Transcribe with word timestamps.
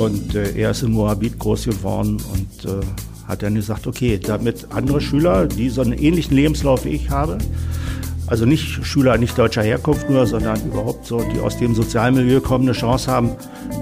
Und 0.00 0.34
äh, 0.34 0.58
er 0.58 0.70
ist 0.70 0.82
in 0.82 0.92
Moabit 0.92 1.38
groß 1.38 1.66
geworden 1.66 2.16
und 2.32 2.64
äh, 2.64 2.80
hat 3.28 3.42
dann 3.42 3.54
gesagt, 3.54 3.86
okay, 3.86 4.18
damit 4.18 4.66
andere 4.70 4.98
Schüler, 4.98 5.46
die 5.46 5.68
so 5.68 5.82
einen 5.82 5.92
ähnlichen 5.92 6.34
Lebenslauf 6.34 6.86
wie 6.86 6.90
ich 6.90 7.10
habe, 7.10 7.36
also 8.26 8.46
nicht 8.46 8.86
Schüler 8.86 9.18
nicht 9.18 9.36
deutscher 9.36 9.62
Herkunft 9.62 10.08
nur, 10.08 10.26
sondern 10.26 10.58
überhaupt 10.64 11.04
so, 11.04 11.20
die 11.20 11.38
aus 11.40 11.58
dem 11.58 11.74
Sozialmilieu 11.74 12.40
kommen, 12.40 12.64
eine 12.64 12.72
Chance 12.72 13.10
haben, 13.10 13.32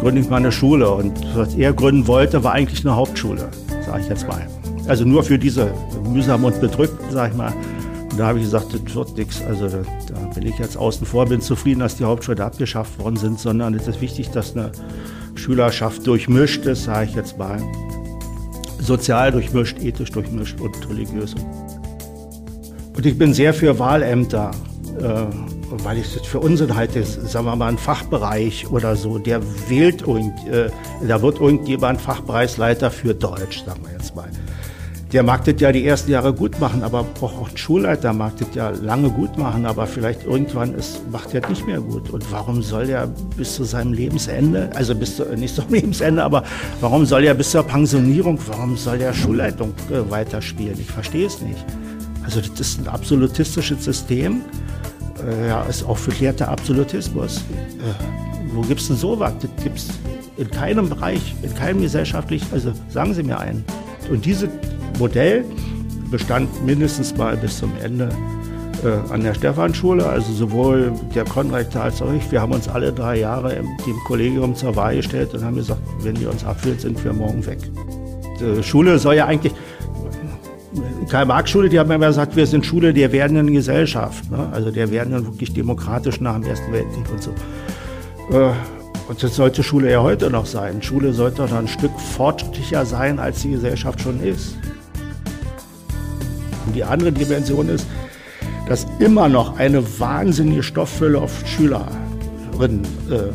gründe 0.00 0.20
ich 0.20 0.28
mal 0.28 0.38
eine 0.38 0.50
Schule. 0.50 0.90
Und 0.90 1.12
was 1.36 1.54
er 1.54 1.72
gründen 1.72 2.08
wollte, 2.08 2.42
war 2.42 2.52
eigentlich 2.52 2.84
eine 2.84 2.96
Hauptschule, 2.96 3.48
sage 3.86 4.00
ich 4.00 4.08
jetzt 4.08 4.26
mal. 4.26 4.44
Also 4.88 5.04
nur 5.04 5.22
für 5.22 5.38
diese 5.38 5.72
mühsam 6.10 6.42
und 6.42 6.60
bedrückten, 6.60 7.12
sage 7.12 7.30
ich 7.30 7.36
mal. 7.36 7.54
Und 8.10 8.18
da 8.18 8.26
habe 8.26 8.38
ich 8.38 8.44
gesagt, 8.46 8.74
das 8.74 8.92
wird 8.92 9.16
nichts. 9.16 9.40
Also 9.44 9.68
da, 9.68 9.82
da 10.08 10.20
bin 10.34 10.48
ich 10.48 10.58
jetzt 10.58 10.76
außen 10.76 11.06
vor, 11.06 11.26
bin 11.26 11.40
zufrieden, 11.40 11.78
dass 11.78 11.96
die 11.96 12.04
Hauptschulen 12.04 12.40
abgeschafft 12.40 12.98
worden 12.98 13.16
sind, 13.16 13.38
sondern 13.38 13.74
es 13.74 13.86
ist 13.86 14.00
wichtig, 14.00 14.30
dass 14.30 14.56
eine 14.56 14.72
Schülerschaft 15.38 16.06
durchmischt 16.06 16.66
ist, 16.66 16.84
sage 16.84 17.08
ich 17.08 17.14
jetzt 17.14 17.38
mal. 17.38 17.60
Sozial 18.80 19.32
durchmischt, 19.32 19.78
ethisch 19.82 20.10
durchmischt 20.10 20.60
und 20.60 20.88
religiös. 20.88 21.34
Und 22.96 23.06
ich 23.06 23.16
bin 23.16 23.32
sehr 23.32 23.54
für 23.54 23.78
Wahlämter, 23.78 24.50
äh, 24.98 25.26
weil 25.84 25.98
ich 25.98 26.14
das 26.14 26.26
für 26.26 26.40
Unsinn 26.40 26.74
halte, 26.74 27.04
sagen 27.04 27.46
wir 27.46 27.54
mal, 27.54 27.68
ein 27.68 27.78
Fachbereich 27.78 28.68
oder 28.70 28.96
so, 28.96 29.18
der 29.18 29.40
wählt 29.68 30.02
irgend, 30.02 30.46
äh, 30.48 30.70
da 31.06 31.22
wird 31.22 31.40
irgendjemand 31.40 32.00
Fachbereichsleiter 32.00 32.90
für 32.90 33.14
Deutsch, 33.14 33.64
sagen 33.64 33.82
wir 33.84 33.92
jetzt 33.92 34.16
mal. 34.16 34.28
Der 35.12 35.22
mag 35.22 35.42
das 35.46 35.54
ja 35.58 35.72
die 35.72 35.86
ersten 35.86 36.10
Jahre 36.10 36.34
gut 36.34 36.60
machen, 36.60 36.82
aber 36.82 37.06
auch 37.22 37.48
ein 37.48 37.56
Schulleiter 37.56 38.12
mag 38.12 38.36
das 38.36 38.48
ja 38.54 38.68
lange 38.70 39.08
gut 39.08 39.38
machen, 39.38 39.64
aber 39.64 39.86
vielleicht 39.86 40.24
irgendwann 40.24 40.74
ist, 40.74 41.00
macht 41.10 41.32
er 41.32 41.48
nicht 41.48 41.66
mehr 41.66 41.80
gut. 41.80 42.10
Und 42.10 42.30
warum 42.30 42.62
soll 42.62 42.90
er 42.90 43.06
bis 43.36 43.54
zu 43.54 43.64
seinem 43.64 43.94
Lebensende, 43.94 44.68
also 44.74 44.94
bis 44.94 45.16
zu, 45.16 45.24
nicht 45.34 45.54
zum 45.54 45.64
Lebensende, 45.70 46.22
aber 46.22 46.44
warum 46.82 47.06
soll 47.06 47.24
er 47.24 47.32
bis 47.32 47.52
zur 47.52 47.62
Pensionierung, 47.62 48.38
warum 48.48 48.76
soll 48.76 49.00
er 49.00 49.14
Schulleitung 49.14 49.72
äh, 49.90 50.10
weiterspielen? 50.10 50.78
Ich 50.78 50.90
verstehe 50.90 51.26
es 51.26 51.40
nicht. 51.40 51.64
Also 52.22 52.42
das 52.42 52.60
ist 52.60 52.80
ein 52.80 52.88
absolutistisches 52.88 53.82
System. 53.82 54.42
Äh, 55.26 55.48
ja, 55.48 55.62
ist 55.62 55.84
auch 55.84 55.96
verkehrter 55.96 56.48
Absolutismus. 56.48 57.38
Äh, 57.38 58.54
wo 58.54 58.60
gibt 58.60 58.82
es 58.82 58.88
denn 58.88 58.96
sowas? 58.96 59.32
Das 59.40 59.64
gibt 59.64 59.78
es 59.78 59.88
in 60.36 60.50
keinem 60.50 60.90
Bereich, 60.90 61.34
in 61.42 61.54
keinem 61.54 61.80
gesellschaftlichen, 61.80 62.46
also 62.52 62.72
sagen 62.90 63.14
Sie 63.14 63.22
mir 63.22 63.38
einen. 63.38 63.64
Und 64.10 64.24
dieses 64.24 64.48
Modell 64.98 65.44
bestand 66.10 66.64
mindestens 66.64 67.16
mal 67.16 67.36
bis 67.36 67.58
zum 67.58 67.72
Ende 67.82 68.08
äh, 68.84 69.12
an 69.12 69.22
der 69.22 69.34
Stephanschule, 69.34 70.06
also 70.06 70.32
sowohl 70.32 70.92
der 71.14 71.24
Konrektor 71.24 71.82
als 71.82 72.00
auch 72.00 72.12
ich. 72.12 72.30
Wir 72.30 72.40
haben 72.40 72.52
uns 72.52 72.68
alle 72.68 72.92
drei 72.92 73.18
Jahre 73.18 73.54
im, 73.54 73.66
dem 73.86 73.96
Kollegium 74.06 74.54
zur 74.54 74.76
Wahl 74.76 74.96
gestellt 74.96 75.34
und 75.34 75.44
haben 75.44 75.56
gesagt, 75.56 75.80
wenn 76.00 76.16
ihr 76.16 76.30
uns 76.30 76.44
abwählt, 76.44 76.80
sind 76.80 77.02
wir 77.04 77.12
morgen 77.12 77.44
weg. 77.46 77.58
Die 78.40 78.62
Schule 78.62 78.98
soll 78.98 79.16
ja 79.16 79.26
eigentlich, 79.26 79.52
Karl-Marx-Schule, 81.08 81.68
die 81.68 81.78
haben 81.78 81.90
immer 81.90 82.06
gesagt, 82.06 82.36
wir 82.36 82.46
sind 82.46 82.64
Schule 82.64 82.94
der 82.94 83.10
werdenden 83.10 83.52
Gesellschaft. 83.52 84.30
Ne? 84.30 84.48
Also 84.52 84.70
der 84.70 84.90
werden 84.90 85.12
wirklich 85.26 85.52
demokratisch 85.52 86.20
nach 86.20 86.34
dem 86.34 86.44
Ersten 86.44 86.72
Weltkrieg 86.72 87.10
und 87.10 87.22
so. 87.22 87.30
Äh, 88.30 88.52
und 89.08 89.22
das 89.22 89.36
sollte 89.36 89.62
Schule 89.62 89.90
ja 89.90 90.02
heute 90.02 90.30
noch 90.30 90.44
sein. 90.44 90.82
Schule 90.82 91.14
sollte 91.14 91.42
doch 91.42 91.52
ein 91.52 91.66
Stück 91.66 91.98
fortschrittlicher 91.98 92.84
sein, 92.84 93.18
als 93.18 93.40
die 93.40 93.52
Gesellschaft 93.52 94.02
schon 94.02 94.22
ist. 94.22 94.54
Und 96.66 96.76
die 96.76 96.84
andere 96.84 97.10
Dimension 97.10 97.70
ist, 97.70 97.86
dass 98.68 98.86
immer 98.98 99.28
noch 99.30 99.58
eine 99.58 99.82
wahnsinnige 99.98 100.62
Stofffülle 100.62 101.18
auf 101.18 101.32
Schülerinnen 101.46 102.84
äh, 103.10 103.32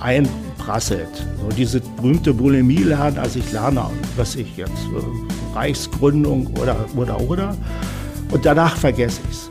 einprasselt. 0.00 1.24
So 1.40 1.56
diese 1.56 1.80
berühmte 1.80 2.34
Bulimie 2.34 2.82
lernen, 2.82 3.18
also 3.18 3.38
ich 3.38 3.52
lerne, 3.52 3.84
was 4.16 4.34
ich 4.34 4.56
jetzt, 4.56 4.72
äh, 4.72 5.56
Reichsgründung 5.56 6.48
oder, 6.60 6.76
oder, 6.96 7.20
oder. 7.20 7.56
Und 8.32 8.44
danach 8.44 8.76
vergesse 8.76 9.20
ich 9.30 9.36
es. 9.36 9.50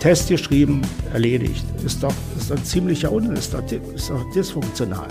Test 0.00 0.28
geschrieben, 0.28 0.82
erledigt. 1.14 1.64
Ist 1.82 2.02
doch, 2.02 2.12
ist 2.44 2.52
ein 2.52 2.64
ziemlicher 2.64 3.10
Unsinn, 3.10 3.36
ist 3.36 3.54
doch 3.54 3.62
dysfunktional. 4.34 5.08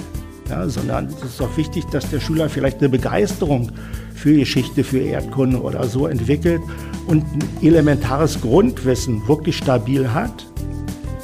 Ja, 0.50 0.70
sondern 0.70 1.08
es 1.08 1.32
ist 1.32 1.40
doch 1.40 1.58
wichtig, 1.58 1.84
dass 1.86 2.08
der 2.12 2.20
Schüler 2.20 2.48
vielleicht 2.48 2.78
eine 2.78 2.90
Begeisterung 2.90 3.72
für 4.14 4.36
Geschichte, 4.36 4.84
für 4.84 5.00
Erdkunde 5.00 5.60
oder 5.60 5.84
so 5.86 6.06
entwickelt 6.06 6.62
und 7.08 7.24
ein 7.24 7.66
elementares 7.66 8.40
Grundwissen 8.40 9.28
wirklich 9.28 9.58
stabil 9.58 10.14
hat. 10.14 10.46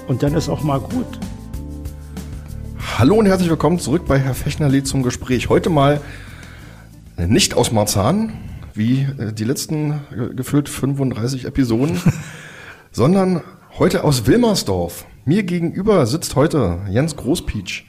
Und 0.07 0.23
dann 0.23 0.33
ist 0.33 0.49
auch 0.49 0.63
mal 0.63 0.79
gut. 0.79 1.19
Hallo 2.97 3.15
und 3.15 3.27
herzlich 3.27 3.49
willkommen 3.49 3.77
zurück 3.77 4.07
bei 4.07 4.17
Herr 4.17 4.33
Fechnerli 4.33 4.83
zum 4.83 5.03
Gespräch. 5.03 5.47
Heute 5.49 5.69
mal 5.69 6.01
nicht 7.17 7.53
aus 7.53 7.71
Marzahn, 7.71 8.33
wie 8.73 9.01
äh, 9.19 9.31
die 9.31 9.43
letzten 9.43 9.91
äh, 9.91 10.33
gefühlt 10.35 10.69
35 10.69 11.45
Episoden, 11.45 12.01
sondern 12.91 13.41
heute 13.77 14.03
aus 14.03 14.25
Wilmersdorf. 14.25 15.05
Mir 15.29 15.43
gegenüber 15.43 16.07
sitzt 16.07 16.35
heute 16.35 16.79
Jens 16.89 17.15
Großpietsch, 17.15 17.83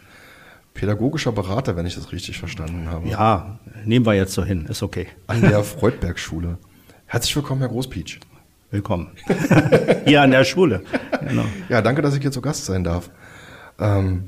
pädagogischer 0.75 1.33
Berater, 1.33 1.75
wenn 1.75 1.87
ich 1.87 1.95
das 1.95 2.13
richtig 2.13 2.39
verstanden 2.39 2.91
habe. 2.91 3.09
Ja, 3.09 3.59
nehmen 3.87 4.05
wir 4.05 4.13
jetzt 4.13 4.35
so 4.35 4.45
hin, 4.45 4.67
ist 4.67 4.83
okay. 4.83 5.07
An 5.27 5.41
der 5.41 5.65
Freudberg-Schule. 5.65 6.59
Herzlich 7.07 7.35
willkommen, 7.35 7.63
Herr 7.63 7.71
Großpietsch. 7.71 8.21
Willkommen. 8.71 9.13
Hier 10.05 10.21
an 10.21 10.33
der 10.33 10.45
Schule. 10.45 10.83
Genau. 11.27 11.47
Ja, 11.71 11.81
danke, 11.81 12.03
dass 12.03 12.15
ich 12.15 12.21
hier 12.21 12.31
zu 12.31 12.43
Gast 12.43 12.67
sein 12.67 12.85
darf. 12.85 13.09
Ähm, 13.79 14.25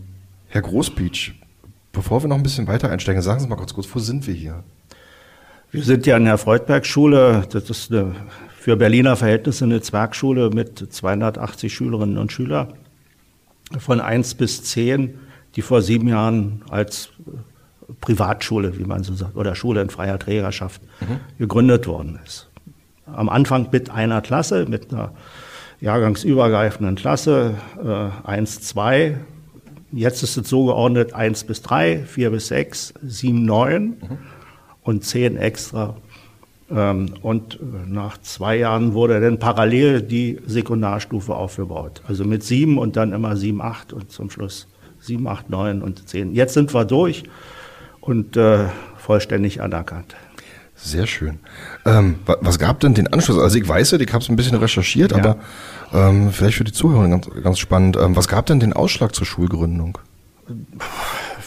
Herr 0.49 0.63
Großpietsch, 0.63 1.35
bevor 1.93 2.25
wir 2.25 2.29
noch 2.29 2.37
ein 2.37 2.43
bisschen 2.43 2.67
weiter 2.67 2.89
einsteigen, 2.89 3.21
sagen 3.21 3.41
Sie 3.41 3.47
mal 3.47 3.57
kurz, 3.57 3.75
kurz, 3.75 3.95
wo 3.95 3.99
sind 3.99 4.27
wir 4.27 4.33
hier? 4.33 4.65
Wir 5.71 5.83
sind 5.83 6.07
ja 6.07 6.17
an 6.17 6.25
der 6.25 6.39
Freudberg-Schule. 6.39 7.47
Das 7.51 7.69
ist 7.69 7.93
eine, 7.93 8.17
für 8.59 8.79
Berliner 8.79 9.17
Verhältnisse 9.17 9.67
eine 9.67 9.83
Zwergschule 9.83 10.49
mit 10.49 10.79
280 10.79 11.75
Schülerinnen 11.75 12.17
und 12.17 12.33
Schülern 12.33 12.73
von 13.79 14.01
1 14.01 14.35
bis 14.35 14.63
10, 14.65 15.19
die 15.57 15.63
vor 15.63 15.83
sieben 15.83 16.09
Jahren 16.09 16.63
als 16.71 17.11
Privatschule, 18.01 18.79
wie 18.79 18.85
man 18.85 19.03
so 19.03 19.15
sagt, 19.15 19.37
oder 19.37 19.55
Schule 19.55 19.83
in 19.83 19.91
freier 19.91 20.19
Trägerschaft 20.19 20.81
mhm. 21.01 21.21
gegründet 21.39 21.87
worden 21.87 22.19
ist. 22.25 22.51
Am 23.07 23.29
Anfang 23.29 23.69
mit 23.71 23.91
einer 23.91 24.23
Klasse, 24.23 24.67
mit 24.67 24.93
einer 24.93 25.13
jahrgangsübergreifenden 25.81 26.95
Klasse, 26.95 27.55
äh, 27.85 28.29
1, 28.29 28.63
2. 28.63 29.19
Jetzt 29.91 30.23
ist 30.23 30.37
es 30.37 30.49
so 30.49 30.67
geordnet 30.67 31.13
1 31.13 31.45
bis 31.45 31.61
3, 31.63 32.05
4 32.07 32.31
bis 32.31 32.49
6, 32.49 32.95
7, 33.03 33.45
9. 33.45 33.85
Mhm 33.85 33.97
und 34.83 35.05
zehn 35.05 35.37
extra. 35.37 35.97
Ähm, 36.75 37.15
und 37.23 37.59
nach 37.89 38.19
zwei 38.19 38.57
Jahren 38.57 38.95
wurde 38.95 39.21
dann 39.21 39.39
parallel 39.39 40.03
die 40.03 40.41
Sekundarstufe 40.47 41.35
aufgebaut. 41.35 42.03
Also 42.07 42.25
mit 42.25 42.43
sieben 42.43 42.79
und 42.79 42.97
dann 42.97 43.13
immer 43.13 43.37
sieben, 43.37 43.61
acht 43.61 43.93
und 43.93 44.11
zum 44.11 44.31
Schluss 44.31 44.69
sieben, 45.01 45.27
acht, 45.27 45.51
neun 45.51 45.83
und 45.83 46.09
zehn. 46.09 46.33
Jetzt 46.33 46.55
sind 46.55 46.73
wir 46.73 46.85
durch 46.85 47.25
und 48.01 48.37
äh, 48.37 48.67
vollständig 48.97 49.61
anerkannt. 49.61 50.15
Sehr 50.75 51.07
schön. 51.07 51.39
Ähm, 51.85 52.17
was 52.41 52.59
gab 52.59 52.81
denn 52.81 52.95
den 52.95 53.07
Anschluss? 53.07 53.39
Also 53.39 53.57
ich 53.57 53.69
weiß 53.69 53.93
ja, 53.93 54.01
ich 54.01 54.13
habe 54.13 54.23
es 54.23 54.29
ein 54.29 54.37
bisschen 54.37 54.57
recherchiert, 54.57 55.13
ja. 55.13 55.19
aber 55.19 55.39
ähm, 55.93 56.33
vielleicht 56.33 56.57
für 56.57 56.65
die 56.65 56.73
Zuhörer 56.73 57.09
ganz, 57.09 57.29
ganz 57.43 57.59
spannend. 57.59 57.97
Ähm, 57.97 58.17
was 58.17 58.27
gab 58.27 58.47
denn 58.47 58.59
den 58.59 58.73
Ausschlag 58.73 59.15
zur 59.15 59.27
Schulgründung? 59.27 59.99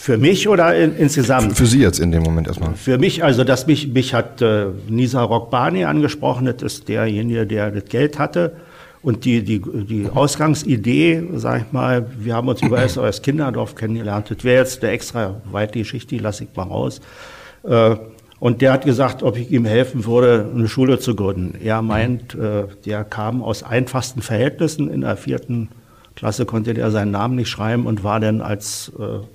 Für 0.06 0.20
mich 0.20 0.48
oder 0.48 0.76
in, 0.76 0.96
insgesamt? 0.96 1.58
Für, 1.58 1.66
Sie 1.66 1.82
jetzt 1.82 2.00
in 2.00 2.12
dem 2.12 2.22
Moment 2.22 2.46
erstmal. 2.46 2.76
Für 2.76 3.00
mich, 3.00 3.24
also 3.24 3.44
dass 3.44 3.66
mich, 3.66 3.88
mich 3.88 4.14
hat 4.14 4.40
äh, 4.40 4.68
Nisa 4.88 5.24
Rockbani 5.24 5.86
angesprochen, 5.86 6.46
das 6.46 6.62
ist 6.62 6.90
derjenige, 6.90 7.48
der 7.48 7.72
das 7.72 7.86
Geld 7.86 8.19
hatte. 8.19 8.56
Und 9.02 9.25
die, 9.25 9.44
die, 9.44 9.60
die 9.60 10.07
Ausgangsidee, 10.13 11.24
sag 11.34 11.62
ich 11.62 11.72
mal, 11.72 12.06
wir 12.19 12.36
haben 12.36 12.48
uns 12.48 12.62
über 12.62 12.81
das 12.81 13.22
Kinderdorf 13.24 13.74
kennengelernt. 13.74 14.30
Das 14.30 14.44
wäre 14.44 14.60
jetzt 14.62 14.84
eine 14.84 14.92
extra 14.92 15.42
weite 15.52 15.80
Geschichte, 15.80 16.10
die 16.10 16.22
lasse 16.22 16.44
ich 16.44 16.56
mal 16.56 16.68
raus. 16.68 17.01
Äh, 17.63 17.96
und 18.40 18.62
der 18.62 18.74
hat 18.74 18.86
gesagt, 18.86 19.24
ob 19.24 19.38
ich 19.38 19.50
ihm 19.50 19.66
helfen 19.66 20.06
würde, 20.06 20.48
eine 20.54 20.68
Schule 20.68 21.00
zu 21.00 21.16
gründen. 21.16 21.58
Er 21.63 21.81
meint, 21.81 22.36
äh, 22.36 22.66
der 22.86 23.06
kam 23.06 23.42
aus 23.42 23.63
einfachsten 23.63 24.22
Verhältnissen. 24.22 24.88
In 24.88 25.01
der 25.01 25.18
vierten 25.18 25.69
Klasse 26.16 26.46
konnte 26.46 26.75
der 26.75 26.92
seinen 26.92 27.10
Namen 27.10 27.38
nicht 27.38 27.50
schreiben 27.50 27.88
und 27.88 28.04
war 28.04 28.19
dann 28.19 28.42
als 28.42 28.92
äh, 29.00 29.25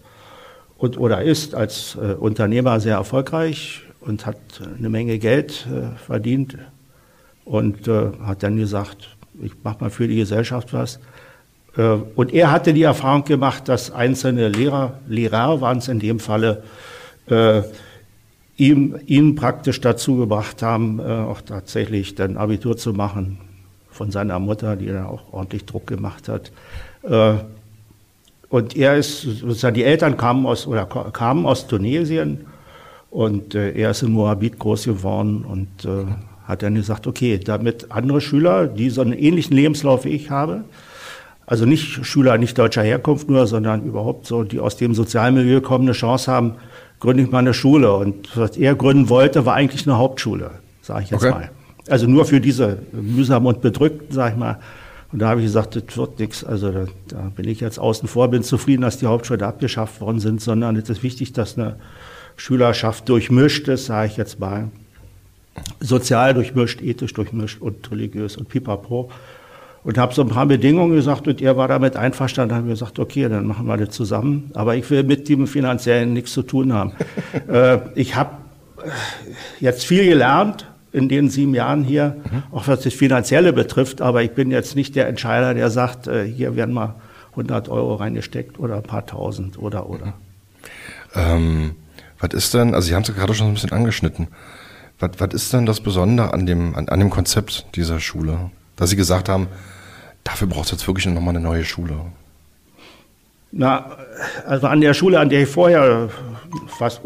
und, 0.81 0.99
oder 0.99 1.23
ist 1.23 1.55
als 1.55 1.97
äh, 1.97 2.15
Unternehmer 2.15 2.81
sehr 2.81 2.97
erfolgreich 2.97 3.83
und 4.01 4.25
hat 4.25 4.39
eine 4.79 4.89
Menge 4.89 5.19
Geld 5.19 5.67
äh, 5.71 5.95
verdient 5.99 6.57
und 7.45 7.87
äh, 7.87 8.13
hat 8.25 8.43
dann 8.43 8.57
gesagt, 8.57 9.15
ich 9.43 9.53
mache 9.63 9.77
mal 9.83 9.91
für 9.91 10.09
die 10.09 10.17
Gesellschaft 10.17 10.73
was. 10.73 10.99
Äh, 11.77 11.83
und 12.17 12.33
er 12.33 12.51
hatte 12.51 12.73
die 12.73 12.83
Erfahrung 12.83 13.25
gemacht, 13.25 13.69
dass 13.69 13.91
einzelne 13.91 14.49
Lehrer, 14.49 14.95
Lehrer 15.07 15.61
waren 15.61 15.79
es 15.79 15.89
in 15.89 16.01
dem 16.01 16.19
Falle, 16.19 16.63
äh, 17.27 17.61
ihm, 18.57 18.99
ihn 19.07 19.35
praktisch 19.35 19.83
dazu 19.83 20.17
gebracht 20.17 20.63
haben, 20.63 20.99
äh, 20.99 21.03
auch 21.03 21.43
tatsächlich 21.43 22.15
dann 22.15 22.39
Abitur 22.39 22.79
zu 22.79 22.95
machen 22.95 23.39
von 23.91 24.11
seiner 24.11 24.39
Mutter, 24.39 24.77
die 24.77 24.87
dann 24.87 25.05
auch 25.05 25.31
ordentlich 25.35 25.67
Druck 25.67 25.87
gemacht 25.87 26.29
hat 26.29 26.53
und 28.51 28.77
er 28.77 28.97
ist, 28.97 29.23
sozusagen 29.23 29.75
die 29.75 29.85
Eltern 29.85 30.17
kamen 30.17 30.45
aus, 30.45 30.67
oder 30.67 30.85
kamen 30.85 31.47
aus 31.47 31.67
Tunesien 31.67 32.47
und 33.11 33.55
äh, 33.55 33.73
er 33.73 33.93
ist 33.93 34.03
in 34.03 34.13
Moabit 34.13 34.59
groß 34.59 34.85
geworden 34.85 35.45
und 35.45 35.85
äh, 35.85 36.05
hat 36.47 36.63
dann 36.63 36.75
gesagt, 36.75 37.07
okay, 37.07 37.39
damit 37.39 37.87
andere 37.91 38.21
Schüler, 38.21 38.67
die 38.67 38.91
so 38.91 39.01
einen 39.01 39.13
ähnlichen 39.13 39.57
Lebenslauf 39.57 40.05
wie 40.05 40.11
ich 40.11 40.31
habe, 40.31 40.65
also 41.47 41.65
nicht 41.65 42.05
Schüler 42.07 42.39
nicht 42.39 42.59
deutscher 42.59 42.83
Herkunft 42.83 43.29
nur, 43.29 43.47
sondern 43.47 43.85
überhaupt 43.85 44.27
so, 44.27 44.45
die 44.45 44.61
aus 44.61 44.77
dem 44.77 44.95
Sozialmilieu 44.95 45.61
kommen, 45.61 45.85
eine 45.85 45.93
Chance 45.93 46.31
haben, 46.31 46.55
gründe 47.01 47.25
ich 47.25 47.31
mal 47.31 47.39
eine 47.39 47.55
Schule. 47.55 47.93
Und 47.93 48.37
was 48.37 48.57
er 48.57 48.77
gründen 48.77 49.09
wollte, 49.09 49.47
war 49.47 49.55
eigentlich 49.55 49.85
eine 49.87 49.99
Hauptschule, 49.99 50.53
sage 50.81 51.05
ich 51.05 51.11
jetzt 51.11 51.25
okay. 51.25 51.33
mal. 51.33 51.51
Also 51.89 52.07
nur 52.07 52.25
für 52.25 52.41
diese 52.41 52.79
mühsam 52.93 53.47
und 53.47 53.63
bedrückten, 53.63 54.13
sage 54.15 54.35
ich 54.35 54.39
mal. 54.39 54.61
Und 55.13 55.19
da 55.19 55.29
habe 55.31 55.41
ich 55.41 55.47
gesagt, 55.47 55.77
das 55.77 55.97
wird 55.97 56.19
nichts. 56.19 56.45
Also 56.45 56.71
da, 56.71 56.87
da, 57.09 57.33
bin 57.35 57.49
ich 57.49 57.61
jetzt 57.61 57.79
außen 57.79 58.09
vor, 58.09 58.29
bin 58.29 58.43
zufrieden, 58.43 58.83
dass 58.83 58.99
die 58.99 59.07
Hauptschulen 59.07 59.43
abgeschafft 59.43 60.01
worden 60.01 60.21
sind, 60.21 60.41
sondern 60.41 60.77
es 60.77 60.89
ist 60.89 61.03
wichtig, 61.03 61.33
dass 61.33 61.59
eine 61.59 61.77
Schülerschaft 62.37 63.09
durchmischt 63.09 63.69
ist, 63.69 63.87
sage 63.87 64.09
ich 64.09 64.17
jetzt 64.17 64.39
mal. 64.39 64.69
Sozial 65.81 66.35
durchmischt, 66.35 66.81
ethisch 66.81 67.13
durchmischt 67.13 67.61
und 67.61 67.91
religiös 67.91 68.37
und 68.37 68.49
pipapo 68.49 69.11
und 69.83 69.99
habe 69.99 70.15
so 70.15 70.23
ein 70.23 70.29
paar 70.29 70.47
Bedingungen 70.47 70.95
gesagt 70.95 71.27
und 71.27 71.41
er 71.41 71.57
war 71.57 71.69
damit 71.69 71.97
einverstanden, 71.97 72.55
haben 72.55 72.69
gesagt, 72.69 72.99
okay, 72.99 73.29
dann 73.29 73.47
machen 73.47 73.67
wir 73.67 73.77
das 73.77 73.91
zusammen. 73.91 74.51
Aber 74.55 74.77
ich 74.77 74.89
will 74.91 75.03
mit 75.03 75.29
dem 75.29 75.47
finanziellen 75.47 76.13
nichts 76.13 76.33
zu 76.33 76.43
tun 76.43 76.73
haben. 76.73 76.93
äh, 77.49 77.79
ich 77.95 78.15
habe 78.15 78.37
jetzt 79.59 79.85
viel 79.85 80.05
gelernt 80.05 80.70
in 80.93 81.09
den 81.09 81.31
sieben 81.31 81.55
Jahren 81.55 81.85
hier, 81.85 82.17
mhm. 82.31 82.43
auch 82.53 82.69
was 82.69 82.81
das 82.81 82.95
Finanzielle 82.95 83.53
betrifft, 83.53 84.01
aber 84.01 84.23
ich 84.23 84.33
bin 84.33 84.51
jetzt 84.51 84.75
nicht 84.77 84.97
der 84.97 85.09
Entscheider, 85.09 85.55
der 85.55 85.71
sagt, 85.71 86.09
äh, 86.09 86.25
hier 86.25 86.57
werden 86.57 86.75
mal 86.75 86.97
100 87.31 87.69
Euro 87.69 87.95
reingesteckt 87.95 88.59
oder 88.59 88.77
ein 88.77 88.83
paar 88.83 89.07
Tausend 89.07 89.59
oder 89.59 89.89
oder. 89.89 90.07
Mhm. 90.07 90.13
Ähm, 91.15 91.71
was 92.19 92.35
ist 92.35 92.55
denn, 92.55 92.75
also 92.75 92.89
Sie 92.89 92.95
haben 92.95 93.03
es 93.03 93.15
gerade 93.15 93.35
schon 93.35 93.49
ein 93.49 93.55
bisschen 93.55 93.73
angeschnitten, 93.73 94.29
was, 94.99 95.11
was 95.19 95.35
ist 95.35 95.53
denn 95.53 95.67
das 95.67 95.81
Besondere 95.81 96.35
an 96.35 96.47
dem, 96.47 96.75
an, 96.75 96.89
an 96.89 97.01
dem 97.01 97.11
Konzept 97.11 97.67
dieser 97.77 98.01
Schule? 98.01 98.51
Dass 98.77 98.91
Sie 98.91 98.97
gesagt 98.97 99.29
haben, 99.29 99.49
Dafür 100.25 100.49
braucht 100.49 100.67
es 100.67 100.71
jetzt 100.73 100.87
wirklich 100.87 101.07
nochmal 101.07 101.35
eine 101.35 101.41
neue 101.41 101.65
Schule. 101.65 102.01
Na, 103.53 103.97
also 104.47 104.67
an 104.67 104.81
der 104.81 104.95
Schule, 104.95 105.19
an 105.19 105.29
der 105.29 105.43
ich 105.43 105.49
vorher 105.49 106.09
fast, 106.67 107.01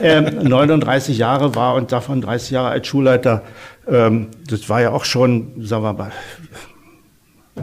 äh, 0.00 0.20
39 0.20 1.18
Jahre 1.18 1.54
war 1.54 1.74
und 1.74 1.92
davon 1.92 2.20
30 2.20 2.50
Jahre 2.50 2.68
als 2.68 2.86
Schulleiter, 2.86 3.42
ähm, 3.86 4.28
das 4.48 4.68
war 4.68 4.80
ja 4.80 4.90
auch 4.90 5.04
schon, 5.04 5.64
sagen 5.64 5.82
wir 5.82 5.92
mal, 5.92 6.12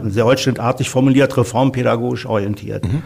sehr 0.04 0.24
holzschnittartig 0.24 0.90
formuliert, 0.90 1.36
reformpädagogisch 1.36 2.26
orientiert. 2.26 2.84
Mhm. 2.84 3.02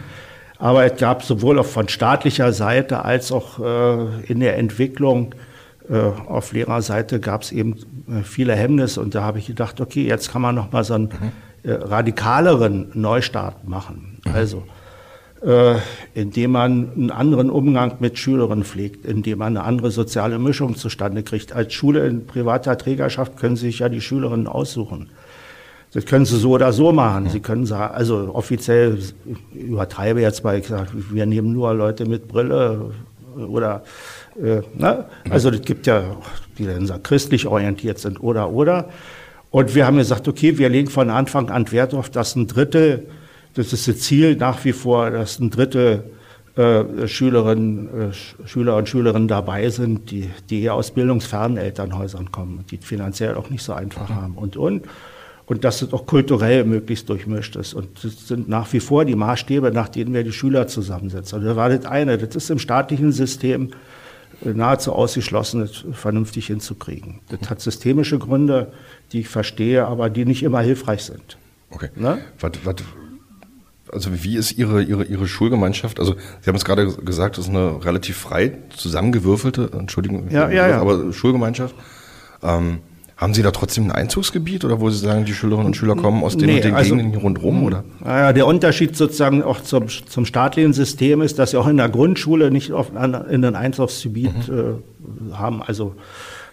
Aber 0.57 0.85
es 0.85 0.99
gab 0.99 1.23
sowohl 1.23 1.57
auch 1.57 1.65
von 1.65 1.89
staatlicher 1.89 2.53
Seite 2.53 3.03
als 3.03 3.31
auch 3.31 3.59
äh, 3.59 4.31
in 4.31 4.39
der 4.39 4.57
Entwicklung 4.57 5.33
äh, 5.89 5.97
auf 5.97 6.53
Lehrerseite 6.53 7.19
gab 7.19 7.41
es 7.41 7.51
eben 7.51 7.77
äh, 8.07 8.23
viele 8.23 8.55
Hemmnisse 8.55 9.01
und 9.01 9.15
da 9.15 9.23
habe 9.23 9.39
ich 9.39 9.47
gedacht, 9.47 9.81
okay, 9.81 10.05
jetzt 10.05 10.31
kann 10.31 10.41
man 10.41 10.53
noch 10.53 10.71
mal 10.71 10.83
so 10.83 10.93
einen 10.93 11.05
mhm. 11.05 11.71
radikaleren 11.71 12.91
Neustart 12.93 13.67
machen. 13.67 14.19
Mhm. 14.25 14.35
Also 14.35 14.63
indem 16.13 16.51
man 16.51 16.91
einen 16.95 17.11
anderen 17.11 17.49
Umgang 17.49 17.95
mit 17.99 18.19
Schülerinnen 18.19 18.63
pflegt, 18.63 19.07
indem 19.07 19.39
man 19.39 19.57
eine 19.57 19.65
andere 19.65 19.89
soziale 19.89 20.37
Mischung 20.37 20.75
zustande 20.75 21.23
kriegt. 21.23 21.53
Als 21.53 21.73
Schule 21.73 22.05
in 22.05 22.27
privater 22.27 22.77
Trägerschaft 22.77 23.37
können 23.37 23.55
sich 23.55 23.79
ja 23.79 23.89
die 23.89 24.01
Schülerinnen 24.01 24.45
aussuchen. 24.47 25.09
Das 25.93 26.05
können 26.05 26.25
sie 26.25 26.37
so 26.37 26.51
oder 26.51 26.71
so 26.71 26.91
machen. 26.91 27.29
Sie 27.29 27.39
können 27.39 27.65
sagen, 27.65 27.93
also 27.93 28.33
offiziell, 28.33 28.97
ich 28.99 29.61
übertreibe 29.61 30.21
jetzt 30.21 30.43
mal, 30.43 30.57
ich 30.57 30.67
sage, 30.67 30.89
wir 30.93 31.25
nehmen 31.25 31.51
nur 31.51 31.73
Leute 31.73 32.05
mit 32.05 32.27
Brille 32.27 32.91
oder 33.35 33.83
äh, 34.41 34.61
ne? 34.77 35.05
Also 35.29 35.49
es 35.49 35.61
gibt 35.61 35.87
ja, 35.87 36.03
die 36.57 36.65
dann 36.65 36.85
sagen, 36.85 37.03
christlich 37.03 37.47
orientiert 37.47 37.99
sind 37.99 38.21
oder 38.21 38.51
oder. 38.51 38.89
Und 39.49 39.75
wir 39.75 39.85
haben 39.85 39.97
gesagt, 39.97 40.27
okay, 40.29 40.57
wir 40.57 40.69
legen 40.69 40.89
von 40.89 41.09
Anfang 41.09 41.49
an 41.49 41.69
Wert 41.71 41.93
auf, 41.93 42.09
dass 42.09 42.35
ein 42.35 42.47
Drittel, 42.47 43.07
das 43.53 43.73
ist 43.73 43.87
das 43.87 43.99
Ziel 43.99 44.35
nach 44.35 44.63
wie 44.65 44.73
vor, 44.73 45.09
dass 45.11 45.39
ein 45.39 45.49
Drittel 45.49 46.03
äh, 46.55 47.07
Schülerinnen, 47.07 48.11
äh, 48.11 48.47
Schüler 48.47 48.75
und 48.75 48.89
Schülerinnen 48.89 49.27
dabei 49.27 49.69
sind, 49.69 50.11
die, 50.11 50.29
die 50.49 50.63
eher 50.63 50.73
aus 50.73 50.91
bildungsfernen 50.91 51.57
Elternhäusern 51.57 52.31
kommen, 52.31 52.65
die 52.69 52.77
finanziell 52.77 53.35
auch 53.35 53.49
nicht 53.49 53.63
so 53.63 53.73
einfach 53.73 54.09
mhm. 54.09 54.15
haben 54.15 54.35
und 54.35 54.57
und. 54.57 54.85
Und 55.45 55.63
dass 55.65 55.81
es 55.81 55.91
auch 55.91 56.05
kulturell 56.05 56.63
möglichst 56.63 57.09
durchmischt 57.09 57.57
ist. 57.57 57.73
Und 57.73 58.03
das 58.03 58.27
sind 58.27 58.47
nach 58.47 58.71
wie 58.71 58.79
vor 58.79 59.03
die 59.03 59.15
Maßstäbe, 59.15 59.71
nach 59.71 59.89
denen 59.89 60.13
wir 60.13 60.23
die 60.23 60.31
Schüler 60.31 60.67
zusammensetzen. 60.67 61.39
Und 61.39 61.45
das 61.45 61.55
war 61.57 61.67
das 61.67 61.85
eine. 61.85 62.17
Das 62.17 62.35
ist 62.35 62.49
im 62.49 62.59
staatlichen 62.59 63.11
System 63.11 63.71
nahezu 64.41 64.93
ausgeschlossen, 64.93 65.61
das 65.61 65.83
vernünftig 65.91 66.47
hinzukriegen. 66.47 67.19
Das 67.29 67.49
hat 67.49 67.59
systemische 67.59 68.17
Gründe, 68.17 68.71
die 69.11 69.21
ich 69.21 69.27
verstehe, 69.27 69.85
aber 69.85 70.09
die 70.09 70.25
nicht 70.25 70.43
immer 70.43 70.61
hilfreich 70.61 71.03
sind. 71.03 71.37
Okay. 71.69 71.89
Ne? 71.95 72.19
Was, 72.39 72.51
was, 72.63 72.75
also 73.91 74.23
wie 74.23 74.37
ist 74.37 74.57
Ihre, 74.57 74.81
Ihre, 74.81 75.03
Ihre 75.03 75.27
Schulgemeinschaft? 75.27 75.99
Also 75.99 76.15
Sie 76.41 76.47
haben 76.47 76.55
es 76.55 76.65
gerade 76.65 76.87
gesagt, 76.87 77.37
das 77.37 77.45
ist 77.45 77.49
eine 77.49 77.83
relativ 77.83 78.17
frei 78.17 78.57
zusammengewürfelte, 78.75 79.69
Entschuldigung, 79.73 80.29
ja, 80.29 80.49
ja, 80.49 80.67
ja. 80.67 80.81
aber 80.81 81.11
Schulgemeinschaft. 81.13 81.75
Ähm, 82.43 82.79
haben 83.21 83.35
Sie 83.35 83.43
da 83.43 83.51
trotzdem 83.51 83.85
ein 83.85 83.91
Einzugsgebiet 83.91 84.65
oder 84.65 84.79
wo 84.79 84.89
Sie 84.89 84.97
sagen, 84.97 85.25
die 85.25 85.33
Schülerinnen 85.33 85.67
und 85.67 85.75
Schüler 85.75 85.95
kommen 85.95 86.23
aus 86.23 86.37
den, 86.37 86.47
nee, 86.47 86.59
den 86.59 86.73
also, 86.73 86.95
Gegenden 86.95 87.21
rundherum? 87.21 87.63
Oder? 87.63 87.83
Naja, 88.03 88.33
der 88.33 88.47
Unterschied 88.47 88.97
sozusagen 88.97 89.43
auch 89.43 89.61
zum, 89.61 89.89
zum 89.89 90.25
staatlichen 90.25 90.73
System 90.73 91.21
ist, 91.21 91.37
dass 91.37 91.51
Sie 91.51 91.57
auch 91.57 91.67
in 91.67 91.77
der 91.77 91.87
Grundschule 91.87 92.49
nicht 92.49 92.71
auf, 92.71 92.89
in 92.89 93.45
ein 93.45 93.55
Einzugsgebiet 93.55 94.47
mhm. 94.47 94.83
äh, 95.31 95.35
haben. 95.35 95.61
Also 95.61 95.93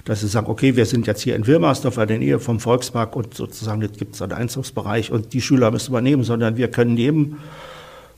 dass 0.08 0.20
sie 0.20 0.26
sagen, 0.26 0.46
okay, 0.48 0.74
wir 0.74 0.86
sind 0.86 1.06
jetzt 1.06 1.20
hier 1.20 1.36
in 1.36 1.46
Wilmersdorf 1.46 1.98
in 1.98 2.08
der 2.08 2.18
Nähe 2.18 2.40
vom 2.40 2.60
Volkspark 2.60 3.14
und 3.14 3.34
sozusagen 3.34 3.82
jetzt 3.82 3.98
gibt 3.98 4.14
es 4.14 4.22
einen 4.22 4.32
Einzugsbereich 4.32 5.12
und 5.12 5.34
die 5.34 5.42
Schüler 5.42 5.70
müssen 5.70 5.90
übernehmen, 5.90 6.24
sondern 6.24 6.56
wir 6.56 6.70
können 6.70 6.94
neben 6.94 7.36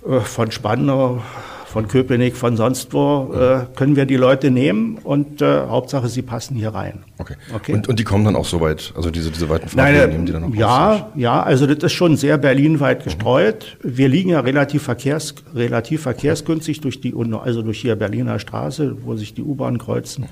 äh, 0.09 0.21
von 0.21 0.53
Spandau 0.53 1.21
von 1.67 1.89
Köpenick, 1.89 2.37
von 2.37 2.57
sonst 2.57 2.93
wo, 2.93 3.33
äh, 3.33 3.67
können 3.77 3.97
wir 3.97 4.05
die 4.05 4.17
Leute 4.17 4.51
nehmen 4.51 4.99
und 5.03 5.41
äh, 5.41 5.67
Hauptsache, 5.67 6.09
sie 6.09 6.23
passen 6.23 6.57
hier 6.57 6.71
rein. 6.71 7.05
Okay. 7.19 7.35
okay. 7.55 7.75
Und, 7.75 7.89
und 7.89 7.99
die 7.99 8.05
kommen 8.05 8.25
dann 8.25 8.35
auch 8.35 8.45
so 8.45 8.61
weit, 8.61 8.93
also 8.97 9.11
diese, 9.11 9.31
diese 9.31 9.49
weiten 9.49 9.69
Fahrten 9.69 10.11
nehmen 10.11 10.27
die 10.27 10.33
dann 10.33 10.45
auch 10.45 10.55
Ja, 10.55 10.93
raus? 10.93 11.03
ja, 11.15 11.43
also 11.43 11.67
das 11.67 11.79
ist 11.79 11.93
schon 11.93 12.17
sehr 12.17 12.39
berlinweit 12.39 13.05
gestreut. 13.05 13.79
Mhm. 13.83 13.97
Wir 13.97 14.09
liegen 14.09 14.31
ja 14.31 14.41
relativ, 14.41 14.83
verkehrs, 14.83 15.35
relativ 15.55 16.03
verkehrsgünstig 16.03 16.81
durch 16.81 17.01
die, 17.01 17.15
also 17.15 17.63
durch 17.63 17.81
hier 17.81 17.97
Berliner 17.97 18.39
Straße, 18.39 18.97
wo 19.05 19.15
sich 19.17 19.35
die 19.35 19.43
U-Bahn 19.43 19.79
kreuzen. 19.79 20.27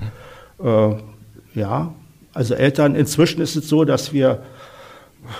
Mhm. 0.59 0.67
Äh, 0.67 0.95
ja, 1.55 1.93
also 2.33 2.53
Eltern, 2.53 2.95
inzwischen 2.95 3.41
ist 3.41 3.55
es 3.55 3.67
so, 3.67 3.83
dass 3.85 4.13
wir 4.13 4.41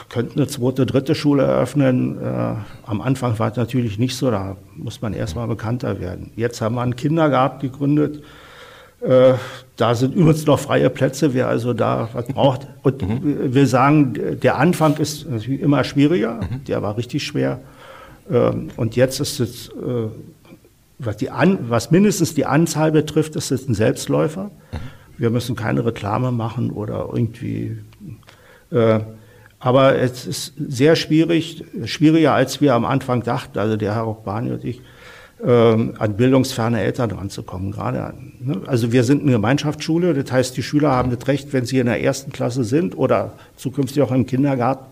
könnten 0.09 0.39
eine 0.39 0.47
zweite, 0.47 0.85
dritte 0.85 1.15
Schule 1.15 1.43
eröffnen. 1.43 2.17
Äh, 2.21 2.55
am 2.85 3.01
Anfang 3.01 3.39
war 3.39 3.51
es 3.51 3.57
natürlich 3.57 3.97
nicht 3.97 4.15
so, 4.15 4.29
da 4.29 4.57
muss 4.75 5.01
man 5.01 5.13
erstmal 5.13 5.47
bekannter 5.47 5.99
werden. 5.99 6.31
Jetzt 6.35 6.61
haben 6.61 6.75
wir 6.75 6.81
einen 6.81 6.95
Kindergarten 6.95 7.59
gegründet. 7.61 8.23
Äh, 9.01 9.33
da 9.77 9.95
sind 9.95 10.15
übrigens 10.15 10.45
noch 10.45 10.59
freie 10.59 10.89
Plätze, 10.89 11.33
wer 11.33 11.47
also 11.47 11.73
da 11.73 12.09
was 12.13 12.27
braucht. 12.27 12.67
Und 12.83 13.01
mhm. 13.01 13.53
wir 13.53 13.67
sagen, 13.67 14.39
der 14.41 14.57
Anfang 14.57 14.97
ist 14.97 15.29
natürlich 15.29 15.61
immer 15.61 15.83
schwieriger, 15.83 16.35
mhm. 16.41 16.65
der 16.65 16.81
war 16.81 16.97
richtig 16.97 17.23
schwer. 17.23 17.61
Ähm, 18.29 18.69
und 18.75 18.95
jetzt 18.95 19.21
ist 19.21 19.39
es, 19.39 19.69
äh, 19.69 19.71
was, 20.97 21.15
die 21.15 21.29
An 21.29 21.69
was 21.69 21.91
mindestens 21.91 22.33
die 22.33 22.45
Anzahl 22.45 22.91
betrifft, 22.91 23.37
ist 23.37 23.51
es 23.51 23.67
ein 23.69 23.73
Selbstläufer. 23.73 24.51
Mhm. 24.71 24.77
Wir 25.19 25.29
müssen 25.29 25.55
keine 25.55 25.85
Reklame 25.85 26.31
machen 26.31 26.71
oder 26.71 27.09
irgendwie 27.13 27.77
äh, 28.71 28.99
aber 29.59 29.97
es 29.97 30.25
ist 30.25 30.53
sehr 30.57 30.95
schwierig, 30.95 31.65
schwieriger 31.83 32.33
als 32.33 32.61
wir 32.61 32.73
am 32.73 32.85
Anfang 32.85 33.23
dachten, 33.23 33.59
also 33.59 33.75
der 33.75 33.95
Herr 33.95 34.03
Rockbani 34.03 34.51
und 34.51 34.63
ich, 34.63 34.81
ähm, 35.45 35.95
an 35.97 36.15
bildungsferne 36.15 36.81
Eltern 36.81 37.11
ranzukommen. 37.11 37.71
Gerade 37.71 38.03
an, 38.03 38.33
ne? 38.39 38.61
Also 38.67 38.91
wir 38.91 39.03
sind 39.03 39.21
eine 39.21 39.33
Gemeinschaftsschule, 39.33 40.13
das 40.13 40.31
heißt, 40.31 40.55
die 40.55 40.63
Schüler 40.63 40.91
haben 40.91 41.15
das 41.15 41.27
Recht, 41.27 41.51
wenn 41.51 41.65
sie 41.65 41.79
in 41.79 41.87
der 41.87 42.01
ersten 42.01 42.31
Klasse 42.31 42.63
sind 42.63 42.97
oder 42.97 43.33
zukünftig 43.57 44.01
auch 44.01 44.11
im 44.11 44.25
Kindergarten, 44.25 44.85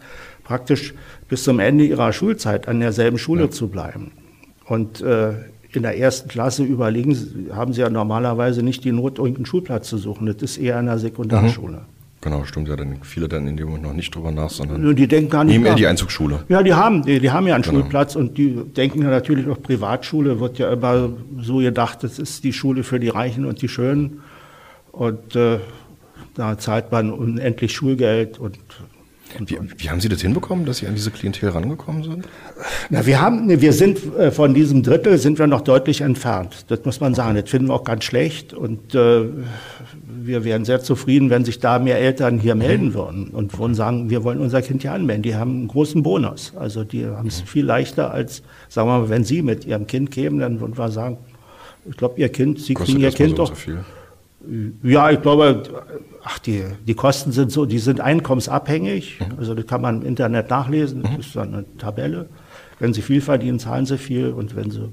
praktisch 0.44 0.94
bis 1.30 1.44
zum 1.44 1.60
Ende 1.60 1.86
ihrer 1.86 2.12
Schulzeit 2.12 2.68
an 2.68 2.80
derselben 2.82 3.18
Schule 3.18 3.46
ja. 3.46 3.52
zu 3.52 3.70
bleiben. 3.70 4.12
Und 4.66 5.02
äh, 5.02 5.34
in 5.74 5.84
der 5.84 5.98
ersten 5.98 6.30
Klasse 6.30 6.64
überlegen, 6.64 7.50
haben 7.54 7.74
sie 7.74 7.82
ja 7.82 7.90
normalerweise 7.90 8.64
nicht 8.64 8.84
die 8.84 8.92
Not, 8.92 9.18
irgendeinen 9.18 9.46
Schulplatz 9.46 9.90
zu 9.90 9.98
suchen. 9.98 10.28
Das 10.28 10.38
ist 10.38 10.58
eher 10.58 10.80
in 10.80 10.86
der 10.86 10.98
Sekundarschule. 10.98 11.78
Mhm. 11.78 11.98
Genau, 12.22 12.44
stimmt 12.46 12.68
ja. 12.68 12.76
Dann 12.76 12.98
viele 13.04 13.28
dann 13.28 13.48
in 13.48 13.58
dem 13.58 13.68
Moment 13.68 13.84
noch 13.84 13.94
nicht 13.94 14.14
drüber 14.14 14.32
nach, 14.32 14.50
sondern 14.50 14.96
die 14.96 15.08
denken 15.08 15.30
gar 15.30 15.44
nicht 15.44 15.54
nehmen 15.54 15.66
eher 15.66 15.76
die 15.76 15.88
Einzugsschule. 15.88 16.44
Ja, 16.50 16.64
die 16.64 16.74
haben, 16.74 17.04
die, 17.04 17.20
die 17.20 17.32
haben 17.32 17.48
ja 17.48 17.56
einen 17.56 17.64
genau. 17.64 17.82
Schulplatz 17.82 18.16
und 18.16 18.38
die 18.38 18.56
denken 18.76 19.04
ja 19.04 19.10
natürlich 19.10 19.48
auch 19.48 19.62
Privatschule 19.62 20.40
wird 20.40 20.58
ja 20.58 20.72
immer 20.74 21.12
so 21.40 21.58
gedacht, 21.58 22.04
das 22.04 22.18
ist 22.18 22.44
die 22.44 22.54
Schule 22.54 22.84
für 22.84 23.00
die 23.00 23.10
Reichen 23.10 23.46
und 23.46 23.62
die 23.62 23.70
Schönen 23.70 24.22
und 24.92 25.36
äh, 25.36 25.60
da 26.34 26.58
zahlt 26.58 26.92
man 26.92 27.12
unendlich 27.12 27.74
Schulgeld 27.74 28.40
und 28.40 28.58
Wie, 29.40 29.58
wie, 29.78 29.90
haben 29.90 30.00
Sie 30.00 30.10
das 30.10 30.22
hinbekommen, 30.22 30.66
dass 30.66 30.78
Sie 30.78 30.88
an 30.88 30.96
diese 30.96 31.12
Klientel 31.12 31.50
rangekommen 31.50 32.04
sind? 32.04 32.28
Na, 32.90 33.06
wir 33.06 33.22
haben, 33.22 33.50
wir 33.50 33.74
sind 33.74 34.00
äh, 34.16 34.32
von 34.32 34.54
diesem 34.54 34.84
Drittel 34.84 35.18
sind 35.18 35.40
wir 35.40 35.48
noch 35.48 35.62
deutlich 35.62 36.02
entfernt. 36.02 36.66
Das 36.68 36.86
muss 36.86 37.00
man 37.00 37.14
sagen. 37.14 37.36
Das 37.36 37.50
finden 37.50 37.68
wir 37.68 37.74
auch 37.74 37.84
ganz 37.84 38.04
schlecht 38.04 38.54
und 38.54 38.96
äh, 38.96 39.26
wir 40.04 40.44
wären 40.44 40.66
sehr 40.66 40.82
zufrieden, 40.82 41.30
wenn 41.30 41.46
sich 41.46 41.60
da 41.60 41.80
mehr 41.80 42.00
Eltern 42.00 42.40
hier 42.40 42.56
melden 42.56 42.94
würden 42.94 43.30
und 43.30 43.58
würden 43.58 43.76
sagen, 43.76 44.10
wir 44.10 44.24
wollen 44.24 44.40
unser 44.40 44.62
Kind 44.62 44.82
hier 44.82 44.94
anmelden. 44.94 45.24
Die 45.24 45.36
haben 45.36 45.52
einen 45.52 45.68
großen 45.68 46.04
Bonus. 46.04 46.54
Also 46.56 46.84
die 46.84 47.06
haben 47.06 47.28
es 47.28 47.42
viel 47.42 47.66
leichter 47.66 48.12
als, 48.12 48.44
sagen 48.70 48.90
wir 48.90 49.00
mal, 49.00 49.10
wenn 49.10 49.24
Sie 49.24 49.42
mit 49.42 49.66
Ihrem 49.66 49.88
Kind 49.88 50.12
kämen, 50.12 50.40
dann 50.40 50.60
würden 50.60 50.78
wir 50.78 50.92
sagen, 50.92 51.18
ich 51.90 51.98
glaube, 51.98 52.20
Ihr 52.20 52.30
Kind, 52.30 52.60
Sie 52.60 52.74
Kostet 52.74 52.96
kriegen 52.96 53.04
Ihr 53.04 53.12
Kind 53.12 53.32
so 53.32 53.36
doch. 53.38 53.56
So 53.56 53.72
ja, 54.84 55.12
ich 55.12 55.22
glaube, 55.22 55.63
ach, 56.24 56.39
die, 56.39 56.63
die 56.86 56.94
Kosten 56.94 57.32
sind 57.32 57.51
so, 57.51 57.66
die 57.66 57.80
sind 57.80 58.01
einkommensabhängig. 58.01 59.20
Mhm. 59.20 59.39
Also 59.39 59.56
das 59.56 59.66
kann 59.68 59.82
man 59.82 60.01
im 60.01 60.08
Internet 60.08 60.50
nachlesen, 60.50 61.04
das 61.04 61.12
mhm. 61.12 61.20
ist 61.20 61.36
dann 61.36 61.54
eine 61.54 61.77
Tabelle. 61.77 62.30
Wenn 62.80 62.94
sie 62.94 63.01
viel 63.01 63.22
verdienen, 63.22 63.60
zahlen 63.60 63.86
sie 63.86 63.98
viel 63.98 64.30
und 64.30 64.56
wenn 64.56 64.70
sie 64.70 64.89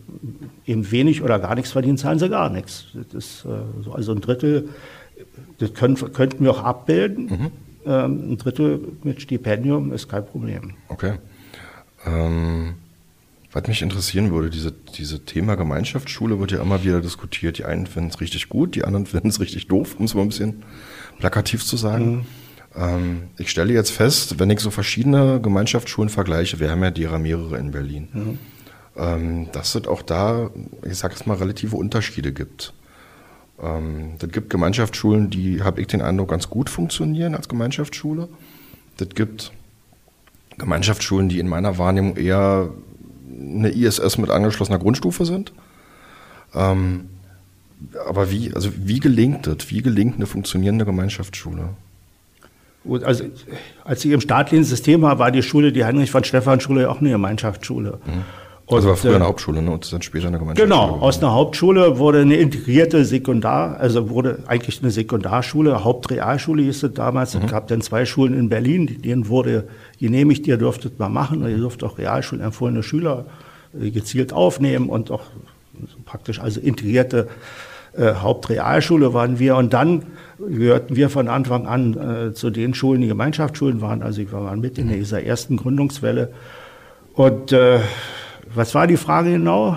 eben 0.65 0.91
wenig 0.91 1.23
oder 1.23 1.39
gar 1.39 1.55
nichts 1.55 1.73
verdienen, 1.73 1.99
zahlen 1.99 2.19
sie 2.19 2.31
gar 2.31 2.49
nichts. 2.49 2.87
Das 2.95 3.15
ist 3.15 3.45
äh, 3.45 3.83
so, 3.83 3.93
also 3.93 4.13
ein 4.13 4.21
Drittel, 4.21 4.71
das 5.59 5.75
können, 5.75 5.97
könnten 6.13 6.45
wir 6.45 6.51
auch 6.51 6.63
abbilden. 6.63 7.27
Mhm. 7.27 7.51
Ähm, 7.87 8.33
ein 8.33 8.39
Drittel 8.39 8.81
mit 9.03 9.21
Stipendium 9.21 9.93
ist 9.93 10.09
kein 10.09 10.25
Problem. 10.25 10.75
Okay. 10.89 11.15
Ähm 12.07 12.77
was 13.55 13.69
mich 13.69 13.83
interessieren 13.83 14.33
würde, 14.33 14.51
diese, 14.51 14.73
diese 14.73 15.25
Thema 15.25 15.55
Gemeinschaftsschule 15.55 16.41
wird 16.41 16.51
ja 16.51 16.61
immer 16.61 16.83
wieder 16.83 17.01
diskutiert. 17.01 17.57
Die 17.57 17.65
einen 17.65 17.87
finden 17.87 18.11
es 18.11 18.21
richtig 18.21 18.49
gut, 18.49 18.75
die 18.75 18.85
anderen 18.85 19.07
finden 19.07 19.29
es 19.29 19.41
richtig 19.41 19.69
doof, 19.69 19.95
um 19.99 20.05
es 20.05 20.15
mal 20.15 20.23
ein 20.23 20.29
bisschen 20.29 20.65
plakativ 21.21 21.65
zu 21.65 21.77
sagen. 21.77 22.17
Mhm. 22.17 22.27
Ähm, 22.77 23.23
ich 23.39 23.51
stelle 23.51 23.73
jetzt 23.73 23.93
fest, 23.93 24.41
wenn 24.41 24.51
ich 24.51 24.59
so 24.59 24.71
verschiedene 24.71 25.41
Gemeinschaftsschulen 25.41 26.11
vergleiche, 26.11 26.59
wir 26.59 26.69
haben 26.69 26.83
ja 26.83 26.91
derer 26.91 27.21
mehrere 27.21 27.57
in 27.59 27.71
Berlin, 27.71 28.09
mhm. 28.13 28.39
ähm, 28.97 29.49
dass 29.53 29.77
es 29.77 29.87
auch 29.87 30.03
da, 30.03 30.51
ich 30.85 30.99
sage 30.99 31.15
es 31.15 31.25
mal, 31.25 31.37
relative 31.37 31.77
Unterschiede 31.77 32.33
gibt. 32.33 32.75
Ähm, 33.63 34.15
das 34.19 34.31
gibt 34.31 34.51
Gemeinschaftsschulen, 34.51 35.31
die, 35.31 35.63
habe 35.63 35.81
ich 35.81 35.87
den 35.87 36.03
Eindruck, 36.03 36.31
ganz 36.31 36.51
gut 36.51 36.69
funktionieren 36.69 37.37
als 37.37 37.49
Gemeinschaftsschule. 37.49 38.29
Das 38.97 39.11
gibt 39.11 39.53
Gemeinschaftsschulen, 40.59 41.29
die 41.29 41.39
in 41.39 41.47
meiner 41.47 41.79
Wahrnehmung 41.79 42.17
eher 42.17 42.71
eine 43.45 43.71
ISS 43.71 44.19
mit 44.19 44.31
angeschlossener 44.31 44.79
Grundstufe 44.79 45.25
sind. 45.25 45.53
Ähm, 46.55 47.09
aber 48.09 48.31
wie, 48.31 48.55
also 48.55 48.71
wie 48.77 49.01
gelingt 49.01 49.47
das? 49.47 49.71
Wie 49.71 49.83
gelingt 49.83 50.17
eine 50.17 50.27
funktionierende 50.27 50.85
Gemeinschaftsschule? 50.85 51.71
Also, 53.03 53.25
als 53.85 54.05
ich 54.05 54.11
im 54.11 54.21
staatlichen 54.21 54.65
System 54.65 55.03
war, 55.03 55.19
war 55.19 55.31
die 55.31 55.43
Schule, 55.43 55.73
die 55.73 55.85
Heinrich 55.85 56.11
von 56.11 56.23
Stephan 56.23 56.61
Schule, 56.61 56.91
auch 56.91 57.01
eine 57.01 57.11
Gemeinschaftsschule. 57.11 57.99
Mhm. 58.05 58.25
Und, 58.67 58.77
also 58.77 58.89
war 58.89 58.97
früher 58.97 59.17
eine 59.17 59.25
äh, 59.25 59.27
Hauptschule 59.27 59.61
ne? 59.61 59.71
und 59.71 59.93
dann 59.93 60.01
später 60.01 60.29
eine 60.29 60.39
Gemeinschaftsschule. 60.39 60.87
Genau, 60.87 60.99
aus 61.01 61.19
einer 61.19 61.33
Hauptschule 61.33 61.99
wurde 61.99 62.23
eine 62.23 62.37
integrierte 62.37 63.05
Sekundar, 63.05 63.79
also 63.79 64.09
wurde 64.09 64.39
eigentlich 64.47 64.81
eine 64.81 64.91
Sekundarschule, 64.91 65.85
Hauptrealschule 65.85 66.63
hieß 66.63 66.83
es 66.83 66.95
damals. 66.95 67.35
Mhm. 67.35 67.43
Es 67.45 67.51
gab 67.51 67.69
dann 67.69 67.83
zwei 67.83 68.07
Schulen 68.07 68.33
in 68.33 68.49
Berlin, 68.49 69.03
denen 69.03 69.29
wurde 69.29 69.69
genehmigt, 70.01 70.47
ihr 70.47 70.57
dürftet 70.57 70.99
mal 70.99 71.11
machen, 71.11 71.47
ihr 71.47 71.59
dürft 71.59 71.85
auch 71.85 71.99
Realschulen 71.99 72.43
empfohlene 72.43 72.83
Schüler 72.83 73.27
äh, 73.79 73.91
gezielt 73.91 74.33
aufnehmen 74.33 74.89
und 74.89 75.11
auch 75.11 75.23
praktisch 76.07 76.41
also 76.41 76.61
integrierte 76.61 77.29
äh, 77.97 78.15
Hauptrealschule 78.15 79.13
waren 79.13 79.39
wir. 79.39 79.57
Und 79.57 79.73
dann 79.73 80.05
gehörten 80.39 80.97
wir 80.97 81.11
von 81.11 81.29
Anfang 81.29 81.67
an 81.67 82.29
äh, 82.31 82.33
zu 82.33 82.51
den 82.51 82.73
Schulen, 82.75 83.03
die 83.03 83.09
Gemeinschaftsschulen 83.09 83.81
waren. 83.81 84.03
Also 84.03 84.19
wir 84.23 84.33
waren 84.33 84.61
mit 84.61 84.79
in 84.79 84.89
dieser 84.89 85.23
ersten 85.23 85.57
Gründungswelle. 85.57 86.33
Und 87.15 87.53
äh, 87.53 87.81
was 88.55 88.75
war 88.75 88.87
die 88.87 88.97
Frage 88.97 89.33
genau? 89.33 89.77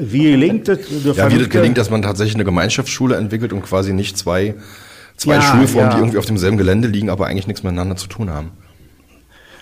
Wie 0.00 0.30
gelingt 0.30 0.68
es? 0.68 0.80
Ja, 1.04 1.30
wie 1.30 1.38
das 1.38 1.48
gelingt, 1.48 1.78
dass 1.78 1.90
man 1.90 2.02
tatsächlich 2.02 2.34
eine 2.34 2.44
Gemeinschaftsschule 2.44 3.16
entwickelt 3.16 3.52
und 3.52 3.62
quasi 3.62 3.92
nicht 3.92 4.18
zwei, 4.18 4.54
zwei 5.16 5.36
ja, 5.36 5.42
Schulformen, 5.42 5.90
ja. 5.90 5.96
die 5.96 6.00
irgendwie 6.00 6.18
auf 6.18 6.26
demselben 6.26 6.58
Gelände 6.58 6.88
liegen, 6.88 7.10
aber 7.10 7.26
eigentlich 7.26 7.46
nichts 7.46 7.62
miteinander 7.62 7.96
zu 7.96 8.08
tun 8.08 8.30
haben. 8.30 8.50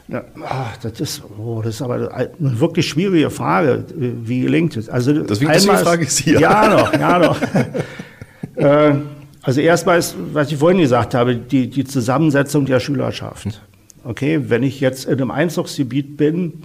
Ja, 0.09 0.25
ach, 0.45 0.77
das, 0.79 1.01
ist, 1.01 1.23
oh, 1.37 1.63
das 1.63 1.77
ist 1.77 1.83
aber 1.83 2.15
eine 2.15 2.61
wirklich 2.61 2.87
schwierige 2.89 3.31
Frage. 3.31 3.85
Wie 3.97 4.43
gelingt 4.43 4.77
es? 4.77 4.89
Also 4.89 5.13
Deswegen, 5.13 5.51
einmal, 5.51 5.79
frage 5.79 6.05
ich 6.05 6.13
Sie. 6.13 6.33
Ja, 6.33 6.69
noch, 6.69 6.93
ja 6.93 7.19
noch. 7.19 7.43
äh, 8.55 8.95
also 9.43 9.61
erstmal 9.61 9.99
ist, 9.99 10.15
was 10.33 10.53
ich 10.53 10.59
vorhin 10.59 10.81
gesagt 10.81 11.15
habe, 11.15 11.35
die, 11.35 11.69
die 11.69 11.85
Zusammensetzung 11.85 12.67
der 12.67 12.79
Schülerschaft. 12.79 13.61
Okay, 14.05 14.41
wenn 14.49 14.63
ich 14.63 14.79
jetzt 14.79 15.07
in 15.07 15.15
einem 15.15 15.33
Einzugsgebiet 15.33 16.17
bin, 16.17 16.63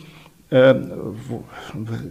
äh, 0.52 0.76
wo, 1.30 1.46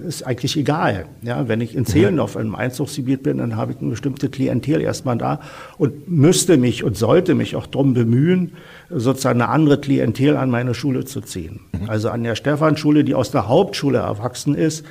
ist 0.09 0.27
eigentlich 0.27 0.57
egal. 0.57 1.05
Ja, 1.21 1.47
wenn 1.47 1.61
ich 1.61 1.77
in 1.77 1.85
Zehlendorf 1.85 2.37
in 2.37 2.41
einem 2.41 2.55
Einzugsgebiet 2.55 3.23
bin, 3.23 3.37
dann 3.37 3.55
habe 3.55 3.73
ich 3.73 3.81
eine 3.81 3.91
bestimmte 3.91 4.31
Klientel 4.31 4.81
erstmal 4.81 5.19
da 5.19 5.41
und 5.77 6.09
müsste 6.11 6.57
mich 6.57 6.83
und 6.83 6.97
sollte 6.97 7.35
mich 7.35 7.55
auch 7.55 7.67
darum 7.67 7.93
bemühen, 7.93 8.53
sozusagen 8.89 9.43
eine 9.43 9.51
andere 9.51 9.79
Klientel 9.79 10.39
an 10.39 10.49
meine 10.49 10.73
Schule 10.73 11.05
zu 11.05 11.21
ziehen. 11.21 11.61
Mhm. 11.73 11.91
Also 11.91 12.09
an 12.09 12.25
der 12.25 12.35
Stephanschule, 12.35 13.05
die 13.05 13.15
aus 13.15 13.31
der 13.31 13.47
Hauptschule 13.47 13.99
erwachsen 13.99 14.55
ist, 14.55 14.87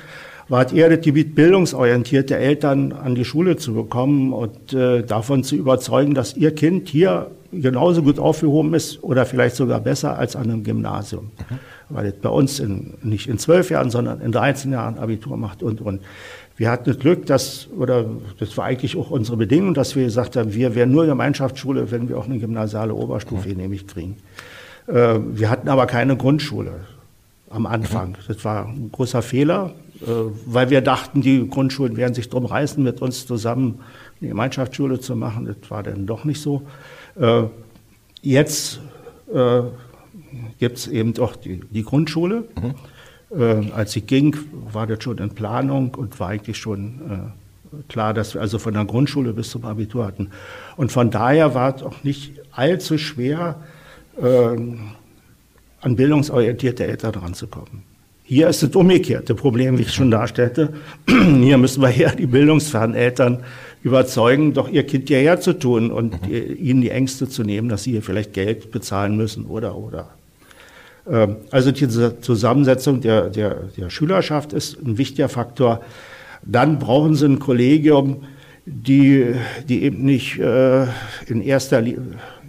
war 0.48 0.64
es 0.64 0.72
eher 0.72 0.88
das 0.88 1.00
Gebiet 1.00 1.34
bildungsorientierte 1.34 2.36
Eltern 2.36 2.92
an 2.92 3.16
die 3.16 3.24
Schule 3.24 3.56
zu 3.56 3.74
bekommen 3.74 4.32
und 4.32 4.72
äh, 4.72 5.02
davon 5.02 5.42
zu 5.42 5.56
überzeugen, 5.56 6.14
dass 6.14 6.36
ihr 6.36 6.54
Kind 6.54 6.88
hier 6.88 7.32
genauso 7.50 8.02
gut 8.02 8.20
aufgehoben 8.20 8.74
ist 8.74 9.02
oder 9.02 9.26
vielleicht 9.26 9.56
sogar 9.56 9.80
besser 9.80 10.16
als 10.16 10.36
an 10.36 10.44
einem 10.44 10.62
Gymnasium. 10.62 11.32
Mhm 11.50 11.58
weil 11.90 12.06
es 12.06 12.14
bei 12.14 12.28
uns 12.28 12.60
in, 12.60 12.94
nicht 13.02 13.26
in 13.28 13.38
zwölf 13.38 13.70
Jahren, 13.70 13.90
sondern 13.90 14.20
in 14.20 14.32
13 14.32 14.72
Jahren 14.72 14.98
Abitur 14.98 15.36
macht 15.36 15.62
und, 15.62 15.80
und. 15.80 16.00
Wir 16.56 16.70
hatten 16.70 16.90
das 16.90 16.98
Glück, 16.98 17.24
dass, 17.24 17.68
oder 17.74 18.04
das 18.38 18.54
war 18.58 18.66
eigentlich 18.66 18.94
auch 18.94 19.10
unsere 19.10 19.38
Bedingung, 19.38 19.72
dass 19.72 19.96
wir 19.96 20.04
gesagt 20.04 20.36
haben, 20.36 20.52
wir 20.52 20.74
wären 20.74 20.90
nur 20.90 21.06
Gemeinschaftsschule, 21.06 21.90
wenn 21.90 22.10
wir 22.10 22.18
auch 22.18 22.26
eine 22.26 22.38
gymnasiale 22.38 22.94
Oberstufe 22.94 23.48
mhm. 23.48 23.52
genehmigt 23.52 23.88
kriegen. 23.88 24.16
Äh, 24.86 25.18
wir 25.32 25.48
hatten 25.48 25.70
aber 25.70 25.86
keine 25.86 26.18
Grundschule 26.18 26.80
am 27.48 27.64
Anfang. 27.64 28.10
Mhm. 28.10 28.14
Das 28.28 28.44
war 28.44 28.66
ein 28.66 28.90
großer 28.92 29.22
Fehler, 29.22 29.72
äh, 30.02 30.06
weil 30.44 30.68
wir 30.68 30.82
dachten, 30.82 31.22
die 31.22 31.48
Grundschulen 31.48 31.96
werden 31.96 32.12
sich 32.12 32.28
drum 32.28 32.44
reißen, 32.44 32.82
mit 32.82 33.00
uns 33.00 33.26
zusammen 33.26 33.80
eine 34.20 34.28
Gemeinschaftsschule 34.28 35.00
zu 35.00 35.16
machen. 35.16 35.46
Das 35.46 35.70
war 35.70 35.82
dann 35.82 36.06
doch 36.06 36.24
nicht 36.24 36.42
so. 36.42 36.62
Äh, 37.18 37.44
jetzt 38.22 38.80
äh, 39.32 39.62
gibt 40.60 40.78
es 40.78 40.86
eben 40.86 41.18
auch 41.18 41.34
die, 41.34 41.60
die 41.70 41.82
Grundschule. 41.82 42.44
Mhm. 42.60 42.74
Äh, 43.36 43.72
als 43.72 43.92
sie 43.92 44.02
ging, 44.02 44.36
war 44.72 44.86
das 44.86 45.02
schon 45.02 45.18
in 45.18 45.30
Planung 45.30 45.94
und 45.96 46.20
war 46.20 46.28
eigentlich 46.28 46.58
schon 46.58 47.00
äh, 47.10 47.82
klar, 47.88 48.14
dass 48.14 48.34
wir 48.34 48.40
also 48.40 48.58
von 48.58 48.74
der 48.74 48.84
Grundschule 48.84 49.32
bis 49.32 49.50
zum 49.50 49.64
Abitur 49.64 50.06
hatten. 50.06 50.30
Und 50.76 50.92
von 50.92 51.10
daher 51.10 51.54
war 51.54 51.74
es 51.74 51.82
auch 51.82 52.04
nicht 52.04 52.32
allzu 52.52 52.98
schwer, 52.98 53.56
äh, 54.20 54.56
an 55.82 55.96
bildungsorientierte 55.96 56.86
Eltern 56.86 57.14
ranzukommen. 57.14 57.82
Hier 58.22 58.48
ist 58.48 58.62
das 58.62 58.76
umgekehrte 58.76 59.34
Problem, 59.34 59.78
wie 59.78 59.82
ich 59.82 59.92
schon 59.92 60.10
darstellte. 60.10 60.74
Hier 61.08 61.58
müssen 61.58 61.82
wir 61.82 61.90
eher 61.90 62.14
die 62.14 62.26
bildungsfernen 62.26 62.94
Eltern 62.94 63.42
überzeugen, 63.82 64.52
doch 64.52 64.68
ihr 64.68 64.84
Kind 64.86 65.08
hierher 65.08 65.40
zu 65.40 65.54
tun 65.54 65.90
und 65.90 66.28
mhm. 66.28 66.56
ihnen 66.58 66.80
die 66.80 66.90
Ängste 66.90 67.28
zu 67.28 67.42
nehmen, 67.42 67.68
dass 67.68 67.84
sie 67.84 67.92
hier 67.92 68.02
vielleicht 68.02 68.34
Geld 68.34 68.70
bezahlen 68.70 69.16
müssen 69.16 69.46
oder 69.46 69.74
oder. 69.76 70.10
Ähm, 71.10 71.36
also 71.50 71.72
diese 71.72 72.20
Zusammensetzung 72.20 73.00
der, 73.00 73.28
der, 73.28 73.54
der 73.76 73.90
Schülerschaft 73.90 74.52
ist 74.52 74.80
ein 74.80 74.96
wichtiger 74.96 75.28
Faktor. 75.28 75.80
Dann 76.42 76.78
brauchen 76.78 77.14
sie 77.14 77.26
ein 77.26 77.38
Kollegium, 77.38 78.24
die, 78.64 79.34
die 79.68 79.82
eben 79.82 80.04
nicht 80.04 80.38
äh, 80.38 80.84
in 81.26 81.42
erster 81.42 81.80
Linie, 81.80 82.02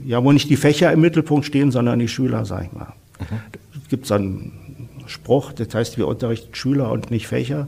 ja, 0.06 0.24
wo 0.24 0.32
nicht 0.32 0.50
die 0.50 0.56
Fächer 0.56 0.92
im 0.92 1.02
Mittelpunkt 1.02 1.46
stehen, 1.46 1.72
sondern 1.72 2.00
die 2.00 2.08
Schüler, 2.08 2.46
sag 2.46 2.66
ich 2.66 2.72
mal. 2.74 2.94
Mhm. 3.20 3.38
Es 3.82 3.90
gibt 3.90 4.12
einen 4.12 4.90
Spruch, 5.08 5.52
das 5.52 5.74
heißt, 5.74 5.98
wir 5.98 6.08
unterrichten 6.08 6.54
Schüler 6.54 6.92
und 6.92 7.12
nicht 7.12 7.28
Fächer. 7.28 7.68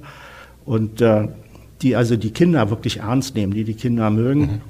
Und 0.66 1.02
äh, 1.02 1.28
die 1.82 1.96
also 1.96 2.16
die 2.16 2.32
Kinder 2.32 2.70
wirklich 2.70 3.00
ernst 3.00 3.36
nehmen, 3.36 3.54
die 3.54 3.64
die 3.64 3.74
Kinder 3.74 4.10
mögen. 4.10 4.42
Mhm. 4.42 4.62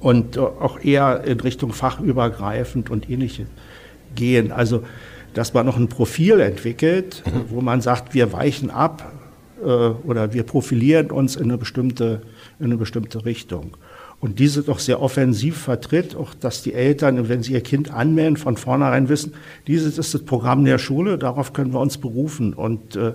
Und 0.00 0.38
auch 0.38 0.80
eher 0.80 1.24
in 1.24 1.40
Richtung 1.40 1.72
fachübergreifend 1.72 2.90
und 2.90 3.10
ähnliches 3.10 3.46
gehen. 4.14 4.52
Also, 4.52 4.82
dass 5.34 5.54
man 5.54 5.66
noch 5.66 5.76
ein 5.76 5.88
Profil 5.88 6.40
entwickelt, 6.40 7.22
mhm. 7.26 7.44
wo 7.50 7.60
man 7.60 7.80
sagt, 7.80 8.14
wir 8.14 8.32
weichen 8.32 8.70
ab 8.70 9.12
äh, 9.62 9.66
oder 9.66 10.32
wir 10.32 10.42
profilieren 10.42 11.10
uns 11.10 11.36
in 11.36 11.44
eine 11.44 11.58
bestimmte, 11.58 12.22
in 12.58 12.66
eine 12.66 12.76
bestimmte 12.76 13.24
Richtung. 13.24 13.76
Und 14.20 14.40
diese 14.40 14.64
doch 14.64 14.80
sehr 14.80 15.00
offensiv 15.00 15.56
vertritt, 15.56 16.16
auch 16.16 16.34
dass 16.34 16.62
die 16.62 16.74
Eltern, 16.74 17.28
wenn 17.28 17.44
sie 17.44 17.52
ihr 17.52 17.60
Kind 17.60 17.92
anmelden, 17.92 18.36
von 18.36 18.56
vornherein 18.56 19.08
wissen, 19.08 19.34
dieses 19.68 19.96
ist 19.96 20.12
das 20.12 20.22
Programm 20.24 20.64
der 20.64 20.78
Schule, 20.78 21.18
darauf 21.18 21.52
können 21.52 21.72
wir 21.72 21.80
uns 21.80 21.98
berufen. 21.98 22.52
Und 22.52 22.96
äh, 22.96 23.14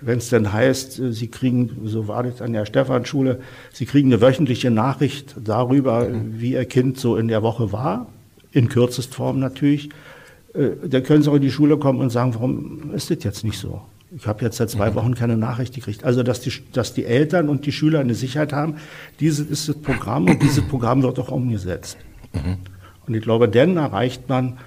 wenn 0.00 0.18
es 0.18 0.28
dann 0.28 0.52
heißt, 0.52 0.98
äh, 0.98 1.12
Sie 1.12 1.28
kriegen, 1.28 1.82
so 1.84 2.08
war 2.08 2.24
das 2.24 2.42
an 2.42 2.52
der 2.52 2.66
Stephanschule, 2.66 3.40
Sie 3.72 3.86
kriegen 3.86 4.12
eine 4.12 4.20
wöchentliche 4.20 4.72
Nachricht 4.72 5.36
darüber, 5.42 6.08
mhm. 6.08 6.40
wie 6.40 6.52
Ihr 6.54 6.64
Kind 6.64 6.98
so 6.98 7.16
in 7.16 7.28
der 7.28 7.42
Woche 7.42 7.70
war, 7.70 8.08
in 8.50 8.68
Kürzestform 8.68 9.38
natürlich, 9.38 9.86
äh, 9.86 9.90
dann 10.52 11.02
können 11.04 11.22
sie 11.22 11.30
auch 11.30 11.36
in 11.36 11.42
die 11.42 11.50
Schule 11.50 11.78
kommen 11.78 12.00
und 12.00 12.10
sagen, 12.10 12.34
warum 12.34 12.92
ist 12.94 13.10
das 13.10 13.22
jetzt 13.22 13.44
nicht 13.44 13.58
so? 13.58 13.82
Ich 14.16 14.26
habe 14.26 14.44
jetzt 14.44 14.56
seit 14.56 14.70
zwei 14.70 14.90
mhm. 14.90 14.94
Wochen 14.96 15.14
keine 15.14 15.36
Nachricht 15.36 15.74
gekriegt. 15.74 16.04
Also, 16.04 16.22
dass 16.22 16.40
die, 16.40 16.52
dass 16.72 16.94
die 16.94 17.04
Eltern 17.04 17.48
und 17.48 17.66
die 17.66 17.72
Schüler 17.72 18.00
eine 18.00 18.14
Sicherheit 18.14 18.52
haben, 18.52 18.76
dieses 19.20 19.48
ist 19.48 19.68
das 19.68 19.76
Programm 19.76 20.28
und 20.28 20.42
dieses 20.42 20.66
Programm 20.66 21.02
wird 21.02 21.18
auch 21.20 21.30
umgesetzt. 21.30 21.96
Mhm. 22.32 22.56
Und 23.06 23.14
ich 23.14 23.22
glaube, 23.22 23.48
dann 23.48 23.76
erreicht 23.76 24.28
man 24.28 24.58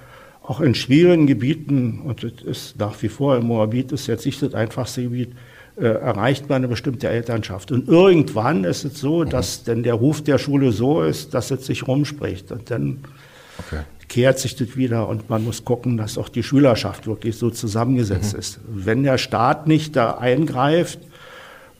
auch 0.42 0.60
in 0.60 0.74
schwierigen 0.74 1.26
Gebieten, 1.26 2.00
und 2.04 2.22
das 2.22 2.32
ist 2.44 2.78
nach 2.78 3.00
wie 3.02 3.08
vor 3.08 3.36
im 3.36 3.46
Moabit 3.46 3.92
ist 3.92 4.06
jetzt 4.06 4.26
nicht 4.26 4.40
das 4.42 4.54
einfachste 4.54 5.02
Gebiet, 5.02 5.32
äh, 5.76 5.86
erreicht 5.86 6.48
man 6.48 6.56
eine 6.56 6.68
bestimmte 6.68 7.08
Elternschaft. 7.08 7.72
Und 7.72 7.88
irgendwann 7.88 8.64
ist 8.64 8.84
es 8.84 9.00
so, 9.00 9.24
mhm. 9.24 9.30
dass 9.30 9.64
denn 9.64 9.82
der 9.82 9.94
Ruf 9.94 10.22
der 10.22 10.38
Schule 10.38 10.72
so 10.72 11.02
ist, 11.02 11.34
dass 11.34 11.50
es 11.50 11.66
sich 11.66 11.86
rumspricht. 11.86 12.52
Und 12.52 12.70
dann 12.70 12.98
okay. 13.58 13.82
Kehrt 14.08 14.38
sich 14.38 14.56
das 14.56 14.76
wieder 14.76 15.08
und 15.08 15.30
man 15.30 15.44
muss 15.44 15.64
gucken, 15.64 15.96
dass 15.96 16.18
auch 16.18 16.28
die 16.28 16.42
Schülerschaft 16.42 17.06
wirklich 17.06 17.36
so 17.36 17.50
zusammengesetzt 17.50 18.34
mhm. 18.34 18.38
ist. 18.38 18.60
Wenn 18.66 19.02
der 19.02 19.18
Staat 19.18 19.66
nicht 19.66 19.96
da 19.96 20.18
eingreift 20.18 20.98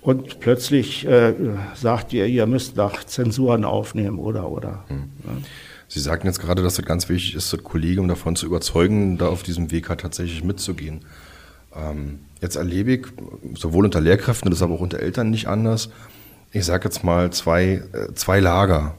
und 0.00 0.40
plötzlich 0.40 1.06
äh, 1.06 1.34
sagt 1.74 2.12
ihr, 2.12 2.26
ihr 2.26 2.46
müsst 2.46 2.76
nach 2.76 3.04
Zensuren 3.04 3.64
aufnehmen 3.64 4.18
oder 4.18 4.50
oder. 4.50 4.84
Mhm. 4.88 5.10
Ja. 5.24 5.32
Sie 5.88 6.00
sagten 6.00 6.26
jetzt 6.26 6.40
gerade, 6.40 6.62
dass 6.62 6.78
es 6.78 6.84
ganz 6.84 7.08
wichtig 7.08 7.34
ist, 7.36 7.52
das 7.52 7.62
Kollegium 7.62 8.08
davon 8.08 8.36
zu 8.36 8.46
überzeugen, 8.46 9.16
da 9.18 9.28
auf 9.28 9.42
diesem 9.42 9.70
Weg 9.70 9.88
halt 9.88 10.00
tatsächlich 10.00 10.42
mitzugehen. 10.42 11.02
Ähm, 11.74 12.20
jetzt 12.40 12.56
erlebe 12.56 12.92
ich, 12.94 13.06
sowohl 13.54 13.84
unter 13.84 14.00
Lehrkräften, 14.00 14.50
das 14.50 14.58
ist 14.58 14.62
aber 14.62 14.74
auch 14.74 14.80
unter 14.80 15.00
Eltern 15.00 15.30
nicht 15.30 15.46
anders, 15.46 15.90
ich 16.52 16.64
sage 16.64 16.84
jetzt 16.84 17.02
mal 17.02 17.32
zwei, 17.32 17.82
äh, 17.92 18.14
zwei 18.14 18.40
Lager, 18.40 18.94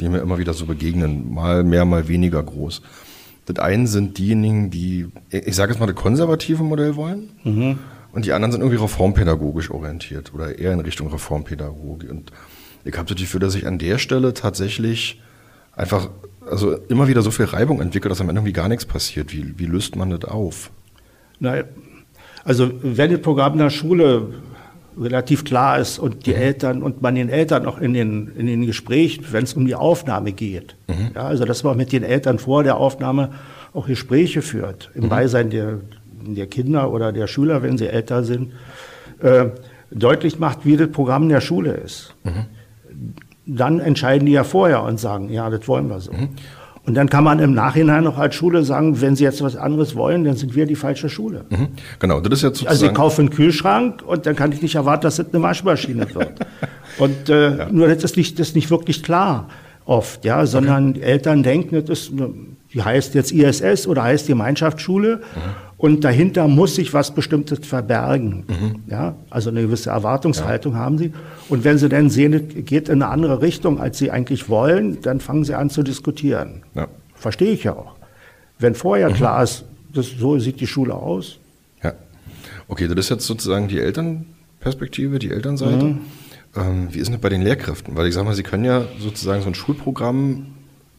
die 0.00 0.08
mir 0.08 0.18
immer 0.18 0.38
wieder 0.38 0.54
so 0.54 0.66
begegnen, 0.66 1.32
mal 1.32 1.64
mehr, 1.64 1.84
mal 1.84 2.08
weniger 2.08 2.42
groß. 2.42 2.82
Das 3.46 3.58
eine 3.58 3.86
sind 3.86 4.18
diejenigen, 4.18 4.70
die, 4.70 5.08
ich 5.30 5.54
sage 5.54 5.72
jetzt 5.72 5.80
mal, 5.80 5.86
das 5.86 5.96
konservative 5.96 6.62
Modell 6.62 6.96
wollen. 6.96 7.30
Mhm. 7.44 7.78
Und 8.12 8.24
die 8.24 8.32
anderen 8.32 8.52
sind 8.52 8.60
irgendwie 8.60 8.80
reformpädagogisch 8.80 9.70
orientiert 9.70 10.32
oder 10.34 10.58
eher 10.58 10.72
in 10.72 10.80
Richtung 10.80 11.08
Reformpädagogik. 11.08 12.10
Und 12.10 12.32
ich 12.84 12.96
habe 12.96 13.08
das 13.08 13.20
Gefühl, 13.20 13.40
dass 13.40 13.54
ich 13.54 13.66
an 13.66 13.78
der 13.78 13.98
Stelle 13.98 14.34
tatsächlich 14.34 15.20
einfach 15.72 16.08
also 16.48 16.76
immer 16.88 17.08
wieder 17.08 17.22
so 17.22 17.30
viel 17.30 17.46
Reibung 17.46 17.80
entwickelt, 17.80 18.12
dass 18.12 18.20
am 18.20 18.28
Ende 18.28 18.40
irgendwie 18.40 18.52
gar 18.52 18.68
nichts 18.68 18.84
passiert. 18.84 19.32
Wie, 19.32 19.58
wie 19.58 19.66
löst 19.66 19.96
man 19.96 20.10
das 20.10 20.24
auf? 20.24 20.70
Naja, 21.40 21.64
also 22.44 22.70
wenn 22.82 23.10
das 23.10 23.20
Programm 23.20 23.58
der 23.58 23.70
Schule 23.70 24.34
relativ 25.00 25.44
klar 25.44 25.78
ist 25.78 25.98
und 25.98 26.26
die 26.26 26.30
mhm. 26.30 26.36
Eltern 26.36 26.82
und 26.82 27.02
man 27.02 27.14
den 27.14 27.28
Eltern 27.28 27.66
auch 27.66 27.78
in 27.78 27.94
den, 27.94 28.32
in 28.36 28.46
den 28.46 28.66
Gesprächen, 28.66 29.24
wenn 29.30 29.44
es 29.44 29.54
um 29.54 29.66
die 29.66 29.74
Aufnahme 29.74 30.32
geht, 30.32 30.76
mhm. 30.88 31.10
ja, 31.14 31.22
also 31.22 31.44
dass 31.44 31.64
man 31.64 31.76
mit 31.76 31.92
den 31.92 32.02
Eltern 32.02 32.38
vor 32.38 32.62
der 32.62 32.76
Aufnahme 32.76 33.30
auch 33.72 33.86
Gespräche 33.86 34.42
führt, 34.42 34.90
im 34.94 35.04
mhm. 35.04 35.08
Beisein 35.08 35.50
der, 35.50 35.78
der 36.26 36.46
Kinder 36.46 36.92
oder 36.92 37.12
der 37.12 37.26
Schüler, 37.26 37.62
wenn 37.62 37.76
sie 37.76 37.88
älter 37.88 38.24
sind, 38.24 38.52
äh, 39.20 39.46
deutlich 39.90 40.38
macht, 40.38 40.64
wie 40.64 40.76
das 40.76 40.90
Programm 40.90 41.28
der 41.28 41.40
Schule 41.40 41.72
ist. 41.72 42.14
Mhm. 42.24 42.46
Dann 43.46 43.80
entscheiden 43.80 44.26
die 44.26 44.32
ja 44.32 44.44
vorher 44.44 44.82
und 44.82 44.98
sagen, 44.98 45.28
ja, 45.28 45.50
das 45.50 45.68
wollen 45.68 45.88
wir 45.88 46.00
so. 46.00 46.12
Und 46.86 46.94
dann 46.94 47.08
kann 47.08 47.24
man 47.24 47.38
im 47.38 47.54
Nachhinein 47.54 48.04
noch 48.04 48.18
als 48.18 48.34
Schule 48.34 48.62
sagen, 48.62 49.00
wenn 49.00 49.16
Sie 49.16 49.24
jetzt 49.24 49.42
was 49.42 49.56
anderes 49.56 49.96
wollen, 49.96 50.24
dann 50.24 50.36
sind 50.36 50.54
wir 50.54 50.66
die 50.66 50.74
falsche 50.74 51.08
Schule. 51.08 51.46
Mhm. 51.48 51.68
Genau, 51.98 52.20
das 52.20 52.34
ist 52.34 52.42
jetzt 52.42 52.58
sozusagen... 52.58 52.68
Also 52.68 52.86
ich 52.86 52.94
kaufe 52.94 53.22
einen 53.22 53.30
Kühlschrank 53.30 54.02
und 54.06 54.26
dann 54.26 54.36
kann 54.36 54.52
ich 54.52 54.60
nicht 54.60 54.74
erwarten, 54.74 55.02
dass 55.02 55.18
es 55.18 55.32
eine 55.32 55.42
Waschmaschine 55.42 56.14
wird. 56.14 56.40
und 56.98 57.30
äh, 57.30 57.56
ja. 57.56 57.68
nur 57.70 57.88
das 57.88 58.04
ist 58.04 58.18
nicht, 58.18 58.38
das 58.38 58.48
ist 58.48 58.54
nicht 58.54 58.70
wirklich 58.70 59.02
klar 59.02 59.48
oft, 59.86 60.24
ja, 60.24 60.44
sondern 60.44 60.90
okay. 60.90 61.00
Eltern 61.00 61.42
denken, 61.42 61.84
das 61.84 62.00
ist, 62.00 62.12
die 62.72 62.82
heißt 62.82 63.14
jetzt 63.14 63.32
ISS 63.32 63.86
oder 63.86 64.02
heißt 64.02 64.26
Gemeinschaftsschule. 64.26 65.16
Mhm. 65.16 65.40
Und 65.76 66.04
dahinter 66.04 66.48
muss 66.48 66.76
sich 66.76 66.94
was 66.94 67.14
Bestimmtes 67.14 67.66
verbergen. 67.66 68.44
Mhm. 68.46 68.82
Ja, 68.90 69.16
also 69.30 69.50
eine 69.50 69.62
gewisse 69.62 69.90
Erwartungshaltung 69.90 70.74
ja. 70.74 70.78
haben 70.78 70.98
sie. 70.98 71.12
Und 71.48 71.64
wenn 71.64 71.78
sie 71.78 71.88
dann 71.88 72.10
sehen, 72.10 72.32
es 72.32 72.64
geht 72.64 72.88
in 72.88 73.02
eine 73.02 73.10
andere 73.10 73.42
Richtung, 73.42 73.80
als 73.80 73.98
sie 73.98 74.10
eigentlich 74.10 74.48
wollen, 74.48 75.00
dann 75.02 75.20
fangen 75.20 75.44
sie 75.44 75.54
an 75.54 75.70
zu 75.70 75.82
diskutieren. 75.82 76.62
Ja. 76.74 76.88
Verstehe 77.14 77.52
ich 77.52 77.64
ja 77.64 77.74
auch. 77.74 77.96
Wenn 78.58 78.74
vorher 78.74 79.10
mhm. 79.10 79.14
klar 79.14 79.42
ist, 79.42 79.64
das, 79.92 80.06
so 80.06 80.38
sieht 80.38 80.60
die 80.60 80.66
Schule 80.66 80.94
aus. 80.94 81.38
Ja. 81.82 81.92
Okay, 82.68 82.88
das 82.88 82.98
ist 82.98 83.10
jetzt 83.10 83.26
sozusagen 83.26 83.68
die 83.68 83.78
Elternperspektive, 83.78 85.18
die 85.18 85.30
Elternseite. 85.30 85.84
Mhm. 85.84 86.00
Ähm, 86.56 86.88
wie 86.90 86.98
ist 86.98 87.06
denn 87.06 87.14
das 87.14 87.20
bei 87.20 87.28
den 87.28 87.42
Lehrkräften? 87.42 87.96
Weil 87.96 88.08
ich 88.08 88.14
sage 88.14 88.26
mal, 88.26 88.34
Sie 88.34 88.42
können 88.42 88.64
ja 88.64 88.84
sozusagen 88.98 89.42
so 89.42 89.48
ein 89.48 89.54
Schulprogramm 89.54 90.54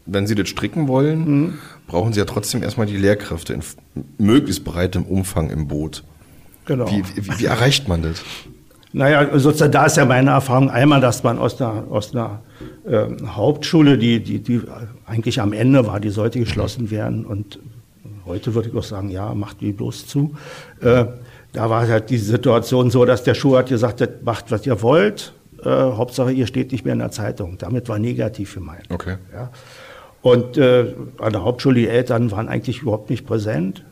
wenn 0.05 0.27
Sie 0.27 0.35
das 0.35 0.49
stricken 0.49 0.87
wollen, 0.87 1.27
mhm. 1.27 1.53
brauchen 1.87 2.13
Sie 2.13 2.19
ja 2.19 2.25
trotzdem 2.25 2.63
erstmal 2.63 2.87
die 2.87 2.97
Lehrkräfte 2.97 3.53
in 3.53 3.61
möglichst 4.17 4.63
breitem 4.63 5.03
Umfang 5.03 5.49
im 5.49 5.67
Boot. 5.67 6.03
Genau. 6.65 6.89
Wie, 6.89 7.03
wie, 7.15 7.39
wie 7.39 7.45
erreicht 7.45 7.87
man 7.87 8.01
das? 8.01 8.23
Naja, 8.95 9.37
sozusagen, 9.37 9.73
da 9.73 9.87
ist 9.87 9.97
ja 9.97 10.05
meine 10.05 10.31
Erfahrung 10.31 10.69
einmal, 10.69 11.01
dass 11.01 11.21
man 11.21 11.37
aus 11.37 11.61
einer, 11.61 11.83
aus 11.89 12.15
einer 12.15 12.39
äh, 12.87 13.07
Hauptschule, 13.27 13.97
die, 13.97 14.21
die, 14.21 14.39
die 14.39 14.61
eigentlich 15.05 15.41
am 15.41 15.51
Ende 15.51 15.85
war, 15.85 15.99
die 15.99 16.11
sollte 16.11 16.39
geschlossen 16.39 16.91
werden 16.91 17.25
und 17.25 17.59
heute 18.25 18.55
würde 18.55 18.69
ich 18.69 18.75
auch 18.75 18.83
sagen, 18.83 19.09
ja, 19.09 19.35
macht 19.35 19.59
die 19.59 19.73
bloß 19.73 20.07
zu. 20.07 20.35
Äh, 20.79 21.07
da 21.51 21.69
war 21.69 21.85
halt 21.85 22.09
die 22.09 22.17
Situation 22.17 22.89
so, 22.89 23.03
dass 23.03 23.23
der 23.23 23.33
Schulrat 23.33 23.67
gesagt 23.67 23.99
hat, 23.99 24.23
macht, 24.23 24.49
was 24.49 24.65
ihr 24.65 24.81
wollt, 24.81 25.33
äh, 25.61 25.69
Hauptsache 25.69 26.31
ihr 26.31 26.47
steht 26.47 26.71
nicht 26.71 26.85
mehr 26.85 26.93
in 26.93 26.99
der 26.99 27.11
Zeitung. 27.11 27.57
Damit 27.57 27.89
war 27.89 27.99
negativ 27.99 28.53
gemeint. 28.53 28.85
Okay. 28.89 29.17
Ja. 29.33 29.51
Und 30.21 30.57
äh, 30.57 30.93
an 31.19 31.33
der 31.33 31.43
Hauptschule, 31.43 31.81
die 31.81 31.89
Eltern 31.89 32.31
waren 32.31 32.47
eigentlich 32.47 32.81
überhaupt 32.81 33.09
nicht 33.09 33.25
präsent, 33.27 33.83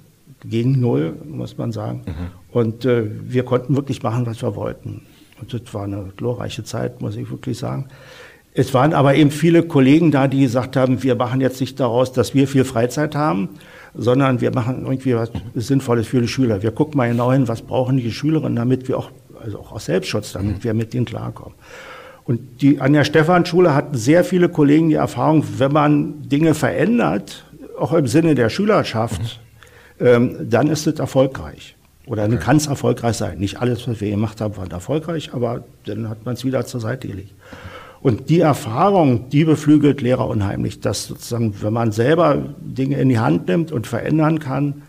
gegen 0.45 0.79
null, 0.79 1.13
muss 1.25 1.57
man 1.57 1.73
sagen. 1.73 2.03
Mhm. 2.05 2.42
Und 2.53 2.85
äh, 2.85 3.03
wir 3.23 3.43
konnten 3.43 3.75
wirklich 3.75 4.03
machen, 4.03 4.25
was 4.27 4.41
wir 4.41 4.55
wollten. 4.55 5.01
Und 5.41 5.53
das 5.53 5.73
war 5.73 5.83
eine 5.83 6.13
glorreiche 6.15 6.63
Zeit, 6.63 7.01
muss 7.01 7.15
ich 7.15 7.29
wirklich 7.29 7.57
sagen. 7.57 7.87
Es 8.53 8.75
waren 8.75 8.93
aber 8.93 9.15
eben 9.15 9.31
viele 9.31 9.63
Kollegen 9.63 10.11
da, 10.11 10.27
die 10.27 10.41
gesagt 10.41 10.75
haben, 10.75 11.01
wir 11.01 11.15
machen 11.15 11.41
jetzt 11.41 11.59
nicht 11.59 11.79
daraus, 11.79 12.13
dass 12.13 12.35
wir 12.35 12.47
viel 12.47 12.63
Freizeit 12.63 13.15
haben, 13.15 13.49
sondern 13.95 14.41
wir 14.41 14.53
machen 14.53 14.83
irgendwie 14.83 15.15
was 15.15 15.31
Sinnvolles 15.55 16.05
für 16.05 16.21
die 16.21 16.27
Schüler. 16.27 16.61
Wir 16.61 16.69
gucken 16.69 16.97
mal 16.97 17.09
genau 17.09 17.31
hin, 17.31 17.47
was 17.47 17.63
brauchen 17.63 17.97
die 17.97 18.11
Schülerinnen, 18.11 18.55
damit 18.55 18.87
wir 18.87 18.99
auch, 18.99 19.09
also 19.43 19.59
auch 19.59 19.71
aus 19.71 19.85
Selbstschutz, 19.85 20.33
damit 20.33 20.57
mhm. 20.57 20.63
wir 20.63 20.73
mit 20.75 20.93
denen 20.93 21.05
klarkommen. 21.05 21.55
Und 22.25 22.61
die, 22.61 22.79
an 22.79 22.93
der 22.93 23.03
Stephanschule 23.03 23.73
hatten 23.73 23.97
sehr 23.97 24.23
viele 24.23 24.49
Kollegen 24.49 24.89
die 24.89 24.95
Erfahrung, 24.95 25.43
wenn 25.57 25.73
man 25.73 26.29
Dinge 26.29 26.53
verändert, 26.53 27.45
auch 27.79 27.91
im 27.93 28.05
Sinne 28.05 28.35
der 28.35 28.49
Schülerschaft, 28.49 29.41
mhm. 29.99 30.05
ähm, 30.05 30.37
dann 30.49 30.67
ist 30.67 30.85
es 30.85 30.99
erfolgreich. 30.99 31.75
Oder 32.05 32.23
dann 32.23 32.35
okay. 32.35 32.43
kann 32.43 32.57
es 32.57 32.67
erfolgreich 32.67 33.15
sein. 33.15 33.39
Nicht 33.39 33.61
alles, 33.61 33.87
was 33.87 34.01
wir 34.01 34.09
gemacht 34.09 34.41
haben, 34.41 34.57
war 34.57 34.69
erfolgreich, 34.69 35.33
aber 35.33 35.63
dann 35.85 36.09
hat 36.09 36.25
man 36.25 36.33
es 36.33 36.43
wieder 36.43 36.65
zur 36.65 36.81
Seite 36.81 37.07
gelegt. 37.07 37.31
Und 38.01 38.29
die 38.29 38.41
Erfahrung, 38.41 39.29
die 39.29 39.45
beflügelt 39.45 40.01
Lehrer 40.01 40.27
unheimlich, 40.27 40.81
dass 40.81 41.07
sozusagen, 41.07 41.55
wenn 41.61 41.71
man 41.71 41.93
selber 41.93 42.43
Dinge 42.59 42.99
in 42.99 43.07
die 43.07 43.19
Hand 43.19 43.47
nimmt 43.47 43.71
und 43.71 43.87
verändern 43.87 44.39
kann, 44.39 44.81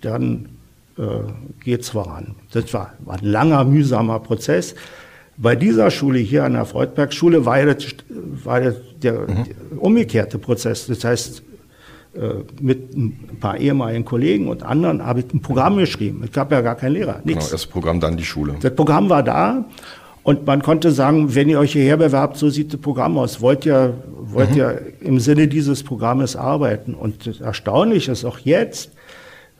dann 0.00 0.48
äh, 0.96 1.02
geht 1.62 1.82
es 1.82 1.90
voran. 1.90 2.34
Das 2.52 2.72
war, 2.72 2.94
war 3.00 3.18
ein 3.18 3.26
langer, 3.26 3.64
mühsamer 3.64 4.20
Prozess. 4.20 4.74
Bei 5.36 5.54
dieser 5.54 5.90
Schule 5.90 6.18
hier 6.18 6.44
an 6.44 6.54
der 6.54 6.64
Freudberg-Schule 6.64 7.44
war, 7.44 7.62
das, 7.66 7.84
war 8.08 8.60
das 8.60 8.76
der, 9.02 9.20
mhm. 9.20 9.26
der, 9.26 9.82
umgekehrte 9.82 10.38
Prozess. 10.38 10.86
Das 10.86 11.04
heißt, 11.04 11.42
mit 12.60 12.94
ein 12.94 13.38
paar 13.40 13.56
ehemaligen 13.56 14.04
Kollegen 14.04 14.48
und 14.48 14.62
anderen 14.62 15.04
habe 15.04 15.20
ich 15.20 15.32
ein 15.32 15.40
Programm 15.40 15.78
geschrieben. 15.78 16.22
Ich 16.30 16.36
habe 16.36 16.54
ja 16.54 16.60
gar 16.60 16.74
keinen 16.74 16.92
Lehrer. 16.92 17.20
Nichts. 17.24 17.46
Genau, 17.46 17.52
das 17.52 17.66
Programm, 17.66 18.00
dann 18.00 18.16
die 18.18 18.24
Schule. 18.24 18.54
Das 18.60 18.74
Programm 18.74 19.08
war 19.08 19.22
da 19.22 19.64
und 20.24 20.46
man 20.46 20.62
konnte 20.62 20.92
sagen, 20.92 21.34
wenn 21.34 21.48
ihr 21.48 21.58
euch 21.58 21.72
hierher 21.72 21.96
bewerbt, 21.96 22.36
so 22.36 22.48
sieht 22.48 22.72
das 22.72 22.80
Programm 22.80 23.18
aus. 23.18 23.40
Wollt 23.40 23.66
ihr, 23.66 23.94
wollt 24.20 24.50
mhm. 24.50 24.56
ihr 24.56 24.82
im 25.00 25.18
Sinne 25.18 25.48
dieses 25.48 25.82
Programmes 25.82 26.36
arbeiten? 26.36 26.94
Und 26.94 27.26
das 27.26 27.40
Erstaunliche 27.40 28.12
ist 28.12 28.24
auch 28.24 28.38
jetzt, 28.38 28.92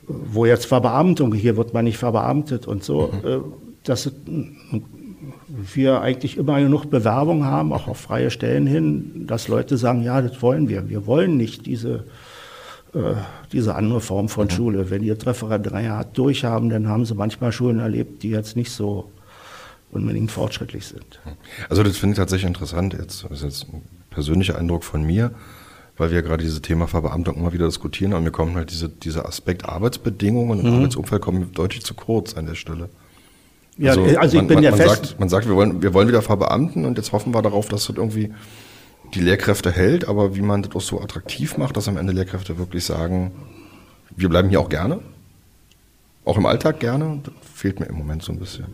wo 0.06 0.46
jetzt 0.46 0.66
Verbeamtung, 0.66 1.34
hier 1.34 1.56
wird 1.56 1.74
man 1.74 1.84
nicht 1.84 1.98
verbeamtet 1.98 2.66
und 2.66 2.84
so, 2.84 3.10
mhm. 3.12 3.28
Äh, 3.28 3.38
dass 3.84 4.06
es 4.06 4.12
wir 5.74 6.00
eigentlich 6.00 6.38
immer 6.38 6.60
genug 6.60 6.86
Bewerbung 6.86 7.44
haben, 7.44 7.72
auch 7.72 7.86
auf 7.88 7.98
freie 7.98 8.30
Stellen 8.30 8.66
hin, 8.66 9.26
dass 9.26 9.48
Leute 9.48 9.76
sagen, 9.76 10.02
ja, 10.02 10.22
das 10.22 10.40
wollen 10.40 10.68
wir. 10.68 10.88
Wir 10.88 11.06
wollen 11.06 11.36
nicht 11.36 11.66
diese, 11.66 11.94
äh, 11.94 12.00
diese 13.52 13.74
andere 13.74 14.00
Form 14.00 14.28
von 14.28 14.46
mhm. 14.46 14.50
Schule. 14.50 14.90
Wenn 14.90 15.02
die 15.02 15.10
Referendariat 15.10 16.16
durchhaben, 16.16 16.68
dann 16.68 16.88
haben 16.88 17.04
sie 17.04 17.14
manchmal 17.14 17.52
Schulen 17.52 17.78
erlebt, 17.78 18.22
die 18.22 18.30
jetzt 18.30 18.56
nicht 18.56 18.70
so 18.70 19.10
unbedingt 19.90 20.30
fortschrittlich 20.30 20.86
sind. 20.86 21.20
Also 21.68 21.82
das 21.82 21.96
finde 21.96 22.14
ich 22.14 22.18
tatsächlich 22.18 22.48
interessant. 22.48 22.94
Jetzt 22.94 23.24
das 23.24 23.38
ist 23.38 23.44
jetzt 23.44 23.72
ein 23.72 23.82
persönlicher 24.10 24.58
Eindruck 24.58 24.84
von 24.84 25.02
mir, 25.02 25.32
weil 25.96 26.10
wir 26.10 26.22
gerade 26.22 26.42
dieses 26.42 26.62
Thema 26.62 26.86
Verbeamtung 26.86 27.36
immer 27.36 27.52
wieder 27.52 27.66
diskutieren 27.66 28.12
und 28.12 28.24
mir 28.24 28.30
kommt 28.30 28.54
halt 28.56 28.70
diese, 28.70 28.88
dieser 28.88 29.26
Aspekt 29.26 29.66
Arbeitsbedingungen 29.66 30.60
und 30.60 30.64
mhm. 30.64 30.76
Arbeitsumfeld 30.76 31.22
kommen 31.22 31.52
deutlich 31.52 31.84
zu 31.84 31.94
kurz 31.94 32.34
an 32.34 32.46
der 32.46 32.54
Stelle. 32.54 32.88
Ja, 33.78 33.92
also, 33.92 34.02
also 34.02 34.36
ich 34.36 34.42
man, 34.42 34.46
bin 34.48 34.54
man, 34.56 34.64
ja 34.64 34.70
man 34.70 34.80
fest. 34.80 35.06
Sagt, 35.06 35.20
man 35.20 35.28
sagt, 35.30 35.48
wir 35.48 35.56
wollen, 35.56 35.82
wir 35.82 35.94
wollen 35.94 36.08
wieder 36.08 36.22
verbeamten 36.22 36.84
und 36.84 36.98
jetzt 36.98 37.12
hoffen 37.12 37.34
wir 37.34 37.40
darauf, 37.40 37.68
dass 37.68 37.86
das 37.86 37.96
irgendwie 37.96 38.32
die 39.14 39.20
Lehrkräfte 39.20 39.70
hält, 39.70 40.08
aber 40.08 40.34
wie 40.36 40.42
man 40.42 40.62
das 40.62 40.74
auch 40.74 40.80
so 40.80 41.00
attraktiv 41.00 41.58
macht, 41.58 41.76
dass 41.76 41.88
am 41.88 41.96
Ende 41.96 42.12
Lehrkräfte 42.12 42.58
wirklich 42.58 42.84
sagen, 42.84 43.32
wir 44.16 44.28
bleiben 44.28 44.48
hier 44.48 44.60
auch 44.60 44.68
gerne. 44.68 45.00
Auch 46.24 46.38
im 46.38 46.46
Alltag 46.46 46.80
gerne. 46.80 47.20
Das 47.24 47.34
fehlt 47.54 47.80
mir 47.80 47.86
im 47.86 47.96
Moment 47.96 48.22
so 48.22 48.32
ein 48.32 48.38
bisschen. 48.38 48.66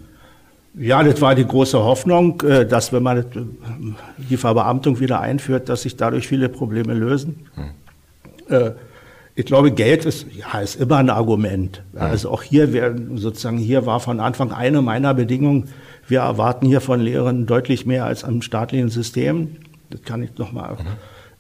Ja, 0.74 1.02
das 1.02 1.20
war 1.20 1.34
die 1.34 1.46
große 1.46 1.78
Hoffnung, 1.82 2.40
äh, 2.42 2.66
dass 2.66 2.92
wenn 2.92 3.02
man 3.02 3.24
die 4.16 4.36
Verbeamtung 4.36 5.00
wieder 5.00 5.20
einführt, 5.20 5.68
dass 5.68 5.82
sich 5.82 5.96
dadurch 5.96 6.28
viele 6.28 6.48
Probleme 6.48 6.94
lösen. 6.94 7.46
Hm. 7.54 7.70
Ich 9.34 9.44
glaube, 9.44 9.70
Geld 9.70 10.06
ist, 10.06 10.26
ja, 10.32 10.58
ist 10.58 10.80
immer 10.80 10.96
ein 10.96 11.10
Argument. 11.10 11.82
Also 11.94 12.30
auch 12.30 12.42
hier 12.42 12.72
werden 12.72 13.18
sozusagen, 13.18 13.58
hier 13.58 13.84
war 13.84 14.00
von 14.00 14.20
Anfang 14.20 14.52
eine 14.52 14.80
meiner 14.80 15.12
Bedingungen, 15.12 15.68
wir 16.08 16.20
erwarten 16.20 16.66
hier 16.66 16.80
von 16.80 16.98
Lehrern 16.98 17.44
deutlich 17.46 17.84
mehr 17.84 18.06
als 18.06 18.24
am 18.24 18.40
staatlichen 18.40 18.88
System. 18.88 19.56
Das 19.90 20.02
kann 20.02 20.22
ich 20.22 20.36
nochmal 20.36 20.74
mhm. 20.74 20.86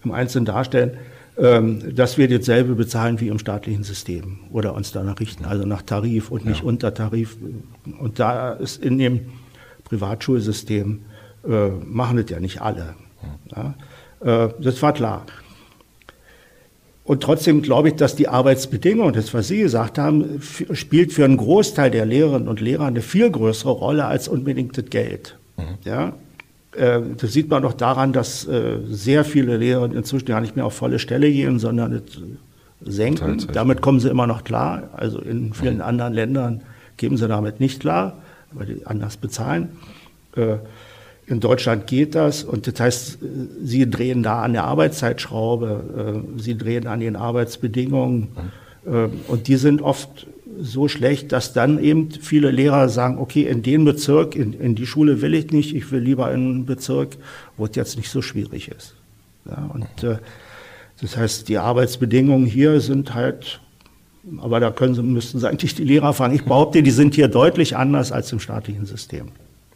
im 0.04 0.12
Einzelnen 0.12 0.46
darstellen, 0.46 0.98
ähm, 1.38 1.94
dass 1.94 2.18
wir 2.18 2.28
dasselbe 2.28 2.74
bezahlen 2.74 3.20
wie 3.20 3.28
im 3.28 3.38
staatlichen 3.38 3.84
System 3.84 4.40
oder 4.50 4.74
uns 4.74 4.92
danach 4.92 5.20
richten, 5.20 5.44
also 5.44 5.66
nach 5.66 5.82
Tarif 5.82 6.30
und 6.30 6.44
nicht 6.44 6.60
ja. 6.60 6.66
unter 6.66 6.94
Tarif. 6.94 7.36
Und 7.98 8.18
da 8.18 8.52
ist 8.52 8.82
in 8.82 8.98
dem 8.98 9.20
Privatschulsystem, 9.84 11.02
äh, 11.48 11.68
machen 11.68 12.16
das 12.16 12.30
ja 12.30 12.40
nicht 12.40 12.60
alle. 12.60 12.94
Ja? 13.54 13.74
Äh, 14.20 14.48
das 14.60 14.82
war 14.82 14.92
klar. 14.92 15.26
Und 17.04 17.22
trotzdem 17.22 17.62
glaube 17.62 17.88
ich, 17.88 17.94
dass 17.94 18.16
die 18.16 18.28
Arbeitsbedingungen, 18.28 19.14
das 19.14 19.32
was 19.32 19.48
Sie 19.48 19.60
gesagt 19.60 19.96
haben, 19.96 20.42
spielt 20.72 21.12
für 21.12 21.24
einen 21.24 21.38
Großteil 21.38 21.90
der 21.90 22.04
Lehrerinnen 22.04 22.48
und 22.48 22.60
Lehrer 22.60 22.84
eine 22.84 23.00
viel 23.00 23.30
größere 23.30 23.70
Rolle 23.70 24.04
als 24.04 24.28
unbedingt 24.28 24.76
das 24.76 24.86
Geld. 24.86 25.38
Mhm. 25.56 25.62
Ja? 25.84 26.12
Äh, 26.72 27.00
das 27.16 27.32
sieht 27.32 27.48
man 27.48 27.62
doch 27.62 27.74
daran, 27.74 28.12
dass 28.12 28.46
äh, 28.46 28.78
sehr 28.88 29.24
viele 29.24 29.56
Lehrer 29.56 29.84
inzwischen 29.84 30.26
gar 30.26 30.40
nicht 30.40 30.56
mehr 30.56 30.66
auf 30.66 30.74
volle 30.74 30.98
Stelle 30.98 31.30
gehen, 31.30 31.58
sondern 31.58 32.02
senken. 32.80 33.46
Damit 33.52 33.80
kommen 33.80 34.00
sie 34.00 34.08
immer 34.08 34.26
noch 34.26 34.44
klar. 34.44 34.90
Also 34.92 35.18
in 35.20 35.52
vielen 35.54 35.76
mhm. 35.76 35.82
anderen 35.82 36.12
Ländern 36.12 36.62
geben 36.96 37.16
sie 37.16 37.28
damit 37.28 37.60
nicht 37.60 37.80
klar, 37.80 38.18
weil 38.52 38.66
die 38.66 38.86
anders 38.86 39.16
bezahlen. 39.16 39.70
Äh, 40.36 40.56
in 41.26 41.40
Deutschland 41.40 41.86
geht 41.86 42.14
das 42.14 42.42
und 42.42 42.66
das 42.66 42.80
heißt, 42.80 43.18
sie 43.62 43.90
drehen 43.90 44.22
da 44.22 44.40
an 44.40 44.54
der 44.54 44.64
Arbeitszeitschraube, 44.64 46.24
sie 46.38 46.56
drehen 46.56 46.86
an 46.86 47.00
den 47.00 47.16
Arbeitsbedingungen 47.16 48.28
äh, 48.86 49.08
und 49.28 49.48
die 49.48 49.56
sind 49.56 49.82
oft 49.82 50.26
so 50.60 50.88
schlecht, 50.88 51.32
dass 51.32 51.52
dann 51.52 51.82
eben 51.82 52.10
viele 52.10 52.50
Lehrer 52.50 52.88
sagen, 52.88 53.18
okay, 53.18 53.42
in 53.42 53.62
den 53.62 53.84
Bezirk, 53.84 54.34
in, 54.34 54.52
in 54.52 54.74
die 54.74 54.86
Schule 54.86 55.22
will 55.22 55.34
ich 55.34 55.50
nicht, 55.50 55.74
ich 55.74 55.90
will 55.90 56.00
lieber 56.00 56.32
in 56.32 56.40
einen 56.40 56.66
Bezirk, 56.66 57.16
wo 57.56 57.66
es 57.66 57.74
jetzt 57.74 57.96
nicht 57.96 58.10
so 58.10 58.22
schwierig 58.22 58.68
ist. 58.68 58.94
Ja, 59.46 59.70
und 59.72 60.04
äh, 60.04 60.18
das 61.00 61.16
heißt, 61.16 61.48
die 61.48 61.58
Arbeitsbedingungen 61.58 62.46
hier 62.46 62.80
sind 62.80 63.14
halt, 63.14 63.60
aber 64.38 64.60
da 64.60 64.70
können 64.70 64.94
sie, 64.94 65.02
müssten 65.02 65.38
sie 65.38 65.48
eigentlich 65.48 65.74
die 65.74 65.84
Lehrer 65.84 66.12
fragen. 66.12 66.34
Ich 66.34 66.44
behaupte, 66.44 66.82
die 66.82 66.90
sind 66.90 67.14
hier 67.14 67.28
deutlich 67.28 67.76
anders 67.76 68.12
als 68.12 68.32
im 68.32 68.40
staatlichen 68.40 68.84
System. 68.84 69.28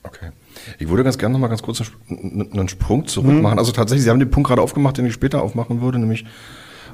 Okay. 0.03 0.31
Ich 0.79 0.89
würde 0.89 1.05
ganz 1.05 1.17
gerne 1.17 1.33
noch 1.33 1.41
mal 1.41 1.49
ganz 1.49 1.63
kurz 1.63 1.83
einen 2.11 2.69
Sprung 2.69 3.07
zurück 3.07 3.41
machen. 3.41 3.55
Mhm. 3.55 3.59
Also 3.59 3.73
tatsächlich, 3.73 4.05
Sie 4.05 4.11
haben 4.11 4.19
den 4.19 4.31
Punkt 4.31 4.49
gerade 4.49 4.61
aufgemacht, 4.61 4.99
den 4.99 5.07
ich 5.07 5.13
später 5.13 5.43
aufmachen 5.43 5.81
würde, 5.81 5.99
nämlich 5.99 6.25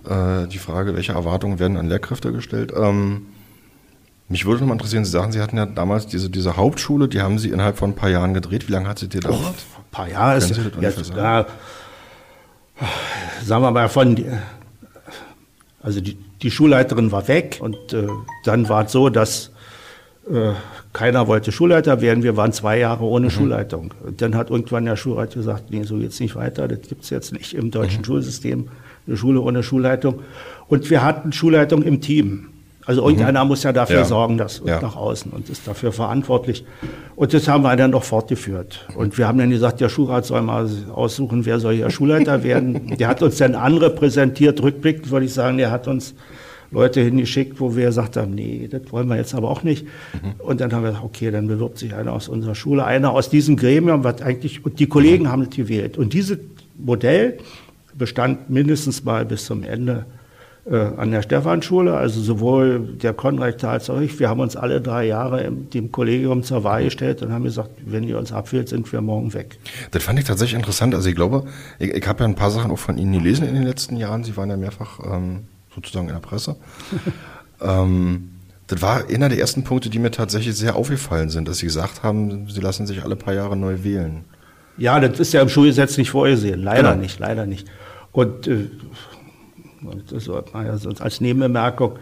äh, 0.09 0.47
die 0.47 0.59
Frage, 0.59 0.95
welche 0.95 1.13
Erwartungen 1.13 1.59
werden 1.59 1.77
an 1.79 1.89
Lehrkräfte 1.89 2.33
gestellt. 2.33 2.73
Ähm, 2.77 3.27
mich 4.29 4.45
würde 4.45 4.61
noch 4.61 4.69
mal 4.69 4.75
interessieren, 4.75 5.05
Sie 5.05 5.11
sagen, 5.11 5.33
Sie 5.33 5.41
hatten 5.41 5.57
ja 5.57 5.67
damals 5.67 6.07
diese, 6.07 6.31
diese 6.31 6.57
Hauptschule, 6.57 7.09
die 7.09 7.21
haben 7.21 7.39
Sie 7.39 7.49
innerhalb 7.49 7.79
von 7.79 7.91
ein 7.91 7.95
paar 7.97 8.11
Jahren 8.11 8.35
gedreht. 8.35 8.69
Wie 8.69 8.73
lange 8.73 8.89
hat 8.89 8.99
sie 8.99 9.09
dir 9.09 9.21
gedauert? 9.21 9.41
Oh, 9.43 9.79
ein 9.79 9.91
paar 9.91 10.09
Jahre 10.09 10.39
ist 10.39 10.51
jetzt, 10.51 11.13
ja, 11.17 11.47
sagen 13.45 13.63
wir 13.63 13.71
mal 13.71 13.89
von, 13.89 14.17
also 15.83 16.01
die, 16.01 16.19
die 16.43 16.51
Schulleiterin 16.51 17.11
war 17.11 17.27
weg 17.29 17.59
und 17.61 17.93
äh, 17.93 18.07
dann 18.45 18.69
war 18.69 18.85
es 18.85 18.93
so, 18.93 19.09
dass 19.09 19.51
äh, 20.31 20.53
keiner 20.93 21.27
wollte 21.27 21.53
Schulleiter 21.53 22.01
werden. 22.01 22.23
Wir 22.23 22.37
waren 22.37 22.53
zwei 22.53 22.79
Jahre 22.79 23.05
ohne 23.05 23.27
mhm. 23.27 23.31
Schulleitung. 23.31 23.95
Und 24.05 24.21
dann 24.21 24.35
hat 24.35 24.51
irgendwann 24.51 24.85
der 24.85 24.97
Schulrat 24.97 25.35
gesagt, 25.35 25.71
nee, 25.71 25.83
so 25.83 25.97
geht's 25.97 26.21
nicht 26.21 26.35
weiter. 26.35 26.69
Das 26.69 26.83
gibt's 26.83 27.11
jetzt 27.11 27.33
nicht 27.33 27.55
im 27.55 27.71
deutschen 27.71 28.01
mhm. 28.01 28.05
Schulsystem. 28.05 28.69
Eine 29.07 29.17
Schule 29.17 29.41
ohne 29.41 29.63
Schulleitung. 29.63 30.21
Und 30.67 30.91
wir 30.91 31.03
hatten 31.03 31.33
Schulleitung 31.33 31.83
im 31.83 32.01
Team. 32.01 32.49
Also 32.89 33.03
irgendeiner 33.03 33.45
mhm. 33.45 33.49
muss 33.49 33.65
ja 33.65 33.75
dafür 33.75 33.97
ja. 33.97 34.05
sorgen, 34.07 34.39
dass 34.39 34.63
ja. 34.65 34.81
nach 34.81 34.97
außen 34.97 35.31
und 35.31 35.51
ist 35.51 35.69
dafür 35.69 35.93
verantwortlich. 35.93 36.65
Und 37.17 37.35
das 37.35 37.47
haben 37.47 37.63
wir 37.63 37.77
dann 37.77 37.91
noch 37.91 38.03
fortgeführt. 38.03 38.89
Und 38.97 39.19
wir 39.19 39.29
haben 39.29 39.37
dann 39.37 39.51
gesagt, 39.51 39.83
der 39.83 39.91
Schulrat 39.91 40.25
soll 40.25 40.41
mal 40.41 40.67
aussuchen, 40.91 41.45
wer 41.45 41.61
soll 41.61 41.75
hier 41.75 41.91
Schulleiter 41.91 42.43
werden. 42.45 42.97
Der 42.97 43.09
hat 43.09 43.21
uns 43.23 43.37
dann 43.37 43.55
andere 43.55 43.91
präsentiert. 43.91 44.63
Rückblickend 44.63 45.11
würde 45.11 45.27
ich 45.27 45.35
sagen, 45.35 45.59
der 45.59 45.71
hat 45.71 45.87
uns 45.87 46.15
Leute 46.71 47.03
hingeschickt, 47.03 47.61
wo 47.61 47.77
wir 47.77 47.85
gesagt 47.89 48.17
haben, 48.17 48.35
nee, 48.35 48.69
das 48.71 48.81
wollen 48.91 49.07
wir 49.09 49.17
jetzt 49.17 49.35
aber 49.35 49.51
auch 49.51 49.65
nicht. 49.65 49.85
Mhm. 49.85 50.41
Und 50.41 50.63
dann 50.63 50.73
haben 50.73 50.83
wir 50.83 50.93
gesagt, 50.93 51.05
okay, 51.05 51.31
dann 51.31 51.47
bewirbt 51.47 51.77
sich 51.77 51.95
einer 51.95 52.15
aus 52.15 52.27
unserer 52.27 52.55
Schule, 52.55 52.87
einer 52.87 53.11
aus 53.11 53.29
diesem 53.29 53.57
Gremium, 53.57 54.03
was 54.03 54.23
eigentlich, 54.23 54.65
und 54.65 54.81
die 54.81 54.87
Kollegen 54.87 55.25
mhm. 55.25 55.29
haben 55.29 55.45
das 55.45 55.55
gewählt. 55.55 55.99
Und 55.99 56.15
dieses 56.15 56.39
Modell 56.79 57.37
bestand 57.99 58.49
mindestens 58.49 59.05
mal 59.05 59.27
bis 59.27 59.45
zum 59.45 59.63
Ende 59.63 60.07
an 60.77 61.11
der 61.11 61.23
Stephanschule, 61.23 61.97
also 61.97 62.21
sowohl 62.21 62.81
der 62.81 63.15
Konrektor 63.15 63.71
als 63.71 63.89
auch 63.89 64.01
ich. 64.01 64.19
Wir 64.21 64.29
haben 64.29 64.41
uns 64.41 64.55
alle 64.55 64.81
drei 64.81 65.07
Jahre 65.07 65.43
im, 65.43 65.71
dem 65.71 65.91
Kollegium 65.91 66.43
zur 66.43 66.63
Wahl 66.63 66.85
gestellt 66.85 67.23
und 67.23 67.33
haben 67.33 67.45
gesagt, 67.45 67.71
wenn 67.87 68.05
ihr 68.05 68.19
uns 68.19 68.33
abwählt, 68.33 68.69
sind 68.69 68.91
wir 68.93 69.01
morgen 69.01 69.33
weg. 69.33 69.59
Das 69.93 70.03
fand 70.03 70.19
ich 70.19 70.27
tatsächlich 70.27 70.57
interessant. 70.57 70.95
Also 70.95 71.09
ich 71.09 71.15
glaube, 71.15 71.45
ich, 71.79 71.91
ich 71.91 72.07
habe 72.07 72.21
ja 72.21 72.29
ein 72.29 72.35
paar 72.35 72.51
Sachen 72.51 72.71
auch 72.71 72.79
von 72.79 72.99
Ihnen 72.99 73.13
gelesen 73.15 73.49
in 73.49 73.55
den 73.55 73.63
letzten 73.63 73.97
Jahren. 73.97 74.25
Sie 74.25 74.37
waren 74.37 74.51
ja 74.51 74.57
mehrfach 74.57 75.01
ähm, 75.05 75.45
sozusagen 75.75 76.09
in 76.09 76.15
der 76.15 76.21
Presse. 76.21 76.57
ähm, 77.63 78.31
das 78.67 78.83
war 78.83 79.09
einer 79.09 79.31
der 79.31 79.39
ersten 79.39 79.65
Punkte, 79.65 79.89
die 79.89 79.99
mir 79.99 80.11
tatsächlich 80.11 80.55
sehr 80.55 80.77
aufgefallen 80.77 81.31
sind, 81.31 81.49
dass 81.49 81.59
Sie 81.59 81.67
gesagt 81.67 82.03
haben, 82.03 82.51
Sie 82.51 82.61
lassen 82.61 82.87
sich 82.87 83.03
alle 83.03 83.17
paar 83.17 83.33
Jahre 83.33 83.57
neu 83.57 83.83
wählen. 83.83 84.27
Ja, 84.77 85.01
das 85.01 85.19
ist 85.19 85.33
ja 85.33 85.41
im 85.41 85.49
Schulgesetz 85.49 85.97
nicht 85.97 86.11
vorgesehen. 86.11 86.63
Leider 86.63 86.91
genau. 86.91 87.03
nicht, 87.03 87.19
leider 87.19 87.47
nicht. 87.47 87.67
Und 88.13 88.47
äh, 88.47 88.67
das 90.11 90.29
war 90.29 90.45
also 90.53 90.91
als 90.99 91.21
Nebenbemerkung, 91.21 91.99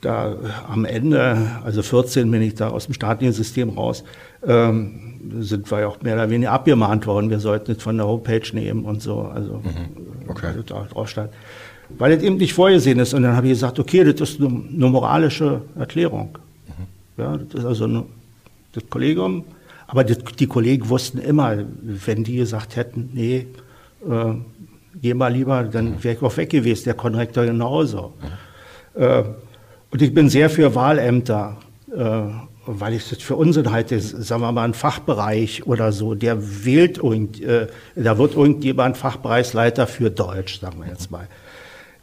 da 0.00 0.36
am 0.68 0.84
Ende, 0.84 1.50
also 1.64 1.82
14 1.82 2.30
bin 2.30 2.42
ich 2.42 2.54
da 2.54 2.68
aus 2.68 2.86
dem 2.86 2.94
staatlichen 2.94 3.32
System 3.32 3.70
raus, 3.70 4.04
ähm, 4.46 5.20
sind 5.40 5.70
wir 5.70 5.80
ja 5.80 5.88
auch 5.88 6.00
mehr 6.02 6.14
oder 6.14 6.30
weniger 6.30 6.52
abgemahnt 6.52 7.06
worden. 7.06 7.30
Wir 7.30 7.40
sollten 7.40 7.72
es 7.72 7.82
von 7.82 7.96
der 7.96 8.06
Homepage 8.06 8.48
nehmen 8.52 8.84
und 8.84 9.02
so. 9.02 9.22
Also, 9.22 9.54
mhm. 9.54 10.28
okay. 10.28 10.46
also 10.48 10.62
da 10.62 10.82
drauf 10.82 11.08
stand 11.08 11.30
weil 11.90 12.12
es 12.12 12.22
eben 12.22 12.36
nicht 12.36 12.54
vorgesehen 12.54 12.98
ist. 12.98 13.14
Und 13.14 13.22
dann 13.22 13.36
habe 13.36 13.46
ich 13.46 13.54
gesagt, 13.54 13.78
okay, 13.78 14.04
das 14.04 14.30
ist 14.30 14.40
eine, 14.40 14.48
eine 14.48 14.88
moralische 14.88 15.62
Erklärung. 15.78 16.38
Mhm. 16.66 17.22
Ja, 17.22 17.36
das 17.36 17.60
ist 17.60 17.64
also 17.64 17.84
eine, 17.84 18.04
das 18.72 18.84
Kollegium. 18.88 19.44
Aber 19.86 20.04
das, 20.04 20.18
die 20.38 20.46
Kollegen 20.46 20.88
wussten 20.88 21.18
immer, 21.18 21.58
wenn 21.80 22.24
die 22.24 22.36
gesagt 22.36 22.76
hätten, 22.76 23.10
nee, 23.12 23.46
äh, 24.08 24.34
geh 25.00 25.14
mal 25.14 25.32
lieber, 25.32 25.64
dann 25.64 26.02
wäre 26.02 26.14
ich 26.14 26.22
auch 26.22 26.36
weg 26.36 26.50
gewesen, 26.50 26.84
der 26.84 26.94
Konrektor 26.94 27.44
genauso. 27.44 28.14
Äh, 28.94 29.22
und 29.90 30.02
ich 30.02 30.12
bin 30.12 30.28
sehr 30.28 30.50
für 30.50 30.74
Wahlämter, 30.74 31.56
äh, 31.94 32.20
weil 32.66 32.94
ich 32.94 33.08
das 33.08 33.22
für 33.22 33.36
Unsinn 33.36 33.70
halte, 33.70 34.00
sagen 34.00 34.42
wir 34.42 34.52
mal, 34.52 34.64
ein 34.64 34.74
Fachbereich 34.74 35.66
oder 35.66 35.92
so, 35.92 36.14
der 36.14 36.64
wählt 36.64 36.98
irgend, 36.98 37.40
äh, 37.40 37.68
da 37.94 38.18
wird 38.18 38.34
irgendjemand 38.34 38.96
Fachbereichsleiter 38.96 39.86
für 39.86 40.10
Deutsch, 40.10 40.60
sagen 40.60 40.80
wir 40.80 40.88
jetzt 40.88 41.10
mal 41.10 41.28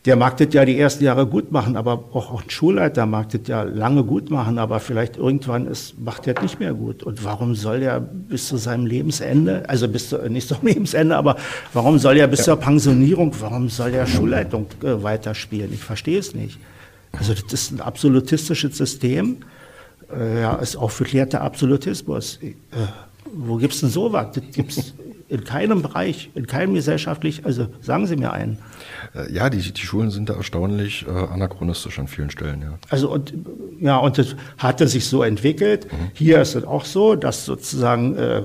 der 0.06 0.18
mag 0.18 0.36
das 0.36 0.54
ja 0.54 0.66
die 0.66 0.78
ersten 0.78 1.04
Jahre 1.06 1.26
gut 1.26 1.52
machen, 1.52 1.78
aber 1.78 1.94
auch, 2.12 2.34
auch 2.34 2.44
ein 2.44 2.50
Schulleiter 2.50 3.06
mag 3.06 3.30
das 3.30 3.42
ja 3.48 3.63
lange 3.63 4.04
gut 4.04 4.30
machen, 4.30 4.60
aber 4.60 4.82
vielleicht 4.82 5.16
irgendwann 5.16 5.66
ist, 5.66 5.98
macht 5.98 6.28
er 6.28 6.34
das 6.34 6.44
nicht 6.44 6.60
mehr 6.60 6.74
gut. 6.74 7.04
Und 7.04 7.24
warum 7.24 7.56
soll 7.56 7.82
er 7.84 8.02
bis 8.02 8.48
zu 8.48 8.58
seinem 8.58 8.86
Lebensende, 8.86 9.63
also 9.70 9.88
bis 9.88 10.10
zu, 10.10 10.18
nicht 10.30 10.48
zum 10.48 10.58
Lebensende, 10.63 11.16
aber 11.16 11.38
warum 11.72 12.00
soll 12.00 12.18
er 12.18 12.28
bis 12.28 12.39
ja. 12.39 12.46
zur 12.46 12.58
Pensionierung, 12.58 13.34
warum 13.39 13.70
soll 13.70 13.94
er 13.94 14.06
Schulleitung 14.06 14.68
äh, 14.84 15.02
weiterspielen? 15.02 15.72
Ich 15.74 15.84
verstehe 15.84 16.20
es 16.20 16.36
nicht. 16.36 16.60
Also 17.13 17.34
das 17.34 17.54
ist 17.54 17.72
ein 17.72 17.80
absolutistisches 17.80 18.78
System. 18.78 19.38
Äh, 20.13 20.42
ja, 20.42 20.56
ist 20.56 20.76
auch 20.76 20.92
verklärter 20.92 21.42
Absolutismus. 21.42 22.39
Äh, 22.42 22.56
wo 23.34 23.56
gibt's 23.56 23.80
denn 23.80 23.89
sowas? 23.89 24.28
Das 24.36 24.44
gibt's 24.54 24.94
in 25.34 25.43
keinem 25.43 25.82
Bereich, 25.82 26.30
in 26.36 26.46
keinem 26.46 26.76
gesellschaftlich, 26.76 27.43
also 27.43 27.65
sagen 27.82 28.06
Sie 28.06 28.15
mir 28.15 28.34
einen. 28.34 28.60
Äh, 29.15 29.34
ja, 29.34 29.50
die, 29.50 29.58
die 29.58 29.82
Schulen 29.82 30.12
sind 30.12 30.30
da 30.30 30.36
erstaunlich 30.36 31.08
äh, 31.08 31.12
anachronistisch 31.12 31.98
an 31.98 32.08
vielen 32.08 32.30
Stellen, 32.30 32.62
ja. 32.62 32.78
Also 32.89 33.12
und 33.12 33.34
ja, 33.80 33.98
und 33.98 34.19
das 34.19 34.36
hatte 34.60 34.88
sich 34.88 35.08
so 35.08 35.24
entwickelt. 35.24 35.91
Mhm. 35.91 36.12
Hier 36.13 36.39
ist 36.39 36.54
es 36.54 36.65
auch 36.65 36.86
so, 36.86 37.15
dass 37.15 37.46
sozusagen 37.46 38.15
äh, 38.15 38.43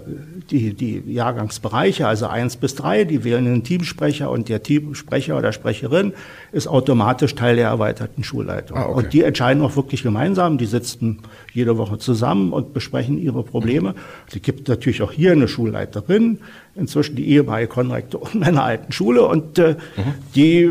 die, 0.51 0.73
die 0.73 1.03
Jahrgangsbereiche, 1.13 2.09
also 2.09 2.27
eins 2.27 2.57
bis 2.57 2.75
drei, 2.75 3.05
die 3.05 3.23
wählen 3.23 3.47
einen 3.47 3.65
Teamsprecher 3.65 4.31
und 4.31 4.49
der 4.49 4.63
Teamsprecher 4.63 5.37
oder 5.37 5.53
Sprecherin 5.53 6.15
ist 6.53 6.69
automatisch 6.69 7.35
Teil 7.35 7.57
der 7.57 7.69
erweiterten 7.69 8.25
Schulleitung. 8.25 8.79
Ah, 8.79 8.87
okay. 8.87 8.95
Und 8.95 9.13
die 9.13 9.23
entscheiden 9.25 9.63
auch 9.63 9.77
wirklich 9.77 10.03
gemeinsam, 10.03 10.57
die 10.57 10.65
sitzen 10.65 11.19
jede 11.53 11.77
Woche 11.77 11.99
zusammen 11.99 12.55
und 12.55 12.73
besprechen 12.73 13.19
ihre 13.19 13.43
Probleme. 13.43 13.95
Es 14.27 14.37
mhm. 14.37 14.43
gibt 14.43 14.69
natürlich 14.69 15.03
auch 15.03 15.13
hier 15.13 15.33
eine 15.33 15.49
Schulleiterin, 15.49 16.39
inzwischen 16.79 17.17
die 17.17 17.29
ehemalige 17.29 17.69
Konrektorin 17.69 18.41
meiner 18.41 18.65
alten 18.65 18.93
Schule 18.93 19.27
und 19.27 19.59
äh, 19.59 19.77
mhm. 19.97 20.15
die 20.35 20.71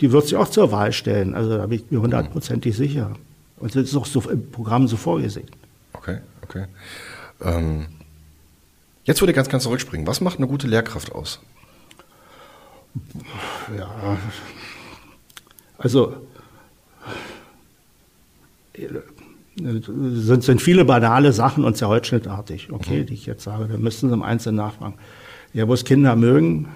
die 0.00 0.12
wird 0.12 0.24
sich 0.24 0.36
auch 0.36 0.48
zur 0.48 0.72
Wahl 0.72 0.92
stellen. 0.92 1.34
Also 1.34 1.56
da 1.56 1.66
bin 1.66 1.80
ich 1.80 1.90
mir 1.90 2.00
hundertprozentig 2.00 2.76
sicher. 2.76 3.12
Und 3.58 3.74
das 3.74 3.84
ist 3.84 3.96
auch 3.96 4.06
so 4.06 4.20
im 4.30 4.50
Programm 4.50 4.88
so 4.88 4.96
vorgesehen. 4.96 5.48
Okay, 5.92 6.18
okay. 6.42 6.66
Ähm, 7.42 7.86
jetzt 9.04 9.20
würde 9.20 9.32
ich 9.32 9.36
ganz, 9.36 9.48
ganz 9.48 9.64
zurückspringen. 9.64 10.06
Was 10.06 10.20
macht 10.20 10.38
eine 10.38 10.46
gute 10.46 10.66
Lehrkraft 10.66 11.12
aus? 11.12 11.40
Ja, 13.76 14.18
also 15.78 16.16
sind, 19.62 20.42
sind 20.42 20.62
viele 20.62 20.84
banale 20.84 21.32
Sachen 21.32 21.64
und 21.64 21.76
sehr 21.76 21.88
holzschnittartig, 21.88 22.72
okay, 22.72 23.00
mhm. 23.00 23.06
die 23.06 23.14
ich 23.14 23.26
jetzt 23.26 23.44
sage. 23.44 23.68
Da 23.70 23.78
müssen 23.78 24.08
Sie 24.08 24.14
im 24.14 24.22
Einzelnen 24.22 24.56
nachfragen. 24.56 24.94
Ja, 25.52 25.66
muss 25.66 25.84
Kinder 25.84 26.16
mögen 26.16 26.68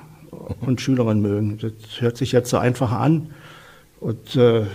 und 0.60 0.80
Schülerinnen 0.80 1.22
mögen. 1.22 1.58
Das 1.58 1.72
hört 2.00 2.16
sich 2.16 2.32
jetzt 2.32 2.50
so 2.50 2.58
einfach 2.58 2.92
an. 2.92 3.30
Und 4.00 4.36
äh, 4.36 4.66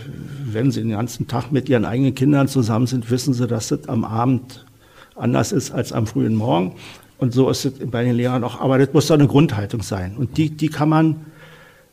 wenn 0.46 0.72
Sie 0.72 0.82
den 0.82 0.92
ganzen 0.92 1.28
Tag 1.28 1.52
mit 1.52 1.70
Ihren 1.70 1.86
eigenen 1.86 2.16
Kindern 2.16 2.48
zusammen 2.48 2.88
sind, 2.88 3.12
wissen 3.12 3.34
Sie, 3.34 3.46
dass 3.46 3.68
das 3.68 3.88
am 3.88 4.04
Abend 4.04 4.66
anders 5.16 5.52
ist 5.52 5.72
als 5.72 5.94
am 5.94 6.08
frühen 6.08 6.36
Morgen. 6.36 6.76
Und 7.20 7.34
so 7.34 7.50
ist 7.50 7.66
es 7.66 7.74
bei 7.92 8.04
den 8.04 8.16
Lehrern 8.16 8.44
auch. 8.44 8.62
Aber 8.62 8.78
das 8.80 8.94
muss 8.94 9.08
doch 9.08 9.16
eine 9.16 9.28
Grundhaltung 9.28 9.82
sein. 9.84 10.16
Und 10.18 10.38
die, 10.38 10.50
die 10.50 10.70
kann 10.70 10.90
man, 10.90 11.26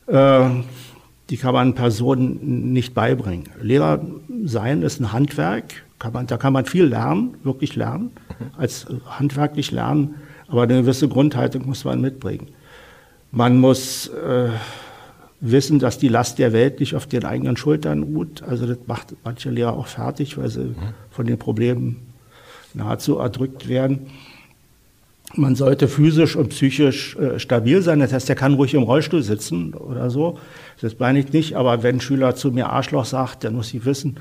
äh, 0.07 0.49
die 1.29 1.37
kann 1.37 1.53
man 1.53 1.75
Personen 1.75 2.71
nicht 2.71 2.93
beibringen. 2.93 3.49
Lehrer 3.61 3.99
sein 4.45 4.81
ist 4.81 4.99
ein 5.01 5.11
Handwerk. 5.11 5.83
Kann 5.99 6.13
man, 6.13 6.27
da 6.27 6.37
kann 6.37 6.53
man 6.53 6.65
viel 6.65 6.85
lernen, 6.85 7.35
wirklich 7.43 7.75
lernen, 7.75 8.11
als 8.57 8.85
handwerklich 9.05 9.71
lernen. 9.71 10.15
Aber 10.47 10.63
eine 10.63 10.81
gewisse 10.81 11.07
Grundhaltung 11.07 11.65
muss 11.65 11.83
man 11.85 12.01
mitbringen. 12.01 12.47
Man 13.31 13.59
muss 13.59 14.07
äh, 14.07 14.49
wissen, 15.41 15.79
dass 15.79 15.97
die 15.97 16.07
Last 16.07 16.39
der 16.39 16.53
Welt 16.53 16.79
nicht 16.79 16.95
auf 16.95 17.07
den 17.07 17.25
eigenen 17.25 17.57
Schultern 17.57 18.03
ruht. 18.03 18.43
Also 18.43 18.65
das 18.65 18.77
macht 18.85 19.15
manche 19.23 19.49
Lehrer 19.49 19.73
auch 19.73 19.87
fertig, 19.87 20.37
weil 20.37 20.49
sie 20.49 20.65
mhm. 20.65 20.75
von 21.09 21.25
den 21.25 21.37
Problemen 21.37 22.07
nahezu 22.73 23.17
erdrückt 23.17 23.67
werden. 23.67 24.07
Man 25.35 25.55
sollte 25.55 25.89
physisch 25.89 26.35
und 26.35 26.49
psychisch 26.49 27.17
äh, 27.17 27.37
stabil 27.37 27.81
sein. 27.81 27.99
Das 27.99 28.13
heißt, 28.13 28.29
er 28.29 28.35
kann 28.35 28.53
ruhig 28.53 28.73
im 28.73 28.83
Rollstuhl 28.83 29.23
sitzen 29.23 29.73
oder 29.73 30.09
so. 30.09 30.39
Das 30.79 30.97
meine 30.99 31.19
ich 31.19 31.33
nicht. 31.33 31.55
Aber 31.55 31.83
wenn 31.83 31.97
ein 31.97 32.01
Schüler 32.01 32.35
zu 32.35 32.51
mir 32.51 32.69
Arschloch 32.69 33.05
sagt, 33.05 33.43
dann 33.43 33.55
muss 33.55 33.73
ich 33.73 33.83
wissen, 33.83 34.17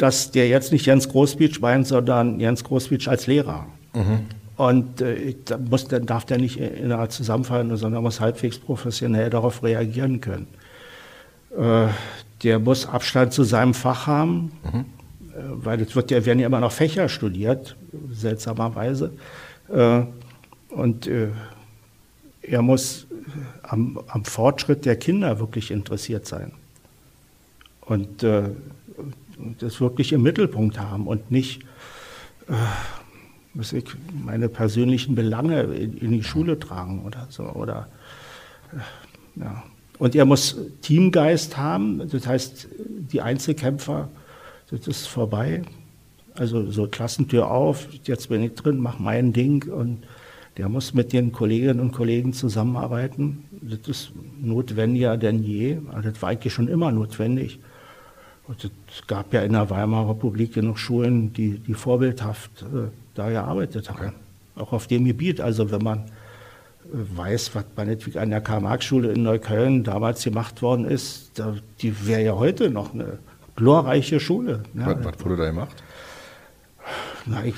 dass 0.00 0.30
der 0.30 0.48
jetzt 0.48 0.72
nicht 0.72 0.86
Jens 0.86 1.10
Großbeach 1.10 1.60
meint, 1.60 1.86
sondern 1.86 2.40
Jens 2.40 2.64
Großbeach 2.64 3.06
als 3.06 3.26
Lehrer. 3.26 3.66
Mhm. 3.92 4.20
Und 4.56 5.02
äh, 5.02 5.34
da 5.44 5.58
muss, 5.58 5.88
dann 5.88 6.06
darf 6.06 6.24
der 6.24 6.38
nicht 6.38 6.58
innerhalb 6.58 7.12
zusammenfallen, 7.12 7.76
sondern 7.76 8.02
muss 8.02 8.18
halbwegs 8.18 8.58
professionell 8.58 9.28
darauf 9.28 9.62
reagieren 9.62 10.22
können. 10.22 10.46
Äh, 11.54 11.88
der 12.42 12.58
muss 12.58 12.86
Abstand 12.86 13.34
zu 13.34 13.44
seinem 13.44 13.74
Fach 13.74 14.06
haben, 14.06 14.52
mhm. 14.64 14.78
äh, 14.78 14.84
weil 15.64 15.82
es 15.82 15.94
wird 15.94 16.10
ja, 16.10 16.24
werden 16.24 16.38
ja 16.38 16.46
immer 16.46 16.60
noch 16.60 16.72
Fächer 16.72 17.10
studiert, 17.10 17.76
seltsamerweise. 18.10 19.12
Äh, 19.68 20.02
und 20.70 21.08
äh, 21.08 21.28
er 22.40 22.62
muss 22.62 23.06
am, 23.62 24.00
am, 24.08 24.24
Fortschritt 24.24 24.86
der 24.86 24.96
Kinder 24.96 25.40
wirklich 25.40 25.70
interessiert 25.70 26.26
sein. 26.26 26.52
Und 27.82 28.24
das 29.58 29.80
wirklich 29.80 30.12
im 30.12 30.22
Mittelpunkt 30.22 30.78
haben 30.78 31.06
und 31.06 31.30
nicht 31.30 31.62
muss 33.54 33.72
ich 33.72 33.84
meine 34.24 34.48
persönlichen 34.48 35.14
Belange 35.14 35.62
in, 35.62 35.96
in 35.98 36.12
die 36.12 36.22
Schule 36.22 36.58
tragen 36.58 37.04
oder 37.04 37.26
so. 37.30 37.44
Oder, 37.44 37.88
äh, 38.72 39.40
ja. 39.40 39.62
Und 39.98 40.14
er 40.14 40.24
muss 40.24 40.56
Teamgeist 40.80 41.56
haben, 41.56 42.08
das 42.08 42.26
heißt, 42.26 42.68
die 43.12 43.20
Einzelkämpfer, 43.20 44.08
das 44.70 44.86
ist 44.86 45.06
vorbei. 45.06 45.62
Also 46.34 46.70
so 46.70 46.86
Klassentür 46.86 47.50
auf, 47.50 47.86
jetzt 48.04 48.30
bin 48.30 48.42
ich 48.42 48.54
drin, 48.54 48.78
mach 48.78 48.98
mein 48.98 49.32
Ding 49.34 49.70
und 49.70 50.04
der 50.56 50.68
muss 50.68 50.94
mit 50.94 51.12
den 51.12 51.32
Kolleginnen 51.32 51.80
und 51.80 51.92
Kollegen 51.92 52.32
zusammenarbeiten. 52.32 53.44
Das 53.60 53.80
ist 53.88 54.12
notwendiger 54.40 55.16
denn 55.18 55.42
je. 55.42 55.78
Also 55.92 56.10
das 56.10 56.22
war 56.22 56.30
eigentlich 56.30 56.54
schon 56.54 56.68
immer 56.68 56.92
notwendig. 56.92 57.58
Und 58.50 58.64
es 58.64 59.06
gab 59.06 59.32
ja 59.32 59.42
in 59.42 59.52
der 59.52 59.70
Weimarer 59.70 60.10
Republik 60.10 60.54
genug 60.54 60.76
Schulen, 60.76 61.32
die, 61.32 61.60
die 61.60 61.74
vorbildhaft 61.74 62.62
äh, 62.62 62.88
da 63.14 63.30
gearbeitet 63.30 63.88
haben. 63.88 64.08
Okay. 64.08 64.12
Auch 64.56 64.72
auf 64.72 64.88
dem 64.88 65.04
Gebiet. 65.04 65.40
Also 65.40 65.70
wenn 65.70 65.84
man 65.84 65.98
äh, 65.98 66.02
weiß, 66.92 67.54
was 67.54 67.64
meinetwegen 67.76 68.18
an 68.18 68.30
der 68.30 68.40
Karl-Marx-Schule 68.40 69.12
in 69.12 69.22
Neukölln 69.22 69.84
damals 69.84 70.24
gemacht 70.24 70.62
worden 70.62 70.84
ist, 70.84 71.30
da, 71.36 71.54
die 71.80 72.08
wäre 72.08 72.24
ja 72.24 72.34
heute 72.34 72.70
noch 72.70 72.92
eine 72.92 73.18
glorreiche 73.54 74.18
Schule. 74.18 74.64
Ja, 74.74 74.98
was, 74.98 75.04
was 75.04 75.24
wurde 75.24 75.36
da 75.36 75.46
gemacht? 75.46 75.76
Na, 77.26 77.44
ich, 77.44 77.54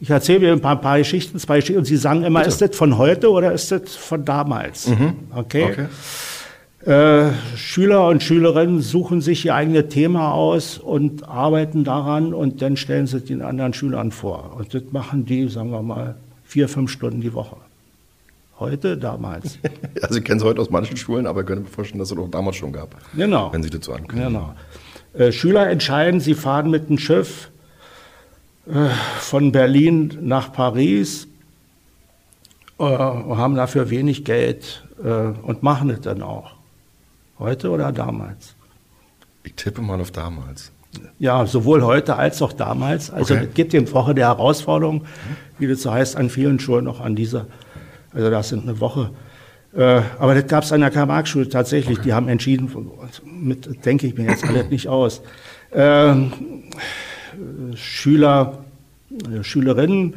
ich 0.00 0.10
erzähle 0.10 0.40
mir 0.40 0.52
ein 0.54 0.60
paar, 0.60 0.80
paar, 0.80 0.98
Geschichten, 0.98 1.38
zwei 1.38 1.60
Geschichten, 1.60 1.78
und 1.78 1.84
Sie 1.84 1.98
sagen 1.98 2.24
immer, 2.24 2.40
Bitte. 2.40 2.48
ist 2.48 2.60
das 2.60 2.76
von 2.76 2.98
heute 2.98 3.30
oder 3.30 3.52
ist 3.52 3.70
das 3.70 3.94
von 3.94 4.24
damals? 4.24 4.88
Mhm. 4.88 5.14
Okay. 5.30 5.64
okay. 5.70 5.86
Äh, 6.86 7.32
Schüler 7.56 8.08
und 8.08 8.22
Schülerinnen 8.22 8.82
suchen 8.82 9.22
sich 9.22 9.46
ihr 9.46 9.54
eigenes 9.54 9.88
Thema 9.88 10.32
aus 10.32 10.76
und 10.76 11.26
arbeiten 11.26 11.82
daran 11.82 12.34
und 12.34 12.60
dann 12.60 12.76
stellen 12.76 13.06
sie 13.06 13.16
es 13.16 13.24
den 13.24 13.40
anderen 13.40 13.72
Schülern 13.72 14.10
vor. 14.10 14.56
Und 14.58 14.74
das 14.74 14.82
machen 14.90 15.24
die, 15.24 15.48
sagen 15.48 15.70
wir 15.70 15.80
mal, 15.80 16.16
vier, 16.44 16.68
fünf 16.68 16.90
Stunden 16.90 17.22
die 17.22 17.32
Woche. 17.32 17.56
Heute, 18.58 18.98
damals. 18.98 19.58
Also 20.02 20.18
ich 20.18 20.24
kenne 20.24 20.38
es 20.38 20.44
heute 20.44 20.60
aus 20.60 20.68
manchen 20.68 20.98
Schulen, 20.98 21.26
aber 21.26 21.40
ich 21.40 21.46
könnte 21.46 21.62
mir 21.62 21.70
vorstellen, 21.70 22.00
dass 22.00 22.10
es 22.10 22.18
auch 22.18 22.28
damals 22.28 22.56
schon 22.56 22.72
gab. 22.72 22.94
Genau. 23.16 23.50
Wenn 23.52 23.62
Sie 23.62 23.70
dazu 23.70 23.92
ankündigen. 23.92 24.34
Genau. 24.34 24.54
Äh, 25.14 25.32
Schüler 25.32 25.70
entscheiden, 25.70 26.20
sie 26.20 26.34
fahren 26.34 26.70
mit 26.70 26.90
dem 26.90 26.98
Schiff 26.98 27.50
äh, 28.66 28.88
von 29.20 29.52
Berlin 29.52 30.18
nach 30.20 30.52
Paris, 30.52 31.28
äh, 32.78 32.84
haben 32.84 33.54
dafür 33.54 33.88
wenig 33.88 34.24
Geld 34.24 34.84
äh, 35.02 35.08
und 35.08 35.62
machen 35.62 35.88
es 35.88 36.02
dann 36.02 36.20
auch. 36.20 36.53
Heute 37.38 37.70
oder 37.70 37.92
damals? 37.92 38.54
Ich 39.42 39.54
tippe 39.54 39.82
mal 39.82 40.00
auf 40.00 40.10
damals. 40.10 40.70
Ja, 41.18 41.44
sowohl 41.46 41.82
heute 41.82 42.16
als 42.16 42.40
auch 42.40 42.52
damals. 42.52 43.10
Also 43.10 43.34
okay. 43.34 43.46
es 43.48 43.54
gibt 43.54 43.72
die 43.72 43.92
Woche 43.92 44.14
der 44.14 44.28
Herausforderung, 44.28 45.04
wie 45.58 45.66
das 45.66 45.82
so 45.82 45.92
heißt, 45.92 46.16
an 46.16 46.30
vielen 46.30 46.60
Schulen 46.60 46.84
noch 46.84 47.00
an 47.00 47.16
dieser. 47.16 47.46
Also 48.12 48.30
das 48.30 48.48
sind 48.48 48.62
eine 48.62 48.80
Woche. 48.80 49.10
Äh, 49.74 50.02
aber 50.18 50.34
das 50.34 50.46
gab 50.46 50.62
es 50.62 50.72
an 50.72 50.80
der 50.80 50.90
Karl-Marx-Schule 50.90 51.48
tatsächlich. 51.48 51.98
Okay. 51.98 52.08
Die 52.08 52.14
haben 52.14 52.28
entschieden, 52.28 52.70
mit 53.24 53.84
denke 53.84 54.06
ich 54.06 54.16
mir 54.16 54.30
jetzt 54.30 54.44
alles 54.44 54.70
nicht 54.70 54.88
aus. 54.88 55.20
Ähm, 55.72 56.32
Schüler, 57.74 58.64
äh, 59.10 59.42
Schülerinnen 59.42 60.14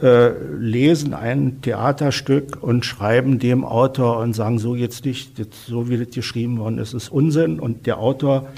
äh, 0.00 0.30
lesen 0.58 1.14
ein 1.14 1.60
Theaterstück 1.62 2.62
und 2.62 2.84
schreiben 2.84 3.38
dem 3.38 3.64
Autor 3.64 4.18
und 4.18 4.34
sagen, 4.34 4.58
so 4.58 4.74
jetzt 4.74 5.04
nicht, 5.04 5.32
so 5.66 5.88
wie 5.88 5.98
das 5.98 6.14
geschrieben 6.14 6.58
worden 6.58 6.78
ist, 6.78 6.94
ist 6.94 7.10
Unsinn. 7.10 7.60
Und 7.60 7.86
der 7.86 7.98
Autor 7.98 8.48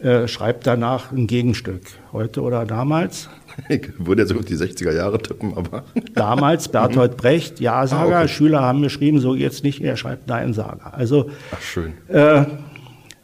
äh, 0.00 0.28
schreibt 0.28 0.66
danach 0.66 1.10
ein 1.10 1.26
Gegenstück. 1.26 1.82
Heute 2.12 2.42
oder 2.42 2.64
damals? 2.64 3.28
Ich 3.68 3.90
würde 3.98 4.22
jetzt 4.22 4.32
auf 4.32 4.44
die 4.44 4.54
60er 4.54 4.94
Jahre 4.94 5.18
tippen, 5.18 5.52
aber. 5.56 5.82
Damals 6.14 6.68
Bertolt 6.68 7.16
Brecht, 7.16 7.58
Ja-Sager, 7.58 8.16
ah, 8.16 8.20
okay. 8.20 8.28
Schüler 8.28 8.60
haben 8.60 8.82
geschrieben, 8.82 9.18
so 9.18 9.34
jetzt 9.34 9.64
nicht, 9.64 9.80
er 9.80 9.96
schreibt 9.96 10.28
Nein-Sager. 10.28 10.94
Also. 10.94 11.30
Ach, 11.50 11.60
schön. 11.60 11.94
Äh, 12.06 12.44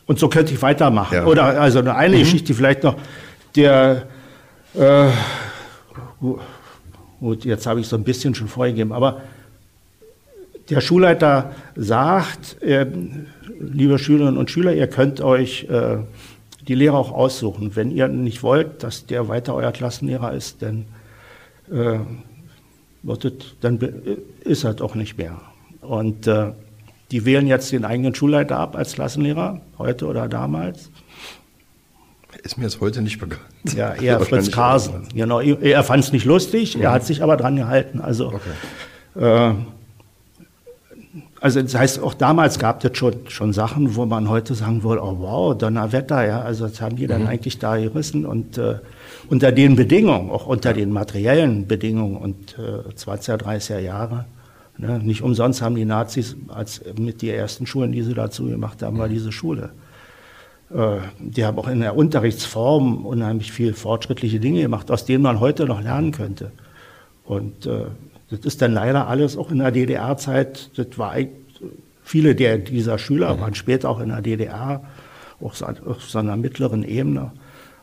und 0.06 0.18
so 0.18 0.28
könnte 0.28 0.52
ich 0.52 0.60
weitermachen. 0.60 1.14
Ja. 1.14 1.26
Oder 1.26 1.60
also 1.60 1.78
eine 1.78 2.16
mhm. 2.16 2.20
Geschichte 2.20 2.52
vielleicht 2.54 2.82
noch, 2.82 2.96
der 3.54 4.08
äh, 4.74 5.06
Gut, 7.24 7.46
jetzt 7.46 7.66
habe 7.66 7.80
ich 7.80 7.88
so 7.88 7.96
ein 7.96 8.04
bisschen 8.04 8.34
schon 8.34 8.48
vorgegeben, 8.48 8.92
aber 8.92 9.22
der 10.68 10.82
Schulleiter 10.82 11.52
sagt, 11.74 12.60
äh, 12.62 12.86
liebe 13.58 13.98
Schülerinnen 13.98 14.36
und 14.36 14.50
Schüler, 14.50 14.74
ihr 14.74 14.88
könnt 14.88 15.22
euch 15.22 15.64
äh, 15.70 16.00
die 16.68 16.74
Lehrer 16.74 16.98
auch 16.98 17.12
aussuchen. 17.12 17.76
Wenn 17.76 17.90
ihr 17.90 18.08
nicht 18.08 18.42
wollt, 18.42 18.82
dass 18.82 19.06
der 19.06 19.26
weiter 19.26 19.54
euer 19.54 19.72
Klassenlehrer 19.72 20.34
ist, 20.34 20.60
dann, 20.60 20.84
äh, 21.72 22.00
wird 23.02 23.56
dann 23.62 23.78
ist 24.40 24.64
er 24.64 24.74
doch 24.74 24.94
nicht 24.94 25.16
mehr. 25.16 25.40
Und 25.80 26.26
äh, 26.26 26.52
die 27.10 27.24
wählen 27.24 27.46
jetzt 27.46 27.72
den 27.72 27.86
eigenen 27.86 28.14
Schulleiter 28.14 28.58
ab 28.58 28.76
als 28.76 28.92
Klassenlehrer, 28.92 29.62
heute 29.78 30.08
oder 30.08 30.28
damals. 30.28 30.90
Ist 32.44 32.58
mir 32.58 32.64
jetzt 32.64 32.80
heute 32.80 33.02
nicht 33.02 33.18
bekannt. 33.18 33.42
Ja, 33.74 33.94
eher 34.00 34.20
Fritz 34.20 34.52
Carsen. 34.52 35.08
Genau, 35.14 35.40
er 35.40 35.82
fand 35.82 36.04
es 36.04 36.12
nicht 36.12 36.24
lustig, 36.24 36.80
er 36.80 36.92
hat 36.92 37.04
sich 37.04 37.22
aber 37.22 37.36
dran 37.36 37.56
gehalten. 37.56 38.00
Also, 38.00 38.32
okay. 38.32 39.50
äh, 39.50 39.54
also 41.40 41.60
das 41.60 41.74
heißt, 41.74 42.00
auch 42.00 42.14
damals 42.14 42.58
gab 42.58 42.84
es 42.84 42.96
schon, 42.96 43.14
schon 43.28 43.52
Sachen, 43.52 43.96
wo 43.96 44.06
man 44.06 44.28
heute 44.28 44.54
sagen 44.54 44.82
würde, 44.82 45.02
oh 45.02 45.16
wow, 45.18 45.58
Donnerwetter, 45.58 46.26
ja, 46.26 46.42
also 46.42 46.68
das 46.68 46.80
haben 46.80 46.96
die 46.96 47.06
dann 47.06 47.22
mhm. 47.22 47.28
eigentlich 47.28 47.58
da 47.58 47.76
gerissen 47.76 48.24
und 48.24 48.56
äh, 48.58 48.76
unter 49.28 49.50
den 49.50 49.74
Bedingungen, 49.74 50.30
auch 50.30 50.46
unter 50.46 50.72
den 50.72 50.90
materiellen 50.92 51.66
Bedingungen 51.66 52.16
und 52.16 52.56
äh, 52.58 52.90
20er, 52.94 53.36
30er 53.36 53.78
Jahre 53.78 54.26
Ne? 54.76 54.98
Nicht 54.98 55.22
umsonst 55.22 55.62
haben 55.62 55.76
die 55.76 55.84
Nazis 55.84 56.36
als 56.48 56.82
mit 56.98 57.22
die 57.22 57.30
ersten 57.30 57.66
Schulen, 57.66 57.92
die 57.92 58.02
sie 58.02 58.14
dazu 58.14 58.46
gemacht 58.46 58.82
haben, 58.82 58.98
war 58.98 59.08
diese 59.08 59.30
Schule. 59.30 59.70
Äh, 60.70 60.98
die 61.18 61.44
haben 61.44 61.58
auch 61.58 61.68
in 61.68 61.80
der 61.80 61.96
Unterrichtsform 61.96 63.06
unheimlich 63.06 63.52
viel 63.52 63.74
fortschrittliche 63.74 64.40
Dinge 64.40 64.62
gemacht, 64.62 64.90
aus 64.90 65.04
denen 65.04 65.22
man 65.22 65.40
heute 65.40 65.66
noch 65.66 65.82
lernen 65.82 66.12
könnte. 66.12 66.52
Und 67.24 67.66
äh, 67.66 67.86
das 68.30 68.40
ist 68.40 68.62
dann 68.62 68.72
leider 68.72 69.08
alles 69.08 69.36
auch 69.36 69.50
in 69.50 69.58
der 69.58 69.70
DDR-Zeit, 69.70 70.70
das 70.76 70.98
war 70.98 71.14
viele 72.02 72.34
der, 72.34 72.58
dieser 72.58 72.98
Schüler 72.98 73.34
mhm. 73.34 73.40
waren 73.40 73.54
später 73.54 73.88
auch 73.88 74.00
in 74.00 74.10
der 74.10 74.22
DDR, 74.22 74.82
auch 75.40 75.54
auf 75.62 76.02
so 76.02 76.18
einer 76.18 76.36
mittleren 76.36 76.84
Ebene 76.84 77.32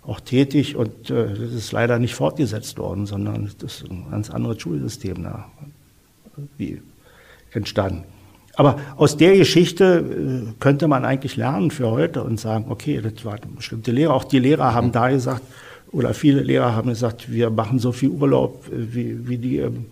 auch 0.04 0.20
tätig 0.20 0.76
und 0.76 1.10
äh, 1.10 1.28
das 1.28 1.54
ist 1.54 1.72
leider 1.72 2.00
nicht 2.00 2.16
fortgesetzt 2.16 2.78
worden, 2.78 3.06
sondern 3.06 3.52
das 3.60 3.82
ist 3.82 3.92
ein 3.92 4.10
ganz 4.10 4.30
anderes 4.30 4.62
Schulsystem 4.62 5.24
da 5.24 5.46
wie 6.58 6.82
entstanden. 7.52 8.06
Aber 8.56 8.80
aus 8.98 9.18
der 9.18 9.38
Geschichte 9.38 10.04
äh, 10.04 10.54
könnte 10.60 10.88
man 10.88 11.06
eigentlich 11.06 11.38
lernen 11.38 11.72
für 11.72 11.90
heute 11.90 12.24
und 12.24 12.40
sagen, 12.40 12.66
okay, 12.70 13.02
das 13.02 13.24
war 13.24 13.34
eine 13.34 13.46
bestimmte 13.56 13.92
Lehrer. 13.92 14.14
Auch 14.14 14.26
die 14.26 14.40
Lehrer 14.40 14.74
haben 14.74 14.92
da 14.92 15.10
gesagt, 15.10 15.42
oder 15.92 16.14
viele 16.14 16.42
Lehrer 16.42 16.76
haben 16.76 16.90
gesagt, 16.90 17.32
wir 17.32 17.50
machen 17.50 17.80
so 17.80 17.92
viel 17.92 18.10
Urlaub 18.10 18.66
äh, 18.68 18.94
wie, 18.94 19.28
wie 19.28 19.38
die 19.38 19.58
ähm, 19.58 19.86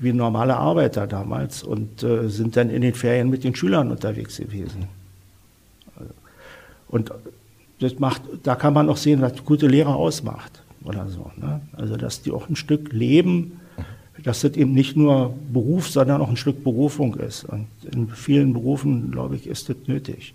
wie 0.00 0.12
normale 0.12 0.56
Arbeiter 0.56 1.06
damals 1.06 1.62
und 1.62 2.02
äh, 2.02 2.28
sind 2.28 2.56
dann 2.56 2.70
in 2.70 2.82
den 2.82 2.94
Ferien 2.94 3.28
mit 3.28 3.44
den 3.44 3.54
Schülern 3.54 3.90
unterwegs 3.90 4.38
gewesen. 4.38 4.88
Und 6.88 7.12
das 7.80 7.98
macht, 7.98 8.22
da 8.42 8.56
kann 8.56 8.74
man 8.74 8.88
auch 8.88 8.96
sehen, 8.96 9.20
was 9.20 9.44
gute 9.44 9.68
Lehrer 9.68 9.94
ausmacht 9.94 10.62
oder 10.84 11.06
so. 11.08 11.30
Ne? 11.36 11.60
Also 11.76 11.96
dass 11.96 12.22
die 12.22 12.32
auch 12.32 12.48
ein 12.48 12.56
Stück 12.56 12.92
leben 12.92 13.60
dass 14.22 14.40
das 14.40 14.52
eben 14.52 14.72
nicht 14.72 14.96
nur 14.96 15.34
Beruf, 15.52 15.88
sondern 15.88 16.20
auch 16.20 16.28
ein 16.28 16.36
Stück 16.36 16.62
Berufung 16.62 17.14
ist. 17.16 17.44
Und 17.44 17.66
in 17.90 18.08
vielen 18.08 18.52
Berufen, 18.52 19.10
glaube 19.10 19.36
ich, 19.36 19.46
ist 19.46 19.68
das 19.68 19.76
nötig. 19.86 20.34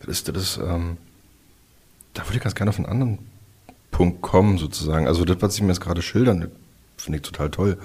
Das 0.00 0.08
ist, 0.08 0.28
das 0.28 0.42
ist, 0.42 0.56
ähm, 0.58 0.96
da 2.14 2.24
würde 2.26 2.36
ich 2.36 2.42
ganz 2.42 2.54
gerne 2.54 2.70
auf 2.70 2.78
einen 2.78 2.86
anderen 2.86 3.18
Punkt 3.90 4.22
kommen, 4.22 4.58
sozusagen. 4.58 5.06
Also 5.06 5.24
das, 5.24 5.36
was 5.40 5.54
Sie 5.54 5.62
mir 5.62 5.68
jetzt 5.68 5.80
gerade 5.80 6.02
schildern, 6.02 6.50
finde 6.96 7.16
ich 7.18 7.22
total 7.22 7.50
toll. 7.50 7.78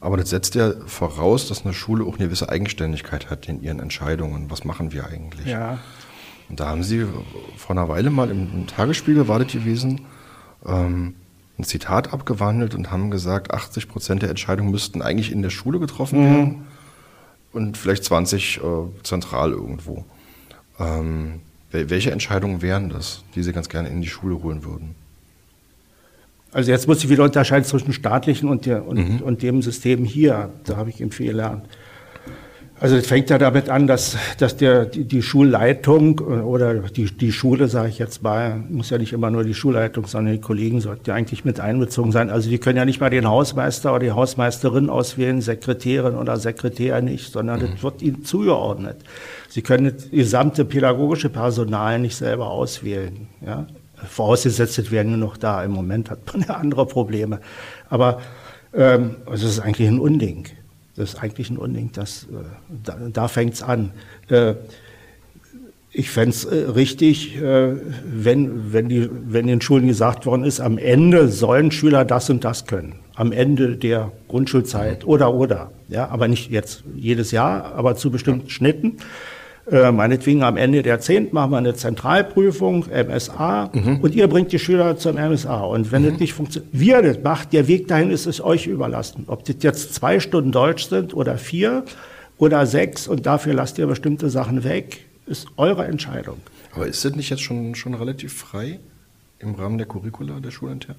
Aber 0.00 0.16
das 0.16 0.30
setzt 0.30 0.54
ja 0.54 0.72
voraus, 0.86 1.48
dass 1.48 1.64
eine 1.64 1.74
Schule 1.74 2.04
auch 2.04 2.16
eine 2.16 2.26
gewisse 2.26 2.48
Eigenständigkeit 2.48 3.30
hat 3.30 3.48
in 3.48 3.62
ihren 3.62 3.80
Entscheidungen. 3.80 4.50
Was 4.50 4.64
machen 4.64 4.92
wir 4.92 5.06
eigentlich? 5.06 5.46
Ja. 5.46 5.78
Und 6.48 6.60
da 6.60 6.68
haben 6.68 6.82
Sie 6.82 7.06
vor 7.56 7.76
einer 7.76 7.88
Weile 7.88 8.10
mal 8.10 8.30
im, 8.30 8.48
im 8.52 8.66
Tagesspiegel, 8.66 9.26
war 9.26 9.40
das 9.40 9.52
gewesen, 9.52 10.02
ähm, 10.64 11.14
ein 11.58 11.64
Zitat 11.64 12.12
abgewandelt 12.12 12.74
und 12.74 12.90
haben 12.90 13.10
gesagt, 13.10 13.52
80 13.52 13.88
Prozent 13.88 14.22
der 14.22 14.30
Entscheidungen 14.30 14.70
müssten 14.70 15.02
eigentlich 15.02 15.32
in 15.32 15.42
der 15.42 15.50
Schule 15.50 15.78
getroffen 15.78 16.20
mhm. 16.20 16.24
werden 16.24 16.66
und 17.52 17.76
vielleicht 17.76 18.04
20 18.04 18.58
äh, 18.58 18.60
zentral 19.02 19.52
irgendwo. 19.52 20.04
Ähm, 20.78 21.40
welche 21.70 22.10
Entscheidungen 22.10 22.62
wären 22.62 22.88
das, 22.88 23.22
die 23.34 23.42
Sie 23.42 23.52
ganz 23.52 23.68
gerne 23.68 23.88
in 23.88 24.00
die 24.00 24.08
Schule 24.08 24.42
holen 24.42 24.64
würden? 24.64 24.94
Also 26.52 26.70
jetzt 26.70 26.86
muss 26.86 27.02
ich 27.04 27.10
wieder 27.10 27.24
unterscheiden 27.24 27.64
zwischen 27.64 27.92
staatlichen 27.92 28.48
und, 28.48 28.64
der, 28.66 28.86
und, 28.86 28.96
mhm. 28.96 29.20
und 29.20 29.42
dem 29.42 29.60
System 29.62 30.04
hier. 30.04 30.50
Da 30.64 30.76
habe 30.76 30.90
ich 30.90 31.00
eben 31.00 31.10
viel 31.10 31.26
gelernt. 31.26 31.66
Also 32.78 32.96
es 32.96 33.06
fängt 33.06 33.30
ja 33.30 33.38
damit 33.38 33.70
an, 33.70 33.86
dass, 33.86 34.18
dass 34.36 34.58
der, 34.58 34.84
die, 34.84 35.04
die 35.04 35.22
Schulleitung 35.22 36.18
oder 36.18 36.74
die, 36.74 37.06
die 37.06 37.32
Schule, 37.32 37.68
sage 37.68 37.88
ich 37.88 37.98
jetzt 37.98 38.22
mal, 38.22 38.62
muss 38.68 38.90
ja 38.90 38.98
nicht 38.98 39.14
immer 39.14 39.30
nur 39.30 39.44
die 39.44 39.54
Schulleitung, 39.54 40.06
sondern 40.06 40.34
die 40.34 40.42
Kollegen 40.42 40.82
sollten 40.82 41.04
ja 41.06 41.14
eigentlich 41.14 41.46
mit 41.46 41.58
einbezogen 41.58 42.12
sein. 42.12 42.28
Also 42.28 42.50
die 42.50 42.58
können 42.58 42.76
ja 42.76 42.84
nicht 42.84 43.00
mal 43.00 43.08
den 43.08 43.26
Hausmeister 43.26 43.92
oder 43.92 44.00
die 44.00 44.12
Hausmeisterin 44.12 44.90
auswählen, 44.90 45.40
Sekretärin 45.40 46.16
oder 46.16 46.36
Sekretär 46.36 47.00
nicht, 47.00 47.32
sondern 47.32 47.60
mhm. 47.60 47.70
das 47.72 47.82
wird 47.82 48.02
ihnen 48.02 48.24
zugeordnet. 48.24 48.98
Sie 49.48 49.62
können 49.62 49.94
das 49.96 50.10
gesamte 50.10 50.66
pädagogische 50.66 51.30
Personal 51.30 51.98
nicht 51.98 52.16
selber 52.16 52.50
auswählen. 52.50 53.26
Ja? 53.44 53.66
Vorausgesetzt, 54.06 54.78
es 54.78 54.90
wären 54.90 55.08
nur 55.08 55.16
noch 55.16 55.38
da. 55.38 55.64
Im 55.64 55.70
Moment 55.70 56.10
hat 56.10 56.18
man 56.30 56.44
ja 56.46 56.56
andere 56.56 56.84
Probleme. 56.84 57.40
Aber 57.88 58.20
ähm, 58.74 59.16
also 59.24 59.46
es 59.46 59.52
ist 59.54 59.60
eigentlich 59.60 59.88
ein 59.88 59.98
Unding. 59.98 60.48
Das 60.96 61.10
ist 61.10 61.22
eigentlich 61.22 61.50
ein 61.50 61.58
Unding, 61.58 61.90
das, 61.92 62.24
äh, 62.24 62.44
da, 62.84 62.96
da 63.12 63.28
fängt 63.28 63.54
es 63.54 63.62
an. 63.62 63.90
Äh, 64.28 64.54
ich 65.92 66.10
fände 66.10 66.30
es 66.30 66.44
äh, 66.44 66.70
richtig, 66.70 67.38
wenn, 67.40 68.72
wenn, 68.72 68.88
die, 68.88 69.08
wenn 69.28 69.46
den 69.46 69.60
Schulen 69.60 69.86
gesagt 69.86 70.26
worden 70.26 70.44
ist, 70.44 70.60
am 70.60 70.78
Ende 70.78 71.28
sollen 71.28 71.70
Schüler 71.70 72.04
das 72.04 72.28
und 72.30 72.44
das 72.44 72.66
können. 72.66 72.96
Am 73.14 73.32
Ende 73.32 73.76
der 73.76 74.12
Grundschulzeit 74.28 75.06
oder 75.06 75.32
oder. 75.32 75.70
Ja, 75.88 76.08
aber 76.08 76.28
nicht 76.28 76.50
jetzt 76.50 76.84
jedes 76.94 77.30
Jahr, 77.30 77.74
aber 77.74 77.94
zu 77.96 78.10
bestimmten 78.10 78.50
Schnitten. 78.50 78.98
Äh, 79.68 79.90
meinetwegen 79.90 80.44
am 80.44 80.56
Ende 80.56 80.82
der 80.82 81.00
10. 81.00 81.30
machen 81.32 81.50
wir 81.50 81.58
eine 81.58 81.74
Zentralprüfung, 81.74 82.86
MSA, 82.86 83.70
mhm. 83.72 84.00
und 84.00 84.14
ihr 84.14 84.28
bringt 84.28 84.52
die 84.52 84.60
Schüler 84.60 84.96
zum 84.96 85.16
MSA. 85.16 85.60
Und 85.62 85.90
wenn 85.90 86.02
mhm. 86.02 86.10
das 86.10 86.20
nicht 86.20 86.34
funktioniert, 86.34 86.72
wie 86.72 86.90
ihr 86.90 87.02
das 87.02 87.18
macht, 87.22 87.52
der 87.52 87.66
Weg 87.66 87.88
dahin 87.88 88.10
ist 88.10 88.26
es 88.26 88.40
euch 88.40 88.68
überlassen. 88.68 89.24
Ob 89.26 89.44
das 89.44 89.56
jetzt 89.60 89.92
zwei 89.94 90.20
Stunden 90.20 90.52
Deutsch 90.52 90.88
sind 90.88 91.14
oder 91.14 91.36
vier 91.36 91.84
oder 92.38 92.64
sechs 92.66 93.08
und 93.08 93.26
dafür 93.26 93.54
lasst 93.54 93.78
ihr 93.78 93.88
bestimmte 93.88 94.30
Sachen 94.30 94.62
weg, 94.62 95.04
ist 95.26 95.48
eure 95.56 95.86
Entscheidung. 95.86 96.36
Aber 96.72 96.86
ist 96.86 97.04
das 97.04 97.16
nicht 97.16 97.30
jetzt 97.30 97.42
schon, 97.42 97.74
schon 97.74 97.94
relativ 97.94 98.34
frei 98.34 98.78
im 99.40 99.56
Rahmen 99.56 99.78
der 99.78 99.88
Curricula 99.88 100.38
der 100.38 100.52
Schulintern? 100.52 100.96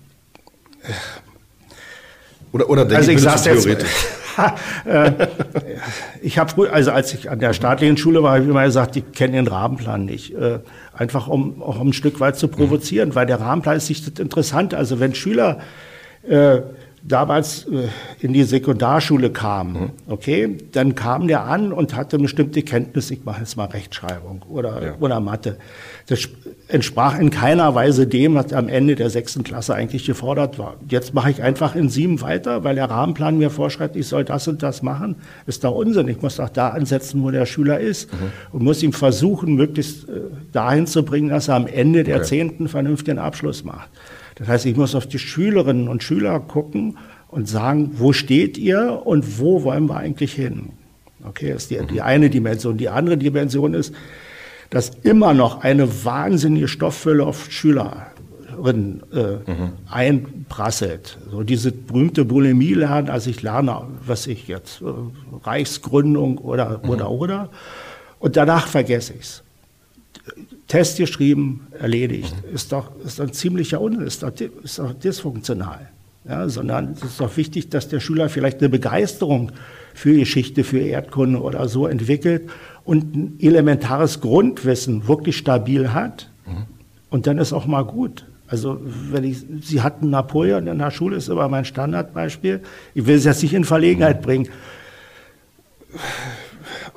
Oder, 2.51 2.69
oder 2.69 2.85
denke 2.85 2.97
also 2.97 3.11
ich, 3.11 3.17
ich 3.17 3.23
das 3.23 3.43
theoretisch? 3.43 3.89
Äh, 4.85 5.27
ich 6.21 6.37
habe 6.37 6.51
früher, 6.51 6.71
also 6.71 6.91
als 6.91 7.11
ich 7.11 7.31
an 7.31 7.39
der 7.39 7.53
staatlichen 7.53 7.97
Schule 7.97 8.21
war, 8.21 8.33
habe 8.33 8.43
ich 8.43 8.47
immer 8.47 8.65
gesagt, 8.65 8.93
die 8.93 9.01
kennen 9.01 9.33
den 9.33 9.47
Rahmenplan 9.47 10.05
nicht. 10.05 10.35
Äh, 10.35 10.59
einfach 10.93 11.27
um 11.27 11.63
auch 11.63 11.79
um 11.79 11.89
ein 11.89 11.93
Stück 11.93 12.19
weit 12.19 12.37
zu 12.37 12.47
provozieren, 12.47 13.15
weil 13.15 13.25
der 13.25 13.41
Rahmenplan 13.41 13.77
ist 13.77 13.89
nicht 13.89 14.19
interessant. 14.19 14.75
Also 14.75 14.99
wenn 14.99 15.15
Schüler 15.15 15.57
äh, 16.21 16.59
damals 17.03 17.65
äh, 17.65 17.87
in 18.19 18.33
die 18.33 18.43
Sekundarschule 18.43 19.31
kam, 19.31 19.73
mhm. 19.73 19.89
okay, 20.07 20.57
dann 20.71 20.95
kam 20.95 21.27
der 21.27 21.45
an 21.45 21.71
und 21.71 21.95
hatte 21.95 22.17
bestimmte 22.17 22.61
Kenntnisse, 22.61 23.13
ich 23.13 23.25
mache 23.25 23.41
jetzt 23.41 23.55
mal 23.55 23.65
Rechtschreibung 23.65 24.43
oder, 24.49 24.83
ja. 24.83 24.95
oder 24.99 25.19
Mathe. 25.19 25.57
Das 26.07 26.27
entsprach 26.67 27.17
in 27.17 27.29
keiner 27.29 27.73
Weise 27.75 28.07
dem, 28.07 28.35
was 28.35 28.53
am 28.53 28.67
Ende 28.67 28.95
der 28.95 29.09
sechsten 29.09 29.43
Klasse 29.43 29.73
eigentlich 29.73 30.05
gefordert 30.05 30.59
war. 30.59 30.75
Jetzt 30.89 31.13
mache 31.13 31.31
ich 31.31 31.41
einfach 31.41 31.75
in 31.75 31.89
sieben 31.89 32.21
weiter, 32.21 32.63
weil 32.63 32.75
der 32.75 32.89
Rahmenplan 32.89 33.37
mir 33.37 33.49
vorschreibt, 33.49 33.95
ich 33.95 34.07
soll 34.07 34.25
das 34.25 34.47
und 34.47 34.63
das 34.63 34.81
machen. 34.81 35.15
Ist 35.45 35.63
doch 35.63 35.75
Unsinn. 35.75 36.07
Ich 36.07 36.21
muss 36.21 36.37
doch 36.37 36.49
da 36.49 36.69
ansetzen, 36.69 37.23
wo 37.23 37.31
der 37.31 37.45
Schüler 37.45 37.79
ist 37.79 38.11
mhm. 38.11 38.31
und 38.51 38.63
muss 38.63 38.83
ihm 38.83 38.93
versuchen, 38.93 39.55
möglichst 39.55 40.09
äh, 40.09 40.21
dahin 40.51 40.87
zu 40.87 41.03
bringen, 41.03 41.29
dass 41.29 41.47
er 41.47 41.55
am 41.55 41.67
Ende 41.67 42.03
der 42.03 42.23
zehnten 42.23 42.63
okay. 42.63 42.71
vernünftigen 42.71 43.19
Abschluss 43.19 43.63
macht. 43.63 43.89
Das 44.37 44.47
heißt, 44.47 44.65
ich 44.65 44.75
muss 44.75 44.95
auf 44.95 45.07
die 45.07 45.19
Schülerinnen 45.19 45.87
und 45.87 46.03
Schüler 46.03 46.39
gucken 46.39 46.97
und 47.29 47.47
sagen, 47.47 47.91
wo 47.95 48.13
steht 48.13 48.57
ihr 48.57 49.01
und 49.05 49.39
wo 49.39 49.63
wollen 49.63 49.87
wir 49.87 49.97
eigentlich 49.97 50.33
hin? 50.33 50.69
Okay, 51.23 51.51
das 51.51 51.63
ist 51.63 51.71
die, 51.71 51.79
die 51.87 52.01
eine 52.01 52.29
Dimension. 52.29 52.77
Die 52.77 52.89
andere 52.89 53.17
Dimension 53.17 53.73
ist, 53.73 53.93
dass 54.69 54.91
immer 55.03 55.33
noch 55.33 55.61
eine 55.63 56.05
wahnsinnige 56.05 56.67
Stofffülle 56.67 57.25
auf 57.25 57.51
Schülerinnen 57.51 59.03
äh, 59.11 59.49
mhm. 59.49 59.73
einprasselt. 59.89 61.17
So 61.31 61.43
diese 61.43 61.71
berühmte 61.71 62.25
Bulimie 62.25 62.73
lernen, 62.73 63.09
also 63.09 63.29
ich 63.29 63.41
lerne, 63.41 63.83
was 64.05 64.27
ich 64.27 64.47
jetzt, 64.47 64.81
äh, 64.81 64.85
Reichsgründung 65.43 66.37
oder, 66.37 66.81
mhm. 66.83 66.89
oder, 66.89 67.09
oder. 67.09 67.49
Und 68.19 68.35
danach 68.35 68.67
vergesse 68.67 69.13
ich 69.13 69.21
es. 69.21 69.43
Test 70.67 70.97
geschrieben, 70.97 71.67
erledigt. 71.79 72.35
Ist 72.53 72.71
doch, 72.71 72.91
ist 73.03 73.21
ein 73.21 73.31
ziemlicher 73.31 73.79
Unsinn, 73.79 74.05
ist 74.05 74.23
doch, 74.23 74.31
ist 74.63 74.79
doch 74.79 74.93
dysfunktional. 74.93 75.89
Ja, 76.27 76.49
sondern 76.49 76.91
es 76.91 77.03
ist 77.03 77.21
doch 77.21 77.37
wichtig, 77.37 77.69
dass 77.69 77.87
der 77.87 78.01
Schüler 78.01 78.27
vielleicht 78.27 78.59
eine 78.59 78.67
Begeisterung 78.67 79.53
für 79.93 80.13
Geschichte, 80.13 80.65
für 80.65 80.79
Erdkunde 80.79 81.41
oder 81.41 81.69
so 81.69 81.87
entwickelt 81.87 82.49
und 82.83 83.15
ein 83.15 83.37
elementares 83.39 84.19
Grundwissen 84.19 85.07
wirklich 85.07 85.37
stabil 85.37 85.93
hat. 85.93 86.29
Mhm. 86.45 86.65
Und 87.09 87.27
dann 87.27 87.37
ist 87.37 87.53
auch 87.53 87.65
mal 87.65 87.83
gut. 87.83 88.25
Also 88.49 88.79
wenn 88.83 89.23
ich, 89.23 89.37
Sie 89.61 89.81
hatten 89.81 90.09
Napoleon 90.09 90.67
in 90.67 90.79
der 90.79 90.91
Schule, 90.91 91.15
ist 91.15 91.29
immer 91.29 91.47
mein 91.47 91.63
Standardbeispiel. 91.63 92.61
Ich 92.93 93.05
will 93.05 93.15
es 93.15 93.23
jetzt 93.23 93.41
nicht 93.41 93.53
in 93.53 93.63
Verlegenheit 93.63 94.19
mhm. 94.19 94.25
bringen 94.25 94.49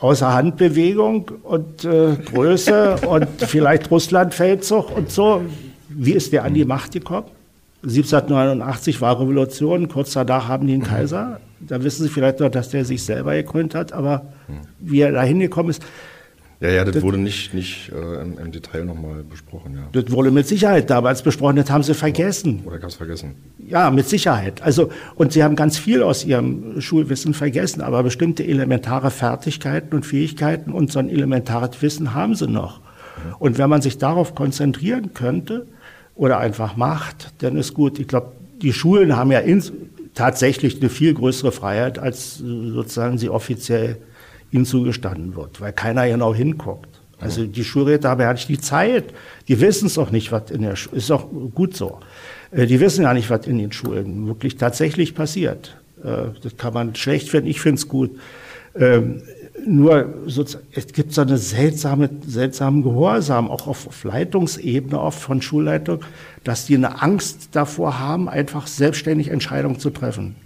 außer 0.01 0.33
Handbewegung 0.33 1.31
und 1.43 1.85
äh, 1.85 2.17
Größe 2.17 2.97
und 3.09 3.29
vielleicht 3.39 3.91
Russlandfeldzug 3.91 4.97
und 4.97 5.11
so. 5.11 5.43
Wie 5.89 6.13
ist 6.13 6.33
der 6.33 6.45
an 6.45 6.55
die 6.55 6.65
Macht 6.65 6.93
gekommen? 6.93 7.27
1789 7.83 9.01
war 9.01 9.19
Revolution, 9.21 9.89
kurz 9.89 10.13
danach 10.13 10.49
haben 10.49 10.67
die 10.67 10.75
einen 10.75 10.83
Kaiser. 10.83 11.41
Da 11.61 11.83
wissen 11.83 12.03
Sie 12.05 12.11
vielleicht 12.11 12.41
noch, 12.41 12.51
dass 12.51 12.69
der 12.69 12.85
sich 12.85 13.03
selber 13.03 13.35
gekrönt 13.35 13.75
hat, 13.75 13.93
aber 13.93 14.27
wie 14.79 15.01
er 15.01 15.13
da 15.13 15.23
hingekommen 15.23 15.71
ist, 15.71 15.83
Ja, 16.61 16.69
ja, 16.69 16.85
das, 16.85 16.95
das 16.95 17.03
wurde 17.03 17.17
nicht, 17.17 17.55
nicht 17.55 17.91
äh, 17.91 18.21
im, 18.21 18.39
im, 18.39 18.53
Detail 18.53 18.85
nochmal 18.85 19.25
besprochen. 19.25 19.77
Ja. 19.77 19.89
Das 19.93 20.13
wurde 20.13 20.31
mit 20.31 20.47
Sicherheit 20.47 20.91
damals 20.91 21.23
besprochen, 21.23 21.57
das 21.57 21.71
haben 21.71 21.83
sie 21.83 21.95
vergessen. 21.95 22.63
Oder 22.67 22.83
es 22.85 22.97
vergessen? 22.97 23.35
Ja, 23.67 23.91
mit 23.91 24.07
Sicherheit. 24.07 24.61
Also, 24.61 24.91
und 25.15 25.33
sie 25.33 25.43
haben 25.43 25.57
ganz 25.57 25.79
viel 25.79 26.03
aus 26.03 26.23
ihrem 26.23 26.79
Schulwissen 26.83 27.33
vergessen, 27.33 27.81
aber 27.81 28.03
bestimmte 28.03 28.47
elementare 28.47 29.11
Fertigkeiten 29.11 29.95
und 29.95 30.05
Fähigkeiten 30.05 30.71
und 30.71 30.93
so 30.93 30.99
ein 30.99 31.09
elementares 31.09 31.81
Wissen 31.81 32.13
haben 32.13 32.35
sie 32.35 32.47
noch. 32.47 32.81
Und 33.39 33.57
wenn 33.57 33.71
man 33.71 33.81
sich 33.81 33.97
darauf 33.97 34.35
konzentrieren 34.35 35.15
könnte 35.15 35.67
oder 36.15 36.39
einfach 36.39 36.77
macht, 36.77 37.33
dann 37.43 37.57
ist 37.57 37.73
gut. 37.73 37.99
Ich 37.99 38.09
glaube, 38.09 38.33
die 38.61 38.75
Schulen 38.75 39.17
haben 39.17 39.33
ja 39.33 39.39
ins, 39.39 39.73
tatsächlich 40.15 40.81
eine 40.81 40.91
viel 40.91 41.15
größere 41.15 41.53
Freiheit, 41.53 41.99
als 41.99 42.37
sozusagen 42.37 43.17
sie 43.17 43.31
offiziell 43.31 43.97
ihnen 44.53 44.65
zugestanden 44.65 45.37
wird, 45.37 45.61
weil 45.61 45.73
keiner 45.73 46.09
genau 46.09 46.35
hinguckt. 46.35 46.89
Also 47.21 47.45
die 47.45 47.65
Schulräte 47.65 48.09
haben 48.09 48.21
ja 48.21 48.33
nicht 48.33 48.49
die 48.49 48.59
Zeit. 48.59 49.13
Die 49.47 49.61
wissen 49.61 49.87
es 49.87 49.99
auch 49.99 50.11
nicht, 50.11 50.33
was 50.33 50.51
in 50.51 50.63
der 50.63 50.77
Schule, 50.77 50.97
ist 50.97 51.11
auch 51.11 51.29
gut 51.55 51.77
so. 51.77 52.01
Äh, 52.51 52.67
die 52.67 52.81
wissen 52.81 53.03
ja 53.03 53.15
nicht, 53.15 53.31
was 53.31 53.47
in 53.47 53.59
den 53.59 53.73
Schulen 53.73 54.27
wirklich 54.27 54.57
tatsächlich 54.57 55.15
passiert. 55.15 55.77
Äh, 56.03 56.29
das 56.43 56.57
kann 56.57 56.73
man 56.73 56.95
schlecht 56.95 57.29
finden, 57.29 57.49
ich 57.49 57.61
finde 57.61 57.77
es 57.77 57.89
gut. 57.89 58.19
Ähm, 58.75 59.23
nur 59.67 60.15
es 60.73 60.87
gibt 60.93 61.13
so 61.13 61.21
eine 61.21 61.37
seltsame, 61.37 62.09
seltsamen 62.27 62.83
Gehorsam, 62.83 63.51
auch 63.51 63.67
auf, 63.67 63.87
auf 63.87 64.05
Leitungsebene 64.05 64.99
oft 64.99 65.19
von 65.19 65.43
Schulleitung, 65.43 66.01
dass 66.45 66.65
die 66.65 66.77
eine 66.77 67.03
Angst 67.03 67.51
davor 67.53 67.99
haben, 67.99 68.29
einfach 68.29 68.67
selbstständig 68.67 69.29
Entscheidungen 69.29 69.79
zu 69.79 69.91
treffen. 69.91 70.37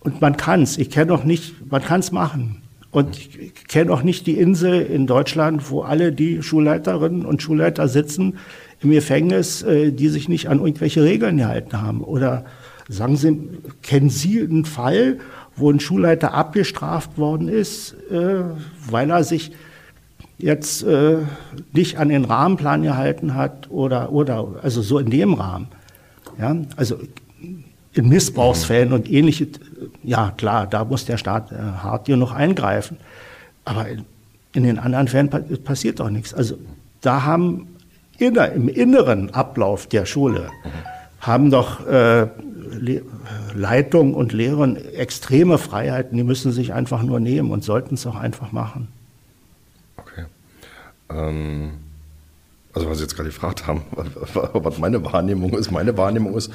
Und 0.00 0.20
man 0.20 0.36
kann 0.36 0.62
es, 0.62 0.76
ich 0.76 0.90
kenne 0.90 1.06
noch 1.06 1.24
nicht, 1.24 1.70
man 1.70 1.82
kann 1.82 2.00
es 2.00 2.12
machen. 2.12 2.63
Und 2.94 3.18
ich 3.18 3.66
kenne 3.66 3.92
auch 3.92 4.04
nicht 4.04 4.24
die 4.28 4.38
Insel 4.38 4.80
in 4.80 5.08
Deutschland, 5.08 5.68
wo 5.68 5.82
alle 5.82 6.12
die 6.12 6.44
Schulleiterinnen 6.44 7.26
und 7.26 7.42
Schulleiter 7.42 7.88
sitzen 7.88 8.38
im 8.80 8.92
Gefängnis, 8.92 9.62
äh, 9.62 9.90
die 9.90 10.08
sich 10.08 10.28
nicht 10.28 10.48
an 10.48 10.60
irgendwelche 10.60 11.02
Regeln 11.02 11.38
gehalten 11.38 11.82
haben. 11.82 12.02
Oder 12.02 12.44
sagen 12.88 13.16
Sie, 13.16 13.50
kennen 13.82 14.10
Sie 14.10 14.40
einen 14.40 14.64
Fall, 14.64 15.18
wo 15.56 15.72
ein 15.72 15.80
Schulleiter 15.80 16.34
abgestraft 16.34 17.18
worden 17.18 17.48
ist, 17.48 17.96
äh, 18.12 18.44
weil 18.88 19.10
er 19.10 19.24
sich 19.24 19.50
jetzt 20.38 20.84
äh, 20.84 21.16
nicht 21.72 21.98
an 21.98 22.10
den 22.10 22.24
Rahmenplan 22.24 22.84
gehalten 22.84 23.34
hat 23.34 23.72
oder, 23.72 24.12
oder 24.12 24.60
also 24.62 24.82
so 24.82 25.00
in 25.00 25.10
dem 25.10 25.34
Rahmen. 25.34 25.66
Ja, 26.38 26.56
also 26.76 26.98
in 27.94 28.08
Missbrauchsfällen 28.08 28.92
und 28.92 29.10
ähnliche, 29.10 29.48
ja 30.02 30.32
klar, 30.36 30.66
da 30.66 30.84
muss 30.84 31.04
der 31.04 31.16
Staat 31.16 31.52
äh, 31.52 31.56
hart 31.56 32.06
genug 32.06 32.32
eingreifen. 32.32 32.98
Aber 33.64 33.88
in, 33.88 34.04
in 34.52 34.64
den 34.64 34.78
anderen 34.78 35.08
Fällen 35.08 35.30
passiert 35.64 36.00
doch 36.00 36.10
nichts. 36.10 36.34
Also 36.34 36.58
da 37.00 37.22
haben 37.22 37.68
inner, 38.18 38.52
im 38.52 38.68
inneren 38.68 39.32
Ablauf 39.32 39.86
der 39.86 40.06
Schule 40.06 40.50
haben 41.20 41.50
doch 41.50 41.86
äh, 41.86 42.28
Leitung 43.54 44.14
und 44.14 44.32
Lehrer 44.32 44.76
extreme 44.94 45.58
Freiheiten, 45.58 46.18
die 46.18 46.24
müssen 46.24 46.52
sich 46.52 46.74
einfach 46.74 47.02
nur 47.02 47.20
nehmen 47.20 47.50
und 47.50 47.64
sollten 47.64 47.94
es 47.94 48.06
auch 48.06 48.16
einfach 48.16 48.52
machen. 48.52 48.88
Okay. 49.96 50.24
Ähm, 51.10 51.70
also 52.74 52.88
was 52.88 52.98
Sie 52.98 53.04
jetzt 53.04 53.16
gerade 53.16 53.28
gefragt 53.28 53.66
haben, 53.66 53.82
was 54.52 54.78
meine 54.78 55.04
Wahrnehmung 55.04 55.54
ist, 55.54 55.70
meine 55.70 55.96
Wahrnehmung 55.96 56.36
ist, 56.36 56.50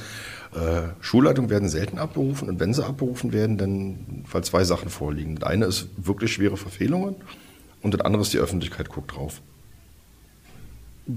äh, 0.54 0.90
Schulleitungen 1.00 1.50
werden 1.50 1.70
selten 1.70 2.00
abberufen 2.00 2.50
und 2.50 2.60
wenn 2.60 2.74
sie 2.74 2.84
abberufen 2.84 3.34
werden, 3.34 3.58
dann 3.58 4.24
weil 4.32 4.44
zwei 4.44 4.64
Sachen 4.64 4.90
vorliegen. 4.90 5.36
Das 5.36 5.50
eine 5.50 5.66
ist 5.66 5.88
wirklich 5.98 6.34
schwere 6.34 6.58
Verfehlungen 6.58 7.16
und 7.82 7.94
das 7.94 8.02
andere 8.02 8.24
ist 8.24 8.34
die 8.34 8.40
Öffentlichkeit 8.40 8.90
guckt 8.90 9.16
drauf. 9.16 9.42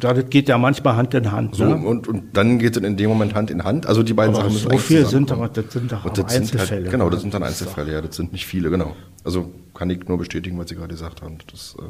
Ja, 0.00 0.14
das 0.14 0.28
geht 0.30 0.48
ja 0.48 0.57
manchmal 0.57 0.96
Hand 0.96 1.12
in 1.14 1.32
Hand. 1.32 1.57
So, 1.57 1.64
ne? 1.64 1.76
und, 1.76 2.09
und 2.09 2.34
dann 2.36 2.59
geht 2.59 2.76
es 2.76 2.82
in 2.82 2.96
dem 2.96 3.09
Moment 3.11 3.34
Hand 3.34 3.50
in 3.50 3.64
Hand. 3.64 3.86
Also 3.86 4.03
die 4.03 4.14
beiden 4.14 4.34
aber 4.34 4.44
Sachen 4.44 4.55
müssen 4.55 4.70
So 4.70 4.78
viel 4.78 5.07
sind 5.07 5.30
aber, 5.32 5.48
das 5.48 5.70
sind 5.72 5.92
doch 5.92 6.09
das 6.11 6.34
Einzelfälle. 6.34 6.84
Halt, 6.84 6.90
genau, 6.90 7.11
das 7.11 7.20
sind 7.22 7.34
dann 7.34 7.42
Einzelfälle, 7.42 7.92
ja, 7.92 8.00
das 8.00 8.16
sind 8.16 8.32
nicht 8.32 8.46
viele, 8.46 8.70
genau. 8.70 8.94
Also 9.24 9.50
kann 9.74 9.90
ich 9.90 10.07
nur 10.09 10.18
bestätigen, 10.18 10.59
was 10.59 10.68
Sie 10.68 10.76
gerade 10.76 10.88
gesagt 10.88 11.20
haben. 11.22 11.38
Das, 11.50 11.74
äh, 11.78 11.82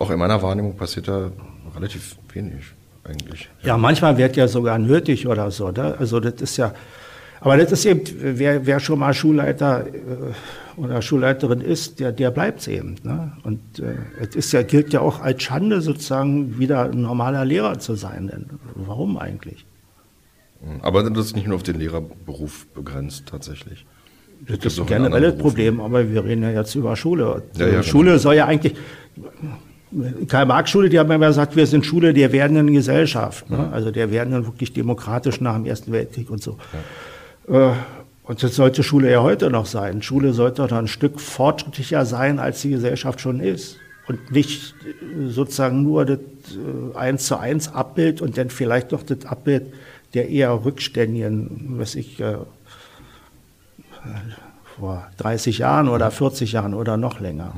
auch 0.00 0.10
in 0.10 0.18
meiner 0.18 0.40
Wahrnehmung 0.42 0.76
passiert 0.76 1.08
da 1.08 1.30
relativ 1.76 2.16
wenig 2.32 2.64
eigentlich. 3.04 3.48
Ja, 3.62 3.68
ja 3.68 3.76
manchmal 3.76 4.16
wird 4.16 4.36
ja 4.36 4.48
sogar 4.48 4.78
nötig 4.78 5.26
oder 5.26 5.50
so. 5.50 5.70
Ne? 5.70 5.94
Also 5.98 6.20
das 6.20 6.40
ist 6.40 6.56
ja, 6.56 6.72
aber 7.40 7.58
das 7.58 7.70
ist 7.70 7.84
eben, 7.84 8.02
wer, 8.18 8.66
wer 8.66 8.80
schon 8.80 8.98
mal 8.98 9.12
Schulleiter 9.12 9.86
äh, 9.86 10.80
oder 10.80 11.02
Schulleiterin 11.02 11.60
ist, 11.60 12.00
der, 12.00 12.12
der 12.12 12.30
bleibt 12.30 12.60
es 12.60 12.68
eben. 12.68 12.96
Ne? 13.02 13.32
Und 13.44 13.78
äh, 13.78 13.94
es 14.20 14.34
ist 14.34 14.52
ja, 14.52 14.62
gilt 14.62 14.92
ja 14.92 15.00
auch 15.00 15.20
als 15.20 15.42
Schande 15.42 15.82
sozusagen 15.82 16.58
wieder 16.58 16.90
ein 16.90 17.02
normaler 17.02 17.44
Lehrer 17.44 17.78
zu 17.78 17.94
sein. 17.94 18.28
Denn 18.28 18.46
warum 18.74 19.18
eigentlich? 19.18 19.66
Aber 20.82 21.08
das 21.08 21.26
ist 21.26 21.36
nicht 21.36 21.46
nur 21.46 21.56
auf 21.56 21.62
den 21.62 21.78
Lehrerberuf 21.78 22.66
begrenzt 22.74 23.24
tatsächlich. 23.26 23.86
Das 24.46 24.58
ist 24.64 24.80
ein 24.80 24.86
generelles 24.86 25.36
Problem, 25.36 25.80
aber 25.80 26.10
wir 26.10 26.24
reden 26.24 26.42
ja 26.42 26.50
jetzt 26.50 26.74
über 26.74 26.96
Schule. 26.96 27.42
Ja, 27.56 27.68
ja, 27.68 27.82
Schule 27.82 28.12
genau. 28.12 28.18
soll 28.18 28.34
ja 28.36 28.46
eigentlich, 28.46 28.74
Karl-Marx-Schule, 30.28 30.88
die 30.88 30.98
haben 30.98 31.10
immer 31.10 31.28
gesagt, 31.28 31.56
wir 31.56 31.66
sind 31.66 31.84
Schule 31.84 32.14
der 32.14 32.32
werdenden 32.32 32.72
Gesellschaft. 32.72 33.50
Ne? 33.50 33.70
Also 33.72 33.90
der 33.90 34.10
werdenden 34.10 34.46
wirklich 34.46 34.72
demokratisch 34.72 35.40
nach 35.40 35.54
dem 35.54 35.66
Ersten 35.66 35.92
Weltkrieg 35.92 36.30
und 36.30 36.42
so. 36.42 36.58
Ja. 37.48 37.72
Äh, 37.72 37.74
und 38.22 38.42
das 38.42 38.54
sollte 38.54 38.84
Schule 38.84 39.10
ja 39.10 39.22
heute 39.22 39.50
noch 39.50 39.66
sein. 39.66 40.02
Schule 40.02 40.32
sollte 40.32 40.66
doch 40.66 40.76
ein 40.76 40.86
Stück 40.86 41.20
fortschrittlicher 41.20 42.06
sein, 42.06 42.38
als 42.38 42.62
die 42.62 42.70
Gesellschaft 42.70 43.20
schon 43.20 43.40
ist. 43.40 43.76
Und 44.06 44.30
nicht 44.30 44.74
sozusagen 45.28 45.82
nur 45.82 46.04
das 46.04 46.18
äh, 46.18 46.96
eins 46.96 47.26
zu 47.26 47.36
eins 47.36 47.72
Abbild 47.72 48.20
und 48.20 48.38
dann 48.38 48.50
vielleicht 48.50 48.92
noch 48.92 49.02
das 49.02 49.26
Abbild 49.26 49.72
der 50.14 50.28
eher 50.28 50.64
rückständigen, 50.64 51.78
was 51.78 51.94
ich, 51.94 52.20
äh, 52.20 52.36
vor 54.78 55.06
30 55.18 55.58
Jahren 55.58 55.88
oder 55.88 56.10
40 56.10 56.52
Jahren 56.52 56.74
oder 56.74 56.96
noch 56.96 57.20
länger. 57.20 57.52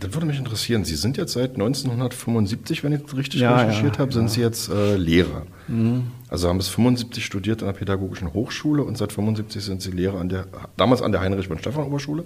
Das 0.00 0.12
würde 0.14 0.26
mich 0.26 0.38
interessieren. 0.38 0.84
Sie 0.84 0.96
sind 0.96 1.16
jetzt 1.16 1.32
seit 1.32 1.52
1975, 1.52 2.84
wenn 2.84 2.92
ich 2.92 3.02
das 3.02 3.16
richtig 3.16 3.40
ja, 3.40 3.56
recherchiert 3.56 3.96
ja, 3.96 4.00
habe, 4.00 4.12
sind 4.12 4.24
ja. 4.24 4.28
Sie 4.28 4.40
jetzt 4.40 4.68
äh, 4.68 4.96
Lehrer. 4.96 5.46
Mhm. 5.68 6.08
Also 6.28 6.48
haben 6.48 6.58
bis 6.58 6.68
75 6.68 7.24
studiert 7.24 7.62
an 7.62 7.66
der 7.66 7.74
Pädagogischen 7.74 8.32
Hochschule 8.32 8.82
und 8.82 8.96
seit 8.96 9.12
75 9.12 9.64
sind 9.64 9.82
Sie 9.82 9.90
Lehrer 9.90 10.20
an 10.20 10.28
der, 10.28 10.46
damals 10.76 11.02
an 11.02 11.12
der 11.12 11.20
Heinrich 11.20 11.48
von 11.48 11.58
Stephan 11.58 11.84
Oberschule. 11.84 12.24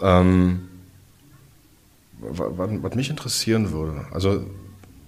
Ähm, 0.00 0.68
was, 2.20 2.70
was 2.82 2.94
mich 2.94 3.10
interessieren 3.10 3.72
würde, 3.72 4.06
also 4.12 4.44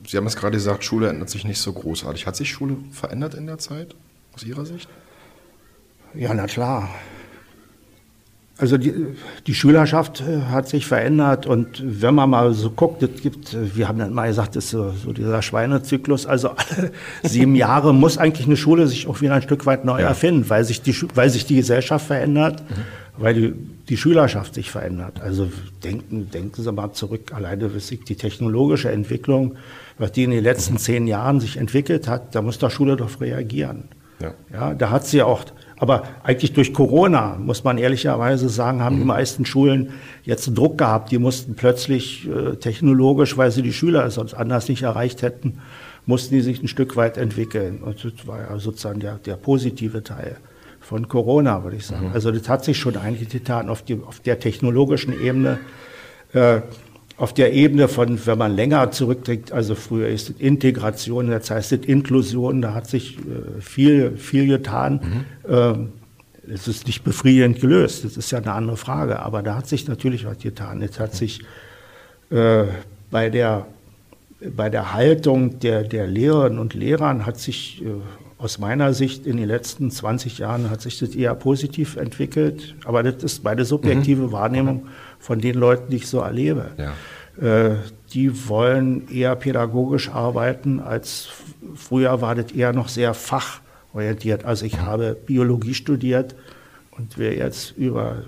Sie 0.07 0.17
haben 0.17 0.27
es 0.27 0.37
gerade 0.37 0.57
gesagt, 0.57 0.83
Schule 0.85 1.09
ändert 1.09 1.31
sich 1.31 1.45
nicht 1.45 1.61
so 1.61 1.73
großartig. 1.73 2.27
Hat 2.27 2.35
sich 2.35 2.51
Schule 2.51 2.77
verändert 2.91 3.35
in 3.35 3.47
der 3.47 3.59
Zeit 3.59 3.95
aus 4.35 4.43
Ihrer 4.43 4.65
Sicht? 4.65 4.89
Ja, 6.15 6.35
na 6.35 6.47
klar. 6.47 6.89
Also 8.61 8.77
die, 8.77 8.93
die 9.47 9.55
Schülerschaft 9.55 10.21
äh, 10.21 10.43
hat 10.51 10.69
sich 10.69 10.87
verändert 10.87 11.47
und 11.47 11.83
wenn 11.83 12.15
man 12.15 12.29
mal 12.29 12.53
so 12.53 12.71
guckt, 12.71 13.03
es 13.03 13.23
gibt, 13.23 13.55
äh, 13.55 13.75
wir 13.75 13.89
haben 13.89 13.99
dann 13.99 14.13
mal 14.13 14.29
gesagt, 14.29 14.55
das 14.55 14.65
ist 14.65 14.71
so, 14.73 14.91
so 14.91 15.13
dieser 15.15 15.41
Schweinezyklus, 15.41 16.27
also 16.27 16.51
alle 16.51 16.93
sieben 17.23 17.55
Jahre 17.57 17.95
muss 17.95 18.19
eigentlich 18.19 18.47
eine 18.47 18.59
Schule 18.59 18.87
sich 18.87 19.07
auch 19.07 19.23
wieder 19.23 19.33
ein 19.33 19.41
Stück 19.41 19.65
weit 19.65 19.87
neu 19.87 20.03
ja. 20.03 20.09
erfinden, 20.09 20.51
weil 20.51 20.65
sich 20.65 20.83
die, 20.83 20.95
weil 21.15 21.31
sich 21.31 21.47
die 21.47 21.57
Gesellschaft 21.57 22.07
verändert, 22.07 22.63
mhm. 22.69 23.23
weil 23.23 23.35
die, 23.35 23.55
die 23.89 23.97
Schülerschaft 23.97 24.53
sich 24.53 24.71
verändert. 24.71 25.23
Also 25.23 25.51
denken, 25.83 26.31
denken 26.31 26.63
Sie 26.63 26.71
mal 26.71 26.93
zurück, 26.93 27.33
alleine 27.33 27.71
die 27.71 28.15
technologische 28.15 28.91
Entwicklung, 28.91 29.57
was 29.97 30.13
die 30.13 30.25
in 30.25 30.33
den 30.33 30.45
letzten 30.45 30.75
mhm. 30.75 30.79
zehn 30.79 31.07
Jahren 31.07 31.41
sich 31.41 31.57
entwickelt 31.57 32.09
hat, 32.09 32.35
da 32.35 32.43
muss 32.43 32.59
der 32.59 32.69
Schule 32.69 32.97
doch 32.97 33.23
reagieren. 33.23 33.85
Ja. 34.21 34.35
ja, 34.53 34.75
da 34.75 34.91
hat 34.91 35.07
sie 35.07 35.23
auch 35.23 35.45
aber 35.81 36.03
eigentlich 36.23 36.53
durch 36.53 36.75
Corona, 36.75 37.37
muss 37.39 37.65
man 37.65 37.79
ehrlicherweise 37.79 38.51
sagen, 38.51 38.83
haben 38.83 38.97
die 38.97 39.01
mhm. 39.01 39.09
meisten 39.09 39.47
Schulen 39.47 39.95
jetzt 40.25 40.47
einen 40.47 40.55
Druck 40.55 40.77
gehabt. 40.77 41.11
Die 41.11 41.19
mussten 41.19 41.55
plötzlich 41.55 42.29
äh, 42.29 42.57
technologisch, 42.57 43.39
weil 43.39 43.51
sie 43.51 43.63
die 43.63 43.73
Schüler 43.73 44.11
sonst 44.11 44.35
anders 44.35 44.69
nicht 44.69 44.83
erreicht 44.83 45.23
hätten, 45.23 45.59
mussten 46.05 46.35
die 46.35 46.43
sich 46.43 46.63
ein 46.63 46.69
Stück 46.69 46.97
weit 46.97 47.17
entwickeln. 47.17 47.79
Und 47.83 48.05
das 48.05 48.27
war 48.27 48.41
ja 48.41 48.59
sozusagen 48.59 49.01
der, 49.01 49.17
der 49.17 49.37
positive 49.37 50.05
Teil 50.05 50.37
von 50.81 51.09
Corona, 51.09 51.65
würde 51.65 51.79
ich 51.79 51.87
sagen. 51.87 52.09
Mhm. 52.09 52.13
Also 52.13 52.31
das 52.31 52.47
hat 52.47 52.63
sich 52.63 52.77
schon 52.79 52.99
eigentlich 52.99 53.31
getan 53.31 53.71
auf, 53.71 53.81
die, 53.81 53.99
auf 54.07 54.21
der 54.21 54.39
technologischen 54.39 55.19
Ebene. 55.19 55.61
Äh, 56.35 56.61
auf 57.21 57.35
der 57.35 57.53
Ebene 57.53 57.87
von, 57.87 58.19
wenn 58.25 58.39
man 58.39 58.57
länger 58.57 58.93
zurückdenkt, 58.93 59.53
also 59.53 59.75
früher 59.75 60.09
ist 60.09 60.31
es 60.31 60.37
Integration, 60.41 61.31
jetzt 61.31 61.51
heißt 61.51 61.73
es 61.73 61.81
Inklusion, 61.81 62.63
da 62.63 62.73
hat 62.73 62.89
sich 62.89 63.19
äh, 63.19 63.61
viel, 63.61 64.17
viel 64.17 64.47
getan. 64.47 65.27
Mhm. 65.47 65.55
Ähm, 65.55 65.89
es 66.51 66.67
ist 66.67 66.87
nicht 66.87 67.05
befriedigend 67.05 67.61
gelöst, 67.61 68.07
das 68.07 68.17
ist 68.17 68.31
ja 68.31 68.39
eine 68.39 68.53
andere 68.53 68.79
Frage, 68.79 69.21
aber 69.21 69.43
da 69.43 69.57
hat 69.57 69.69
sich 69.69 69.87
natürlich 69.87 70.25
was 70.25 70.39
getan. 70.39 70.81
Es 70.81 70.99
hat 70.99 71.15
sich 71.15 71.43
äh, 72.31 72.65
bei 73.11 73.29
der, 73.29 73.67
bei 74.57 74.71
der 74.71 74.95
Haltung 74.95 75.61
der, 75.61 75.83
der 75.83 76.07
Lehrerinnen 76.07 76.59
und 76.59 76.73
Lehrern 76.73 77.27
hat 77.27 77.39
sich 77.39 77.85
äh, 77.85 77.89
aus 78.39 78.59
meiner 78.59 78.95
Sicht 78.95 79.27
in 79.27 79.37
den 79.37 79.47
letzten 79.47 79.91
20 79.91 80.39
Jahren 80.39 80.71
hat 80.71 80.81
sich 80.81 80.99
das 80.99 81.11
eher 81.11 81.35
positiv 81.35 81.97
entwickelt, 81.97 82.75
aber 82.87 83.03
das 83.03 83.23
ist 83.23 83.45
meine 83.45 83.67
subjektive 83.67 84.29
mhm. 84.29 84.33
Wahrnehmung 84.33 84.87
von 85.21 85.41
den 85.41 85.55
Leuten, 85.55 85.91
die 85.91 85.97
ich 85.97 86.09
so 86.09 86.19
erlebe. 86.21 86.73
Ja. 86.77 87.71
Äh, 87.71 87.77
die 88.13 88.49
wollen 88.49 89.09
eher 89.09 89.37
pädagogisch 89.37 90.09
arbeiten, 90.09 90.81
als 90.81 91.29
früher 91.77 92.21
war 92.21 92.35
das 92.35 92.51
eher 92.51 92.73
noch 92.73 92.89
sehr 92.89 93.15
fachorientiert. 93.15 94.45
Also 94.45 94.67
ich 94.67 94.81
habe 94.81 95.17
Biologie 95.27 95.75
studiert 95.75 96.35
und 96.91 97.19
wir 97.19 97.35
jetzt 97.35 97.77
über 97.77 98.25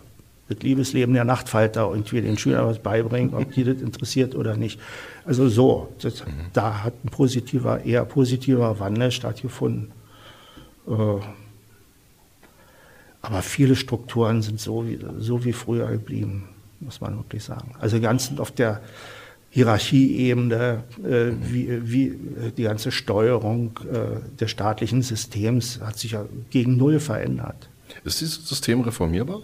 das 0.48 0.62
Liebesleben 0.62 1.14
der 1.14 1.24
Nachtfalter 1.24 1.88
und 1.88 2.12
wir 2.12 2.22
den 2.22 2.38
Schülern 2.38 2.66
was 2.66 2.78
beibringen, 2.78 3.34
ob 3.34 3.52
die 3.52 3.64
das 3.64 3.80
interessiert 3.80 4.34
oder 4.34 4.56
nicht. 4.56 4.78
Also 5.24 5.48
so, 5.48 5.92
das, 6.00 6.24
mhm. 6.24 6.30
da 6.52 6.84
hat 6.84 6.94
ein 7.04 7.08
positiver, 7.08 7.84
eher 7.84 8.04
positiver 8.04 8.78
Wandel 8.78 9.10
stattgefunden. 9.10 9.90
Äh, 10.86 10.92
aber 13.22 13.42
viele 13.42 13.76
Strukturen 13.76 14.42
sind 14.42 14.60
so 14.60 14.86
wie, 14.86 14.98
so 15.18 15.44
wie 15.44 15.52
früher 15.52 15.88
geblieben, 15.88 16.48
muss 16.82 17.00
man 17.00 17.16
wirklich 17.16 17.44
sagen. 17.44 17.74
Also 17.78 18.00
ganz 18.00 18.32
auf 18.38 18.50
der 18.50 18.80
Hierarchieebene, 19.50 20.84
äh, 21.04 21.32
wie, 21.40 21.90
wie 21.90 22.18
die 22.56 22.62
ganze 22.62 22.90
Steuerung 22.90 23.78
äh, 23.90 24.36
des 24.38 24.50
staatlichen 24.50 25.02
Systems 25.02 25.80
hat 25.80 25.98
sich 25.98 26.12
ja 26.12 26.24
gegen 26.50 26.76
Null 26.76 27.00
verändert. 27.00 27.68
Ist 28.04 28.20
dieses 28.20 28.48
System 28.48 28.80
reformierbar? 28.80 29.42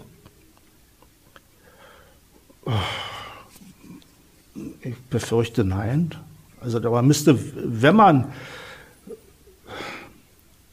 Ich 4.81 4.97
befürchte 5.11 5.65
nein. 5.65 6.15
Also 6.61 6.81
da 6.81 7.03
müsste, 7.03 7.39
wenn 7.55 7.95
man 7.97 8.33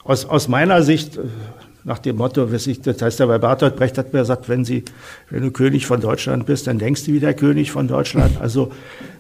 aus, 0.04 0.26
aus 0.26 0.48
meiner 0.48 0.82
Sicht 0.82 1.20
nach 1.86 2.00
dem 2.00 2.16
Motto, 2.18 2.48
das 2.48 2.68
heißt 2.68 3.20
ja 3.20 3.26
bei 3.28 3.38
Bertolt 3.38 3.76
Brecht 3.76 4.00
hat 4.00 4.12
mir 4.12 4.20
gesagt, 4.22 4.50
wenn, 4.50 4.66
Sie, 4.66 4.84
wenn 5.30 5.44
du 5.44 5.52
König 5.52 5.86
von 5.86 6.02
Deutschland 6.02 6.48
bist, 6.48 6.66
dann 6.66 6.80
denkst 6.80 7.06
du 7.06 7.14
wie 7.14 7.20
der 7.20 7.36
König 7.36 7.72
von 7.72 7.88
Deutschland. 7.88 8.42
Also, 8.42 8.72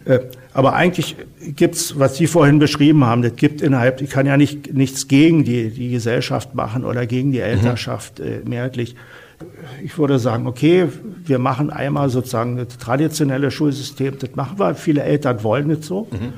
äh, 0.05 0.21
aber 0.51 0.73
eigentlich 0.73 1.15
gibt's, 1.55 1.99
was 1.99 2.17
Sie 2.17 2.25
vorhin 2.25 2.57
beschrieben 2.57 3.05
haben, 3.05 3.21
das 3.21 3.35
gibt 3.35 3.61
innerhalb, 3.61 4.01
ich 4.01 4.09
kann 4.09 4.25
ja 4.25 4.35
nicht, 4.35 4.73
nichts 4.73 5.07
gegen 5.07 5.43
die, 5.43 5.69
die 5.69 5.91
Gesellschaft 5.91 6.55
machen 6.55 6.85
oder 6.85 7.05
gegen 7.05 7.31
die 7.31 7.39
Elternschaft 7.39 8.19
äh, 8.19 8.41
mehrheitlich. 8.43 8.95
Ich 9.83 9.95
würde 9.99 10.17
sagen, 10.17 10.47
okay, 10.47 10.87
wir 11.23 11.37
machen 11.37 11.69
einmal 11.69 12.09
sozusagen 12.09 12.57
das 12.57 12.79
traditionelle 12.79 13.51
Schulsystem, 13.51 14.17
das 14.17 14.35
machen 14.35 14.57
wir, 14.57 14.73
viele 14.73 15.03
Eltern 15.03 15.43
wollen 15.43 15.69
das 15.69 15.85
so. 15.85 16.07
Mhm. 16.11 16.33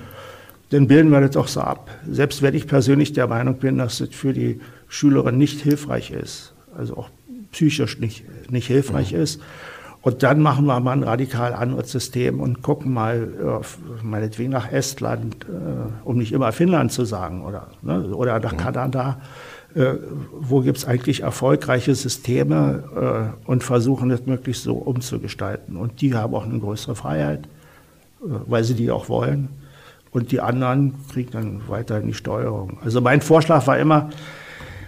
Dann 0.72 0.88
bilden 0.88 1.10
wir 1.12 1.22
das 1.22 1.38
auch 1.38 1.48
so 1.48 1.62
ab. 1.62 1.90
Selbst 2.12 2.42
wenn 2.42 2.54
ich 2.54 2.68
persönlich 2.68 3.14
der 3.14 3.28
Meinung 3.28 3.56
bin, 3.56 3.78
dass 3.78 4.00
das 4.00 4.10
für 4.10 4.34
die 4.34 4.60
Schülerin 4.88 5.38
nicht 5.38 5.62
hilfreich 5.62 6.12
ist, 6.12 6.54
also 6.76 6.98
auch 6.98 7.10
psychisch 7.52 8.00
nicht, 8.00 8.24
nicht 8.50 8.68
hilfreich 8.68 9.14
mhm. 9.14 9.20
ist. 9.20 9.42
Und 10.02 10.24
dann 10.24 10.42
machen 10.42 10.66
wir 10.66 10.80
mal 10.80 10.94
ein 10.94 11.04
radikal 11.04 11.54
anderes 11.54 11.92
System 11.92 12.40
und 12.40 12.62
gucken 12.62 12.94
mal, 12.94 13.62
äh, 13.62 14.06
meinetwegen 14.06 14.52
nach 14.52 14.72
Estland, 14.72 15.46
äh, 15.46 16.06
um 16.06 16.18
nicht 16.18 16.32
immer 16.32 16.52
Finnland 16.52 16.92
zu 16.92 17.04
sagen, 17.04 17.44
oder, 17.44 17.68
ne, 17.82 18.16
oder 18.16 18.40
nach 18.40 18.54
mhm. 18.54 18.58
Kanada. 18.58 19.22
Äh, 19.76 19.96
wo 20.32 20.62
gibt 20.62 20.78
es 20.78 20.86
eigentlich 20.86 21.22
erfolgreiche 21.22 21.94
Systeme 21.94 23.34
äh, 23.46 23.50
und 23.50 23.64
versuchen 23.64 24.10
das 24.10 24.26
möglichst 24.26 24.64
so 24.64 24.76
umzugestalten. 24.76 25.76
Und 25.76 26.02
die 26.02 26.16
haben 26.16 26.34
auch 26.34 26.46
eine 26.46 26.60
größere 26.60 26.96
Freiheit, 26.96 27.46
äh, 28.22 28.30
weil 28.48 28.64
sie 28.64 28.76
die 28.76 28.90
auch 28.92 29.10
wollen. 29.10 29.50
Und 30.12 30.32
die 30.32 30.40
anderen 30.40 30.96
kriegen 31.12 31.32
dann 31.32 31.62
weiterhin 31.68 32.08
die 32.08 32.14
Steuerung. 32.14 32.78
Also 32.84 33.02
mein 33.02 33.22
Vorschlag 33.22 33.68
war 33.68 33.78
immer, 33.78 34.10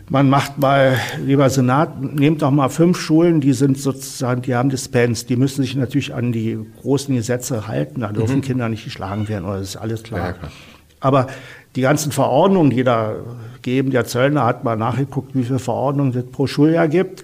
man 0.10 0.30
macht 0.30 0.58
mal, 0.58 0.98
lieber 1.24 1.50
Senat, 1.50 2.02
nehmt 2.02 2.42
doch 2.42 2.52
mal 2.52 2.70
fünf 2.70 3.00
Schulen, 3.00 3.42
die 3.42 3.54
sind 3.54 3.78
sozusagen, 3.78 4.42
die 4.42 4.56
haben 4.56 4.70
Dispens, 4.70 5.26
die 5.26 5.36
müssen 5.36 5.62
sich 5.62 5.76
natürlich 5.76 6.14
an 6.14 6.32
die 6.32 6.60
großen 6.82 7.16
Gesetze 7.16 7.68
halten, 7.68 8.02
da 8.02 8.12
dürfen 8.12 8.38
mhm. 8.38 8.42
Kinder 8.42 8.70
nicht 8.70 8.84
geschlagen 8.84 9.28
werden, 9.28 9.46
oder 9.46 9.60
das 9.60 9.70
ist 9.70 9.76
alles 9.78 10.04
klar. 10.04 10.20
Ja, 10.20 10.34
klar. 10.34 10.52
Aber 11.00 11.28
die 11.76 11.82
ganzen 11.82 12.12
Verordnungen, 12.12 12.72
die 12.72 12.84
da 12.84 13.16
geben, 13.62 13.92
der 13.92 14.06
Zöllner 14.06 14.46
hat 14.46 14.64
mal 14.64 14.76
nachgeguckt, 14.76 15.36
wie 15.36 15.44
viele 15.44 15.60
Verordnungen 15.60 16.16
es 16.16 16.26
pro 16.26 16.48
Schuljahr 16.48 16.88
gibt. 16.88 17.24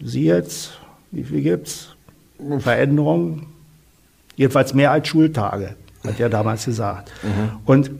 Sie 0.00 0.24
jetzt, 0.24 0.78
wie 1.10 1.24
viel 1.24 1.42
gibt's? 1.42 1.94
Veränderungen? 2.60 3.46
Jedenfalls 4.36 4.74
mehr 4.74 4.90
als 4.90 5.08
Schultage, 5.08 5.76
hat 6.04 6.20
er 6.20 6.28
damals 6.28 6.64
gesagt. 6.64 7.10
Mhm. 7.22 7.58
Und 7.66 7.90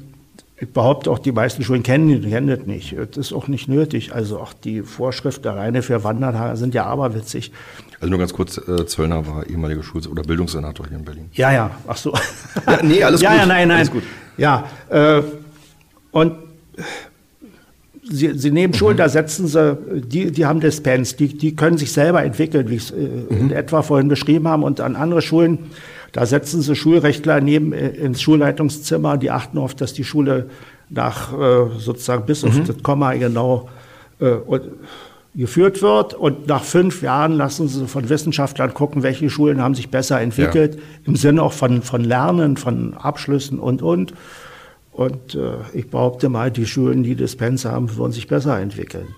ich 0.65 0.73
behaupte 0.73 1.11
auch, 1.11 1.19
die 1.19 1.33
meisten 1.33 1.63
Schulen 1.63 1.83
kennen, 1.83 2.23
kennen 2.23 2.47
das 2.47 2.67
nicht. 2.67 2.97
Das 2.97 3.19
ist 3.19 3.33
auch 3.33 3.49
nicht 3.49 3.69
nötig. 3.69 4.15
Also 4.15 4.41
auch 4.41 4.53
die 4.53 4.83
Vorschrift 4.83 5.45
der 5.45 5.57
Reine 5.57 5.83
für 5.83 6.05
Wandertage 6.05 6.57
sind 6.57 6.75
ja 6.75 6.87
aberwitzig. 6.87 7.53
Also 8.01 8.09
nur 8.09 8.19
ganz 8.19 8.33
kurz, 8.33 8.57
äh, 8.57 8.87
Zöllner 8.87 9.27
war 9.27 9.47
ehemaliger 9.47 9.83
Schul- 9.83 10.07
oder 10.07 10.23
Bildungssenator 10.23 10.87
hier 10.89 10.99
in 10.99 11.05
Berlin. 11.05 11.29
Ja, 11.33 11.53
ja, 11.53 11.71
ach 11.87 11.97
so. 11.97 12.15
Ja, 12.67 12.83
nee, 12.83 13.03
alles 13.03 13.21
ja, 13.23 13.31
gut. 13.31 13.39
Ja, 13.41 13.47
nein, 13.47 13.69
nein. 13.69 13.77
Alles 13.77 13.91
gut. 13.91 14.03
Ja, 14.37 14.65
äh, 14.89 15.23
und 16.13 16.33
Sie, 18.07 18.39
Sie 18.39 18.51
nehmen 18.51 18.75
Schulen, 18.75 18.95
mhm. 18.95 18.99
da 18.99 19.09
setzen 19.09 19.47
Sie, 19.47 19.79
die, 20.07 20.31
die 20.31 20.45
haben 20.45 20.61
Dispens, 20.61 21.17
die, 21.17 21.29
die 21.29 21.57
können 21.57 21.79
sich 21.79 21.93
selber 21.93 22.23
entwickeln, 22.23 22.69
wie 22.69 22.77
ich 22.77 22.85
es 22.85 22.91
äh, 22.91 22.97
mhm. 22.97 23.29
in 23.31 23.51
etwa 23.51 23.83
vorhin 23.83 24.09
beschrieben 24.09 24.49
haben. 24.49 24.63
Und 24.63 24.81
an 24.81 24.97
andere 24.97 25.23
Schulen, 25.23 25.59
da 26.15 26.27
setzen 26.27 26.63
Sie 26.63 26.77
Schulrechtler 26.77 27.41
neben 27.41 27.73
äh, 27.73 27.89
ins 27.89 28.23
Schulleitungszimmer, 28.23 29.19
die 29.19 29.33
achten 29.33 29.59
auf, 29.59 29.75
dass 29.75 29.93
die 29.93 30.05
Schule 30.05 30.49
nach 30.89 31.33
äh, 31.33 31.79
sozusagen 31.79 32.25
bis 32.25 32.45
mhm. 32.45 32.51
auf 32.51 32.61
das 32.69 32.83
Komma 32.85 33.15
genau 33.15 33.69
äh, 34.21 34.37
geführt 35.35 35.83
wird. 35.83 36.15
Und 36.15 36.47
nach 36.47 36.63
fünf 36.63 37.03
Jahren 37.03 37.33
lassen 37.33 37.67
Sie 37.67 37.89
von 37.89 38.09
Wissenschaftlern 38.09 38.73
gucken, 38.75 39.03
welche 39.03 39.29
Schulen 39.29 39.61
haben 39.61 39.75
sich 39.75 39.91
besser 39.91 40.21
entwickelt, 40.21 40.77
ja. 40.77 40.81
im 41.07 41.17
Sinne 41.17 41.43
auch 41.43 41.53
von, 41.53 41.83
von 41.83 42.05
Lernen, 42.05 42.57
von 42.57 42.95
Abschlüssen 42.95 43.59
und, 43.59 43.83
und. 43.83 44.15
Und 44.93 45.35
äh, 45.35 45.55
ich 45.73 45.91
behaupte 45.91 46.29
mal, 46.29 46.53
die 46.53 46.67
Schulen, 46.67 47.03
die 47.03 47.17
Dispenser 47.17 47.73
haben, 47.73 47.97
würden 47.97 48.13
sich 48.13 48.29
besser 48.29 48.61
entwickeln. 48.61 49.09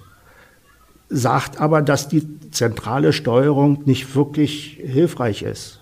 Sagt 1.11 1.61
aber, 1.61 1.83
dass 1.83 2.09
die 2.09 2.51
zentrale 2.53 3.13
Steuerung 3.13 3.83
nicht 3.85 4.17
wirklich 4.17 4.81
hilfreich 4.83 5.43
ist. 5.43 5.81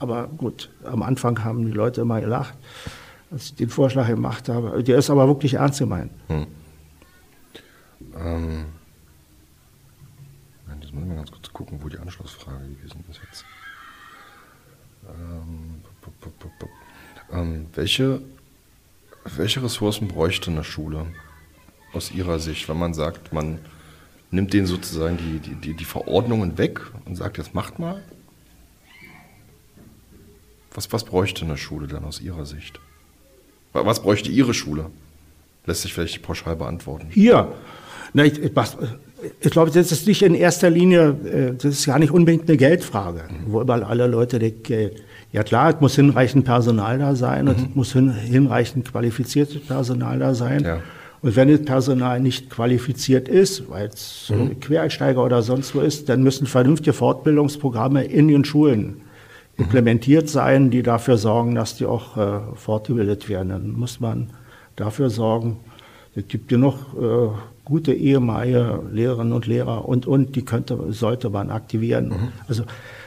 Aber 0.00 0.28
gut, 0.28 0.70
am 0.82 1.02
Anfang 1.02 1.44
haben 1.44 1.66
die 1.66 1.72
Leute 1.72 2.00
immer 2.00 2.20
gelacht, 2.20 2.54
als 3.30 3.44
ich 3.44 3.54
den 3.54 3.68
Vorschlag 3.68 4.08
gemacht 4.08 4.48
habe. 4.48 4.82
Der 4.82 4.98
ist 4.98 5.10
aber 5.10 5.28
wirklich 5.28 5.54
ernst 5.54 5.78
gemeint. 5.78 6.10
Hm. 6.28 6.46
Ähm, 8.16 8.64
jetzt 10.80 10.92
muss 10.94 11.02
ich 11.02 11.08
mal 11.08 11.16
ganz 11.16 11.30
kurz 11.30 11.52
gucken, 11.52 11.78
wo 11.82 11.88
die 11.88 11.98
Anschlussfrage 11.98 12.66
gewesen 12.66 13.04
ist 13.10 13.20
jetzt. 13.22 13.44
Ähm, 15.06 15.82
pop, 16.00 16.18
pop, 16.20 16.58
pop, 16.58 16.68
ähm, 17.30 17.66
welche, 17.74 18.22
welche 19.36 19.62
Ressourcen 19.62 20.08
bräuchte 20.08 20.50
eine 20.50 20.64
Schule 20.64 21.06
aus 21.92 22.10
Ihrer 22.10 22.38
Sicht, 22.38 22.70
wenn 22.70 22.78
man 22.78 22.94
sagt, 22.94 23.34
man 23.34 23.58
nimmt 24.30 24.54
denen 24.54 24.66
sozusagen 24.66 25.18
die, 25.18 25.40
die, 25.40 25.54
die, 25.56 25.74
die 25.74 25.84
Verordnungen 25.84 26.56
weg 26.56 26.80
und 27.04 27.16
sagt, 27.16 27.36
jetzt 27.36 27.54
macht 27.54 27.78
mal 27.78 28.02
was, 30.74 30.92
was 30.92 31.04
bräuchte 31.04 31.44
eine 31.44 31.56
Schule 31.56 31.86
dann 31.86 32.04
aus 32.04 32.20
Ihrer 32.20 32.46
Sicht? 32.46 32.80
Was 33.72 34.02
bräuchte 34.02 34.30
Ihre 34.30 34.54
Schule? 34.54 34.86
Lässt 35.66 35.82
sich 35.82 35.92
vielleicht 35.92 36.22
pauschal 36.22 36.56
beantworten. 36.56 37.08
Hier. 37.10 37.52
Na, 38.12 38.24
ich, 38.24 38.40
ich, 38.42 39.50
glaube, 39.50 39.70
das 39.70 39.92
ist 39.92 40.06
nicht 40.06 40.22
in 40.22 40.34
erster 40.34 40.70
Linie, 40.70 41.16
äh, 41.24 41.54
das 41.54 41.64
ist 41.64 41.86
gar 41.86 41.98
nicht 41.98 42.10
unbedingt 42.10 42.48
eine 42.48 42.56
Geldfrage, 42.56 43.22
mhm. 43.28 43.52
wo 43.52 43.60
immer 43.60 43.86
alle 43.86 44.06
Leute 44.06 44.38
Geld. 44.38 45.02
Ja 45.32 45.44
klar, 45.44 45.74
es 45.74 45.80
muss 45.80 45.94
hinreichend 45.94 46.44
Personal 46.44 46.98
da 46.98 47.14
sein 47.14 47.44
mhm. 47.44 47.50
und 47.50 47.58
es 47.58 47.74
muss 47.74 47.92
hin, 47.92 48.12
hinreichend 48.12 48.90
qualifiziertes 48.90 49.60
Personal 49.60 50.18
da 50.18 50.34
sein. 50.34 50.64
Ja. 50.64 50.80
Und 51.22 51.36
wenn 51.36 51.48
das 51.48 51.62
Personal 51.64 52.18
nicht 52.18 52.50
qualifiziert 52.50 53.28
ist, 53.28 53.68
weil 53.70 53.88
es 53.88 54.32
mhm. 54.34 54.58
Quereinsteiger 54.58 55.22
oder 55.22 55.42
sonst 55.42 55.74
wo 55.74 55.80
ist, 55.80 56.08
dann 56.08 56.22
müssen 56.22 56.46
vernünftige 56.46 56.92
Fortbildungsprogramme 56.92 58.04
in 58.04 58.26
den 58.26 58.44
Schulen 58.44 59.02
implementiert 59.60 60.28
sein, 60.28 60.70
die 60.70 60.82
dafür 60.82 61.16
sorgen, 61.16 61.54
dass 61.54 61.76
die 61.76 61.86
auch 61.86 62.16
äh, 62.16 62.40
fortgebildet 62.54 63.28
werden. 63.28 63.50
Dann 63.50 63.72
muss 63.72 64.00
man 64.00 64.30
dafür 64.76 65.10
sorgen, 65.10 65.58
es 66.14 66.26
gibt 66.26 66.50
ja 66.50 66.58
noch 66.58 66.94
äh, 66.94 67.28
gute 67.64 67.92
ehemalige 67.92 68.82
Lehrerinnen 68.90 69.32
und 69.32 69.46
Lehrer 69.46 69.88
und, 69.88 70.06
und 70.06 70.34
die 70.34 70.44
könnte, 70.44 70.92
sollte 70.92 71.30
man 71.30 71.50
aktivieren. 71.50 72.08
Mhm. 72.08 72.28
Also 72.48 72.64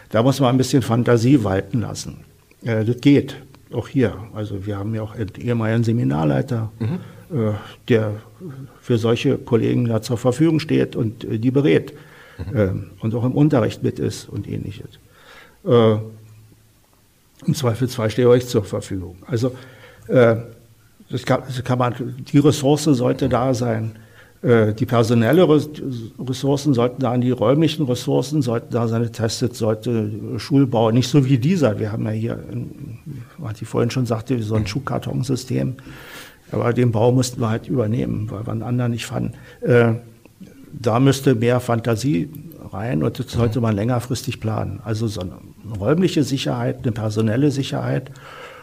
da 0.09 0.23
muss 0.23 0.39
man 0.39 0.55
ein 0.55 0.57
bisschen 0.57 0.81
Fantasie 0.81 1.43
walten 1.43 1.81
lassen. 1.81 2.23
Äh, 2.63 2.85
das 2.85 3.01
geht, 3.01 3.35
auch 3.73 3.87
hier. 3.87 4.15
Also 4.33 4.65
wir 4.65 4.77
haben 4.77 4.95
ja 4.95 5.01
auch 5.01 5.15
einen 5.15 5.31
ehemaligen 5.37 5.83
Seminarleiter, 5.83 6.71
mhm. 6.79 7.37
äh, 7.37 7.53
der 7.89 8.13
für 8.79 8.97
solche 8.97 9.37
Kollegen 9.37 9.85
da 9.85 10.01
zur 10.01 10.17
Verfügung 10.17 10.59
steht 10.59 10.95
und 10.95 11.25
äh, 11.25 11.39
die 11.39 11.51
berät 11.51 11.93
mhm. 12.37 12.57
äh, 12.57 12.69
und 13.01 13.15
auch 13.15 13.25
im 13.25 13.33
Unterricht 13.33 13.83
mit 13.83 13.99
ist 13.99 14.29
und 14.29 14.47
ähnliches. 14.47 14.99
Im 17.45 17.53
Zweifelsfall 17.53 18.09
stehe 18.09 18.27
ich 18.27 18.33
euch 18.33 18.47
zur 18.47 18.63
Verfügung. 18.63 19.17
Also 19.27 19.55
äh, 20.07 20.35
das 21.09 21.23
kann, 21.23 21.41
das 21.45 21.63
kann 21.63 21.79
man, 21.79 21.93
die 22.31 22.39
Ressource 22.39 22.83
sollte 22.83 23.29
da 23.29 23.53
sein. 23.53 23.95
Äh, 24.41 24.73
die 24.73 24.85
personelle 24.85 25.47
Ressourcen 25.47 26.73
sollten 26.73 27.01
da 27.01 27.11
an 27.11 27.21
die 27.21 27.31
räumlichen 27.31 27.85
Ressourcen, 27.85 28.41
sollten 28.41 28.73
da 28.73 28.87
seine 28.87 29.11
testet, 29.11 29.55
sollte 29.55 30.11
Schulbau, 30.37 30.91
nicht 30.91 31.07
so 31.07 31.25
wie 31.25 31.37
dieser. 31.37 31.79
Wir 31.79 31.91
haben 31.91 32.05
ja 32.05 32.11
hier, 32.11 32.39
was 33.37 33.61
ich 33.61 33.67
vorhin 33.67 33.89
schon 33.89 34.05
sagte, 34.05 34.41
so 34.43 34.55
ein 34.55 34.67
Schuhkartonsystem. 34.67 35.75
Aber 36.51 36.73
den 36.73 36.91
Bau 36.91 37.11
mussten 37.11 37.41
wir 37.41 37.49
halt 37.49 37.67
übernehmen, 37.67 38.29
weil 38.29 38.45
wir 38.45 38.51
einen 38.51 38.63
anderen 38.63 38.91
nicht 38.91 39.05
fanden. 39.05 39.33
Äh, 39.61 39.93
da 40.73 40.99
müsste 40.99 41.35
mehr 41.35 41.59
Fantasie 41.59 42.29
rein 42.73 43.03
und 43.03 43.19
das 43.19 43.31
sollte 43.31 43.61
man 43.61 43.75
längerfristig 43.75 44.39
planen. 44.39 44.81
Also 44.83 45.07
so 45.07 45.21
eine 45.21 45.37
räumliche 45.79 46.23
Sicherheit, 46.23 46.79
eine 46.83 46.91
personelle 46.91 47.51
Sicherheit 47.51 48.11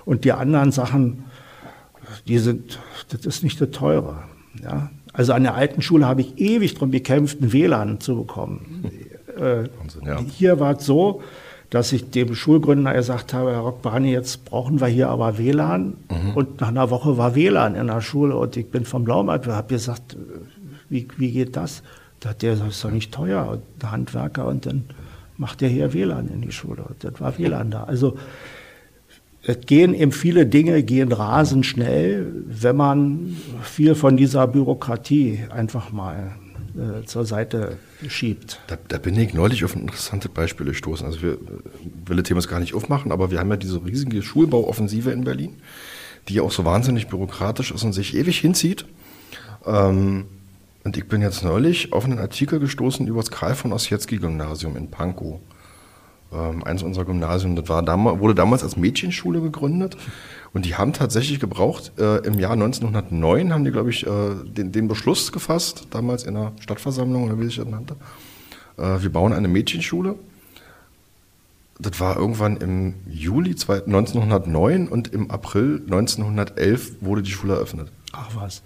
und 0.04 0.24
die 0.24 0.32
anderen 0.32 0.72
Sachen, 0.72 1.24
die 2.26 2.38
sind, 2.38 2.78
das 3.08 3.24
ist 3.26 3.44
nicht 3.44 3.60
das 3.60 3.70
Teure. 3.70 4.24
Ja? 4.62 4.90
Also 5.12 5.32
an 5.32 5.42
der 5.42 5.54
alten 5.54 5.82
Schule 5.82 6.06
habe 6.06 6.20
ich 6.20 6.38
ewig 6.38 6.74
darum 6.74 6.90
gekämpft, 6.90 7.40
ein 7.40 7.52
WLAN 7.52 8.00
zu 8.00 8.16
bekommen. 8.16 8.90
Äh, 9.36 9.68
Wahnsinn, 9.78 10.06
ja. 10.06 10.20
Hier 10.20 10.60
war 10.60 10.76
es 10.76 10.86
so, 10.86 11.22
dass 11.70 11.92
ich 11.92 12.10
dem 12.10 12.34
Schulgründer 12.34 12.92
gesagt 12.92 13.32
habe, 13.32 13.52
Herr 13.52 13.60
Rockbani, 13.60 14.10
jetzt 14.10 14.44
brauchen 14.44 14.80
wir 14.80 14.88
hier 14.88 15.08
aber 15.08 15.38
WLAN. 15.38 15.96
Mhm. 16.10 16.30
Und 16.34 16.60
nach 16.60 16.68
einer 16.68 16.90
Woche 16.90 17.16
war 17.16 17.36
WLAN 17.36 17.76
in 17.76 17.86
der 17.86 18.00
Schule 18.00 18.36
und 18.36 18.56
ich 18.56 18.70
bin 18.70 18.84
vom 18.84 19.04
Blaumarkt, 19.04 19.46
habe 19.46 19.68
gesagt, 19.68 20.16
wie, 20.88 21.06
wie 21.16 21.30
geht 21.30 21.56
das? 21.56 21.82
Da 22.20 22.30
hat 22.30 22.42
der 22.42 22.52
gesagt, 22.52 22.68
das 22.68 22.76
ist 22.76 22.84
doch 22.84 22.90
nicht 22.90 23.12
teuer. 23.12 23.60
Der 23.80 23.90
Handwerker 23.90 24.46
und 24.46 24.66
dann 24.66 24.84
macht 25.36 25.62
der 25.62 25.70
hier 25.70 25.92
WLAN 25.94 26.28
in 26.28 26.42
die 26.42 26.52
Schule. 26.52 26.82
Und 26.82 27.02
das 27.02 27.18
war 27.20 27.38
WLAN 27.38 27.70
da. 27.70 27.84
Also 27.84 28.16
es 29.42 29.58
gehen 29.62 29.94
eben 29.94 30.12
viele 30.12 30.46
Dinge, 30.46 30.82
gehen 30.82 31.12
rasend 31.12 31.64
schnell, 31.64 32.30
wenn 32.46 32.76
man 32.76 33.36
viel 33.62 33.94
von 33.94 34.18
dieser 34.18 34.46
Bürokratie 34.46 35.40
einfach 35.50 35.92
mal 35.92 36.32
äh, 36.76 37.06
zur 37.06 37.24
Seite 37.24 37.78
schiebt. 38.06 38.60
Da, 38.66 38.76
da, 38.88 38.98
bin 38.98 39.18
ich 39.18 39.32
neulich 39.32 39.64
auf 39.64 39.74
ein 39.74 39.82
interessantes 39.82 40.30
Beispiel 40.30 40.66
gestoßen. 40.66 41.06
Also 41.06 41.22
wir 41.22 41.38
will 42.06 42.16
das 42.18 42.24
Thema 42.24 42.40
gar 42.42 42.60
nicht 42.60 42.74
aufmachen, 42.74 43.10
aber 43.10 43.30
wir 43.30 43.40
haben 43.40 43.50
ja 43.50 43.56
diese 43.56 43.84
riesige 43.84 44.22
Schulbauoffensive 44.22 45.10
in 45.10 45.24
Berlin, 45.24 45.56
die 46.28 46.34
ja 46.34 46.42
auch 46.42 46.52
so 46.52 46.66
wahnsinnig 46.66 47.08
bürokratisch 47.08 47.72
ist 47.72 47.82
und 47.82 47.94
sich 47.94 48.14
ewig 48.14 48.38
hinzieht. 48.38 48.84
Ähm, 49.64 50.26
und 50.84 50.96
ich 50.96 51.06
bin 51.08 51.22
jetzt 51.22 51.44
neulich 51.44 51.92
auf 51.92 52.04
einen 52.04 52.18
Artikel 52.18 52.58
gestoßen 52.58 53.06
über 53.06 53.20
das 53.20 53.30
Karl 53.30 53.54
von 53.54 53.72
Ossietzky-Gymnasium 53.72 54.76
in 54.76 54.90
Pankow 54.90 55.40
ähm, 56.32 56.64
eines 56.64 56.82
unserer 56.82 57.04
Gymnasien. 57.04 57.56
Das 57.56 57.68
war 57.68 57.82
damals, 57.82 58.18
wurde 58.20 58.34
damals 58.34 58.62
als 58.62 58.76
Mädchenschule 58.76 59.40
gegründet. 59.40 59.96
Und 60.52 60.64
die 60.64 60.76
haben 60.76 60.92
tatsächlich 60.92 61.38
gebraucht, 61.38 61.92
äh, 61.98 62.18
im 62.26 62.38
Jahr 62.38 62.52
1909 62.52 63.52
haben 63.52 63.64
die, 63.64 63.70
glaube 63.70 63.90
ich, 63.90 64.06
äh, 64.06 64.10
den, 64.44 64.72
den, 64.72 64.88
Beschluss 64.88 65.32
gefasst, 65.32 65.88
damals 65.90 66.24
in 66.24 66.34
der 66.34 66.52
Stadtversammlung 66.60 67.24
oder 67.24 67.38
wie 67.38 67.44
sich 67.44 67.56
das 67.56 67.66
nannte. 67.66 67.96
Äh, 68.76 69.02
wir 69.02 69.12
bauen 69.12 69.32
eine 69.32 69.48
Mädchenschule. 69.48 70.16
Das 71.78 71.98
war 71.98 72.16
irgendwann 72.16 72.58
im 72.58 72.94
Juli 73.08 73.50
1909 73.52 74.88
und 74.88 75.12
im 75.14 75.30
April 75.30 75.82
1911 75.84 76.96
wurde 77.00 77.22
die 77.22 77.30
Schule 77.30 77.54
eröffnet. 77.54 77.90
Ach 78.12 78.28
was. 78.34 78.62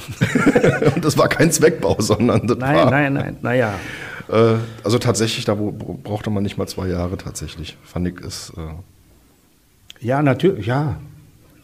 und 0.94 1.04
das 1.04 1.18
war 1.18 1.28
kein 1.28 1.50
Zweckbau, 1.50 1.96
sondern 1.98 2.46
das 2.46 2.58
nein, 2.58 2.76
war. 2.76 2.90
Nein, 2.90 3.12
nein, 3.12 3.36
naja. 3.42 3.74
Äh, 4.28 4.54
also 4.84 4.98
tatsächlich, 4.98 5.44
da 5.44 5.54
brauchte 5.54 6.30
man 6.30 6.42
nicht 6.42 6.58
mal 6.58 6.66
zwei 6.66 6.88
Jahre 6.88 7.16
tatsächlich. 7.16 7.76
Fand 7.84 8.08
ich 8.08 8.20
ist. 8.20 8.52
Äh 8.56 10.06
ja, 10.06 10.22
natürlich, 10.22 10.66
ja. 10.66 10.96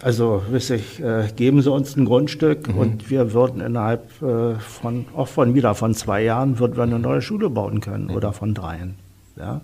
Also, 0.02 0.42
wissig, 0.50 1.00
äh, 1.00 1.28
geben 1.34 1.62
Sie 1.62 1.70
uns 1.70 1.96
ein 1.96 2.04
Grundstück 2.04 2.68
mhm. 2.68 2.78
und 2.78 3.10
wir 3.10 3.32
würden 3.32 3.60
innerhalb 3.60 4.10
äh, 4.22 4.56
von, 4.56 5.06
auch 5.16 5.28
von 5.28 5.54
wieder 5.54 5.74
von 5.74 5.94
zwei 5.94 6.22
Jahren, 6.22 6.58
würden 6.58 6.76
wir 6.76 6.82
eine 6.82 6.98
neue 6.98 7.22
Schule 7.22 7.48
bauen 7.48 7.80
können 7.80 8.06
mhm. 8.06 8.16
oder 8.16 8.32
von 8.32 8.54
dreien. 8.54 8.96
Ja. 9.36 9.62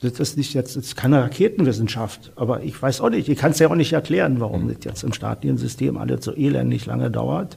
Das 0.00 0.20
ist 0.20 0.36
nicht 0.36 0.54
jetzt, 0.54 0.76
ist 0.76 0.96
keine 0.96 1.20
Raketenwissenschaft, 1.22 2.32
aber 2.36 2.62
ich 2.62 2.80
weiß 2.80 3.00
auch 3.00 3.10
nicht, 3.10 3.28
ich 3.28 3.38
kann 3.38 3.50
es 3.50 3.58
ja 3.58 3.68
auch 3.68 3.74
nicht 3.74 3.92
erklären, 3.92 4.38
warum 4.38 4.64
mhm. 4.64 4.74
das 4.74 4.84
jetzt 4.84 5.02
im 5.02 5.12
staatlichen 5.12 5.58
System 5.58 5.96
alles 5.96 6.24
so 6.24 6.32
elendig 6.32 6.86
lange 6.86 7.10
dauert. 7.10 7.56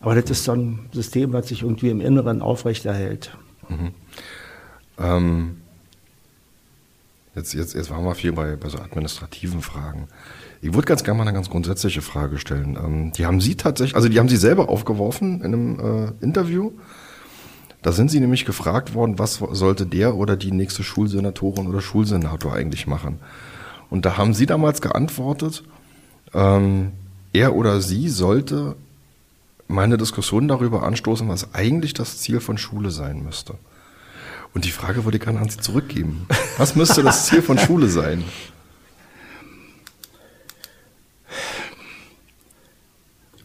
Aber 0.00 0.16
das 0.16 0.28
ist 0.30 0.44
so 0.44 0.52
ein 0.52 0.88
System, 0.92 1.32
was 1.32 1.48
sich 1.48 1.62
irgendwie 1.62 1.90
im 1.90 2.00
Inneren 2.00 2.42
aufrechterhält. 2.42 3.36
Mhm. 3.68 3.94
Ähm, 4.98 5.56
jetzt, 7.36 7.54
jetzt, 7.54 7.74
jetzt 7.74 7.90
waren 7.90 8.04
wir 8.04 8.16
viel 8.16 8.32
bei, 8.32 8.56
bei 8.56 8.68
so 8.68 8.78
administrativen 8.78 9.62
Fragen. 9.62 10.08
Ich 10.60 10.74
würde 10.74 10.86
ganz 10.86 11.04
gerne 11.04 11.18
mal 11.18 11.24
eine 11.24 11.32
ganz 11.32 11.48
grundsätzliche 11.48 12.02
Frage 12.02 12.38
stellen. 12.38 12.76
Ähm, 12.76 13.12
die 13.12 13.24
haben 13.24 13.40
Sie 13.40 13.54
tatsächlich, 13.56 13.94
also 13.94 14.08
die 14.08 14.18
haben 14.18 14.28
Sie 14.28 14.36
selber 14.36 14.68
aufgeworfen 14.68 15.40
in 15.42 15.54
einem 15.54 15.78
äh, 15.78 16.24
Interview. 16.24 16.72
Da 17.82 17.92
sind 17.92 18.10
Sie 18.10 18.20
nämlich 18.20 18.44
gefragt 18.44 18.94
worden, 18.94 19.18
was 19.18 19.42
sollte 19.50 19.86
der 19.86 20.14
oder 20.14 20.36
die 20.36 20.52
nächste 20.52 20.84
Schulsenatorin 20.84 21.66
oder 21.66 21.80
Schulsenator 21.80 22.54
eigentlich 22.54 22.86
machen? 22.86 23.18
Und 23.90 24.06
da 24.06 24.16
haben 24.16 24.34
Sie 24.34 24.46
damals 24.46 24.80
geantwortet, 24.80 25.64
ähm, 26.32 26.92
er 27.32 27.54
oder 27.54 27.80
sie 27.80 28.08
sollte 28.08 28.76
meine 29.68 29.96
Diskussion 29.96 30.48
darüber 30.48 30.82
anstoßen, 30.82 31.28
was 31.28 31.54
eigentlich 31.54 31.94
das 31.94 32.18
Ziel 32.18 32.40
von 32.40 32.58
Schule 32.58 32.90
sein 32.90 33.22
müsste. 33.24 33.54
Und 34.54 34.66
die 34.66 34.70
Frage 34.70 35.04
würde 35.04 35.16
ich 35.16 35.24
gerne 35.24 35.40
an 35.40 35.48
Sie 35.48 35.58
zurückgeben. 35.58 36.26
Was 36.58 36.76
müsste 36.76 37.02
das 37.02 37.26
Ziel 37.26 37.40
von 37.40 37.58
Schule 37.58 37.88
sein? 37.88 38.22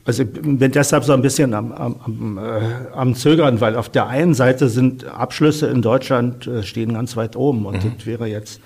Also 0.07 0.23
ich 0.23 0.31
bin 0.31 0.71
deshalb 0.71 1.03
so 1.03 1.11
ein 1.11 1.21
bisschen 1.21 1.53
am, 1.53 1.73
am, 1.73 2.37
äh, 2.37 2.95
am, 2.95 3.13
Zögern, 3.13 3.59
weil 3.59 3.75
auf 3.75 3.89
der 3.89 4.07
einen 4.07 4.33
Seite 4.33 4.69
sind 4.69 5.03
Abschlüsse 5.03 5.67
in 5.67 5.81
Deutschland 5.81 6.47
äh, 6.47 6.63
stehen 6.63 6.93
ganz 6.93 7.17
weit 7.17 7.35
oben 7.35 7.65
und 7.65 7.83
mhm. 7.83 7.91
das 7.97 8.05
wäre 8.05 8.25
jetzt 8.25 8.61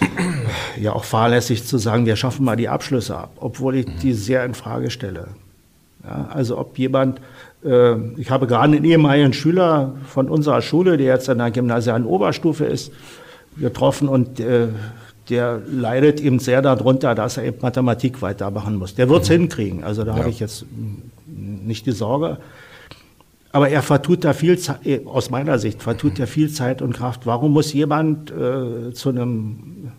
äh, 0.00 0.80
ja 0.80 0.92
auch 0.92 1.02
fahrlässig 1.02 1.64
zu 1.64 1.78
sagen, 1.78 2.06
wir 2.06 2.14
schaffen 2.14 2.44
mal 2.44 2.54
die 2.54 2.68
Abschlüsse 2.68 3.16
ab, 3.16 3.32
obwohl 3.40 3.74
ich 3.74 3.88
mhm. 3.88 3.98
die 4.02 4.12
sehr 4.12 4.44
in 4.44 4.54
Frage 4.54 4.92
stelle. 4.92 5.26
Ja, 6.04 6.28
also 6.32 6.56
ob 6.56 6.78
jemand, 6.78 7.20
äh, 7.64 7.96
ich 8.16 8.30
habe 8.30 8.46
gerade 8.46 8.76
einen 8.76 8.84
ehemaligen 8.84 9.32
Schüler 9.32 9.94
von 10.06 10.28
unserer 10.28 10.62
Schule, 10.62 10.96
der 10.96 11.08
jetzt 11.08 11.28
an 11.28 11.38
der 11.38 11.50
gymnasialen 11.50 12.06
Oberstufe 12.06 12.66
ist, 12.66 12.92
getroffen 13.56 14.06
und 14.06 14.38
äh, 14.38 14.68
der 15.28 15.60
leidet 15.66 16.20
eben 16.20 16.38
sehr 16.38 16.62
darunter, 16.62 17.14
dass 17.14 17.36
er 17.36 17.44
eben 17.44 17.58
Mathematik 17.60 18.22
weitermachen 18.22 18.76
muss. 18.76 18.94
Der 18.94 19.08
wird 19.08 19.22
es 19.22 19.28
mhm. 19.28 19.34
hinkriegen, 19.34 19.84
also 19.84 20.04
da 20.04 20.12
ja. 20.12 20.18
habe 20.18 20.30
ich 20.30 20.40
jetzt 20.40 20.64
nicht 21.26 21.86
die 21.86 21.92
Sorge. 21.92 22.38
Aber 23.50 23.70
er 23.70 23.82
vertut 23.82 24.24
da 24.24 24.34
viel 24.34 24.58
Zeit, 24.58 24.86
äh, 24.86 25.00
aus 25.04 25.30
meiner 25.30 25.58
Sicht, 25.58 25.82
vertut 25.82 26.18
er 26.18 26.26
viel 26.26 26.50
Zeit 26.50 26.82
und 26.82 26.92
Kraft. 26.92 27.26
Warum 27.26 27.52
muss 27.52 27.72
jemand 27.72 28.30
äh, 28.30 28.92
zu 28.92 29.08
einem 29.08 29.92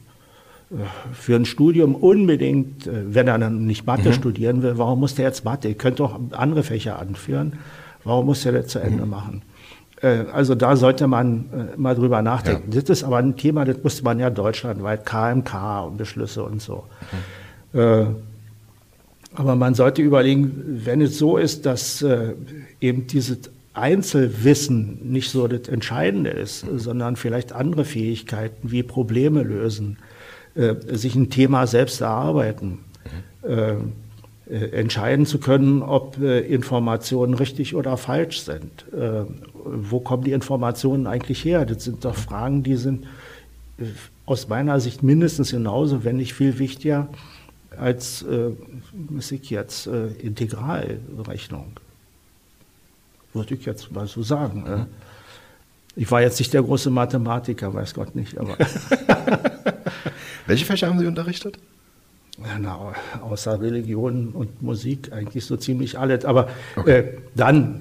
für 1.14 1.36
ein 1.36 1.46
Studium 1.46 1.96
unbedingt, 1.96 2.86
äh, 2.86 3.14
wenn 3.14 3.28
er 3.28 3.40
dann 3.40 3.66
nicht 3.66 3.88
Mathe 3.88 4.10
mhm. 4.10 4.14
studieren 4.14 4.62
will, 4.62 4.78
warum 4.78 5.00
muss 5.00 5.16
der 5.16 5.26
jetzt 5.26 5.46
Mathe? 5.46 5.70
Ihr 5.70 5.76
könnt 5.76 6.00
doch 6.00 6.20
andere 6.32 6.64
Fächer 6.64 7.00
anführen. 7.00 7.54
Warum 8.04 8.28
muss 8.28 8.44
der 8.44 8.52
das 8.54 8.68
zu 8.68 8.80
Ende 8.80 9.04
mhm. 9.04 9.10
machen? 9.10 9.42
Äh, 10.02 10.26
also 10.32 10.56
da 10.56 10.76
sollte 10.76 11.08
man 11.08 11.46
äh, 11.76 11.78
mal 11.78 11.96
drüber 11.96 12.22
nachdenken. 12.22 12.72
Ja. 12.72 12.82
Das 12.82 12.90
ist 12.90 13.04
aber 13.04 13.18
ein 13.18 13.38
Thema, 13.38 13.66
das 13.66 13.84
musste 13.84 14.04
man 14.04 14.20
ja 14.20 14.30
deutschlandweit, 14.30 15.06
KMK 15.06 15.86
und 15.86 15.98
Beschlüsse 15.98 16.44
und 16.44 16.62
so. 16.62 16.84
Mhm. 17.72 18.16
Aber 19.36 19.56
man 19.56 19.76
sollte 19.76 20.02
überlegen, 20.02 20.82
wenn 20.84 21.02
es 21.02 21.20
so 21.20 21.38
ist, 21.38 21.68
dass 21.68 22.04
eben 22.82 23.06
dieses 23.06 23.52
Einzelwissen 23.74 25.12
nicht 25.12 25.30
so 25.30 25.48
das 25.48 25.68
Entscheidende 25.68 26.32
ist, 26.32 26.66
mhm. 26.66 26.80
sondern 26.80 27.16
vielleicht 27.16 27.54
andere 27.54 27.86
Fähigkeiten 27.86 28.72
wie 28.72 28.82
Probleme 28.82 29.44
lösen, 29.44 29.98
äh, 30.56 30.76
sich 30.96 31.16
ein 31.16 31.30
Thema 31.30 31.68
selbst 31.68 32.02
erarbeiten, 32.02 32.80
äh, 33.44 33.72
äh, 33.72 33.76
entscheiden 34.50 35.28
zu 35.28 35.40
können, 35.40 35.84
ob 35.84 36.20
äh, 36.20 36.40
Informationen 36.40 37.36
richtig 37.36 37.76
oder 37.76 37.98
falsch 37.98 38.42
sind. 38.42 38.86
Äh, 38.92 39.26
wo 39.54 40.00
kommen 40.00 40.24
die 40.24 40.32
Informationen 40.32 41.06
eigentlich 41.06 41.46
her? 41.46 41.66
Das 41.66 41.84
sind 41.84 42.04
doch 42.04 42.16
Fragen, 42.16 42.64
die 42.64 42.76
sind 42.76 43.06
äh, 43.78 43.86
aus 44.26 44.48
meiner 44.48 44.80
Sicht 44.80 45.04
mindestens 45.04 45.52
genauso, 45.52 46.04
wenn 46.04 46.18
nicht 46.18 46.34
viel 46.34 46.58
wichtiger 46.60 47.08
als 47.78 48.26
was 48.92 49.32
ich 49.32 49.50
jetzt 49.50 49.88
Integralrechnung. 49.88 51.78
Würde 53.34 53.54
ich 53.56 53.66
jetzt 53.66 53.92
mal 53.92 54.06
so 54.06 54.22
sagen. 54.22 54.64
Mhm. 54.68 54.86
Ich 55.96 56.12
war 56.12 56.22
jetzt 56.22 56.40
nicht 56.40 56.54
der 56.54 56.62
große 56.62 56.90
Mathematiker, 56.90 57.74
weiß 57.74 57.94
Gott 57.94 58.16
nicht, 58.16 58.38
aber. 58.38 58.58
Welche 60.46 60.66
Fächer 60.66 60.88
haben 60.88 61.00
Sie 61.00 61.08
unterrichtet? 61.08 61.58
Na, 62.62 62.94
außer 63.22 63.62
Religion 63.62 64.30
und 64.30 64.62
Musik 64.62 65.12
eigentlich 65.12 65.46
so 65.46 65.58
ziemlich 65.58 65.98
alles. 65.98 66.26
Aber 66.26 66.50
okay. 66.76 67.00
äh, 67.00 67.04
dann 67.36 67.80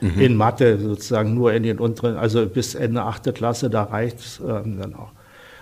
mhm. 0.00 0.20
in 0.20 0.36
Mathe 0.36 0.78
sozusagen 0.78 1.34
nur 1.34 1.52
in 1.52 1.62
den 1.62 1.78
unteren, 1.78 2.16
also 2.16 2.46
bis 2.46 2.74
Ende 2.74 3.02
achte 3.02 3.32
Klasse, 3.32 3.70
da 3.70 3.84
reicht 3.84 4.20
es 4.20 4.40
ähm, 4.40 4.78
dann 4.80 4.94
auch. 4.94 5.10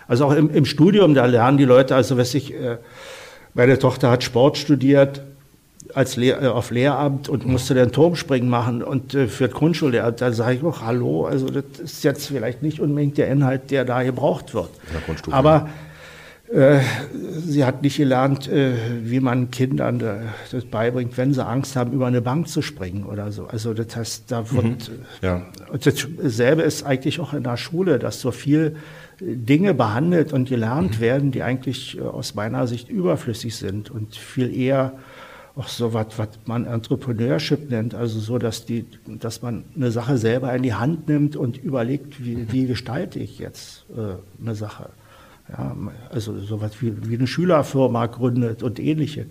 Also 0.07 0.25
auch 0.25 0.35
im, 0.35 0.51
im, 0.51 0.65
Studium, 0.65 1.15
da 1.15 1.27
lernen 1.27 1.59
die 1.59 1.65
Leute, 1.65 1.95
also 1.95 2.17
weiß 2.17 2.35
ich, 2.35 2.55
äh, 2.55 2.79
meine 3.55 3.79
Tochter 3.79 4.11
hat 4.11 4.25
Sport 4.25 4.57
studiert, 4.57 5.23
als 5.95 6.17
Lehr 6.17 6.43
äh, 6.43 6.47
auf 6.47 6.71
Lehramt 6.71 7.29
und 7.29 7.47
musste 7.47 7.75
den 7.75 7.93
Turmspringen 7.93 8.49
machen 8.49 8.83
und 8.83 9.15
äh, 9.15 9.29
für 9.29 9.49
Grundschullehrer, 9.49 10.13
da 10.13 10.33
sage 10.33 10.57
ich 10.57 10.65
auch, 10.65 10.83
hallo, 10.83 11.27
also 11.27 11.49
das 11.49 11.65
ist 11.79 12.05
jetzt 12.05 12.29
vielleicht 12.29 12.63
nicht 12.63 12.81
unbedingt 12.81 13.19
der 13.19 13.29
Inhalt, 13.29 13.71
der 13.71 13.85
da 13.85 14.03
gebraucht 14.03 14.55
wird. 14.55 14.71
Aber 15.31 15.69
sie 16.51 17.65
hat 17.65 17.83
nicht 17.83 17.99
gelernt, 17.99 18.49
äh, 18.49 18.75
wie 19.03 19.21
man 19.21 19.51
Kindern 19.51 20.01
äh, 20.01 20.17
das 20.51 20.65
beibringt, 20.65 21.17
wenn 21.19 21.35
sie 21.35 21.45
Angst 21.45 21.77
haben, 21.77 21.93
über 21.93 22.07
eine 22.07 22.23
Bank 22.23 22.49
zu 22.49 22.63
springen 22.63 23.05
oder 23.05 23.33
so. 23.33 23.47
Also 23.47 23.75
das 23.75 23.95
heißt, 23.95 24.31
da 24.31 24.51
wird, 24.51 24.89
mhm. 24.89 25.05
ja. 25.21 25.47
dasselbe 25.73 26.63
ist 26.63 26.85
eigentlich 26.85 27.21
auch 27.21 27.35
in 27.35 27.43
der 27.43 27.57
Schule, 27.57 27.99
dass 27.99 28.21
so 28.21 28.31
viel 28.31 28.77
Dinge 29.21 29.75
behandelt 29.75 30.33
und 30.33 30.49
gelernt 30.49 30.99
mhm. 30.99 31.01
werden, 31.01 31.31
die 31.33 31.43
eigentlich 31.43 32.01
aus 32.01 32.35
meiner 32.35 32.67
Sicht 32.67 32.89
überflüssig 32.89 33.57
sind 33.57 33.91
und 33.91 34.15
viel 34.15 34.55
eher 34.55 34.93
auch 35.55 35.69
so 35.69 35.93
was, 35.93 36.07
was 36.19 36.29
man 36.45 36.67
Entrepreneurship 36.67 37.69
nennt, 37.69 37.93
also 37.93 38.21
so, 38.21 38.39
dass 38.39 38.65
die, 38.65 38.87
dass 39.07 39.43
man 39.43 39.65
eine 39.75 39.91
Sache 39.91 40.17
selber 40.17 40.55
in 40.55 40.63
die 40.63 40.75
Hand 40.75 41.09
nimmt 41.09 41.35
und 41.35 41.59
überlegt, 41.59 42.25
wie, 42.25 42.51
wie 42.53 42.67
gestalte 42.67 43.19
ich 43.19 43.41
jetzt 43.41 43.85
äh, 43.91 44.15
eine 44.41 44.55
Sache. 44.55 44.91
Ja, 45.51 45.75
also 46.11 46.39
sowas 46.39 46.73
wie, 46.81 46.93
wie 47.09 47.17
eine 47.17 47.27
Schülerfirma 47.27 48.07
gründet 48.07 48.63
und 48.63 48.79
ähnliche. 48.79 49.27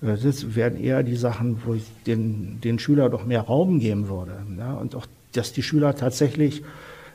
Äh, 0.00 0.16
das 0.22 0.54
wären 0.54 0.76
eher 0.76 1.02
die 1.02 1.16
Sachen, 1.16 1.58
wo 1.64 1.74
ich 1.74 1.84
den, 2.06 2.60
den 2.60 2.78
Schülern 2.78 3.10
doch 3.10 3.24
mehr 3.24 3.42
Raum 3.42 3.80
geben 3.80 4.08
würde. 4.08 4.32
Ja, 4.58 4.74
und 4.74 4.94
auch, 4.94 5.06
dass 5.32 5.52
die 5.52 5.62
Schüler 5.62 5.96
tatsächlich, 5.96 6.62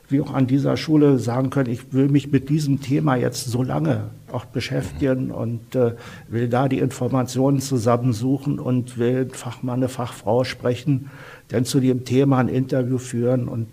wie 0.08 0.20
auch 0.20 0.34
an 0.34 0.46
dieser 0.46 0.76
Schule, 0.76 1.18
sagen 1.18 1.50
können, 1.50 1.70
ich 1.70 1.92
will 1.94 2.08
mich 2.08 2.30
mit 2.30 2.50
diesem 2.50 2.82
Thema 2.82 3.16
jetzt 3.16 3.46
so 3.46 3.62
lange 3.62 4.10
auch 4.30 4.44
beschäftigen 4.44 5.30
und 5.30 5.74
äh, 5.74 5.94
will 6.28 6.48
da 6.48 6.68
die 6.68 6.78
Informationen 6.78 7.60
zusammensuchen 7.60 8.58
und 8.58 8.98
will 8.98 9.30
Fachmann, 9.32 9.78
eine 9.78 9.88
Fachfrau 9.88 10.44
sprechen, 10.44 11.10
dann 11.48 11.64
zu 11.64 11.80
dem 11.80 12.04
Thema 12.04 12.38
ein 12.38 12.48
Interview 12.48 12.98
führen 12.98 13.48
und 13.48 13.68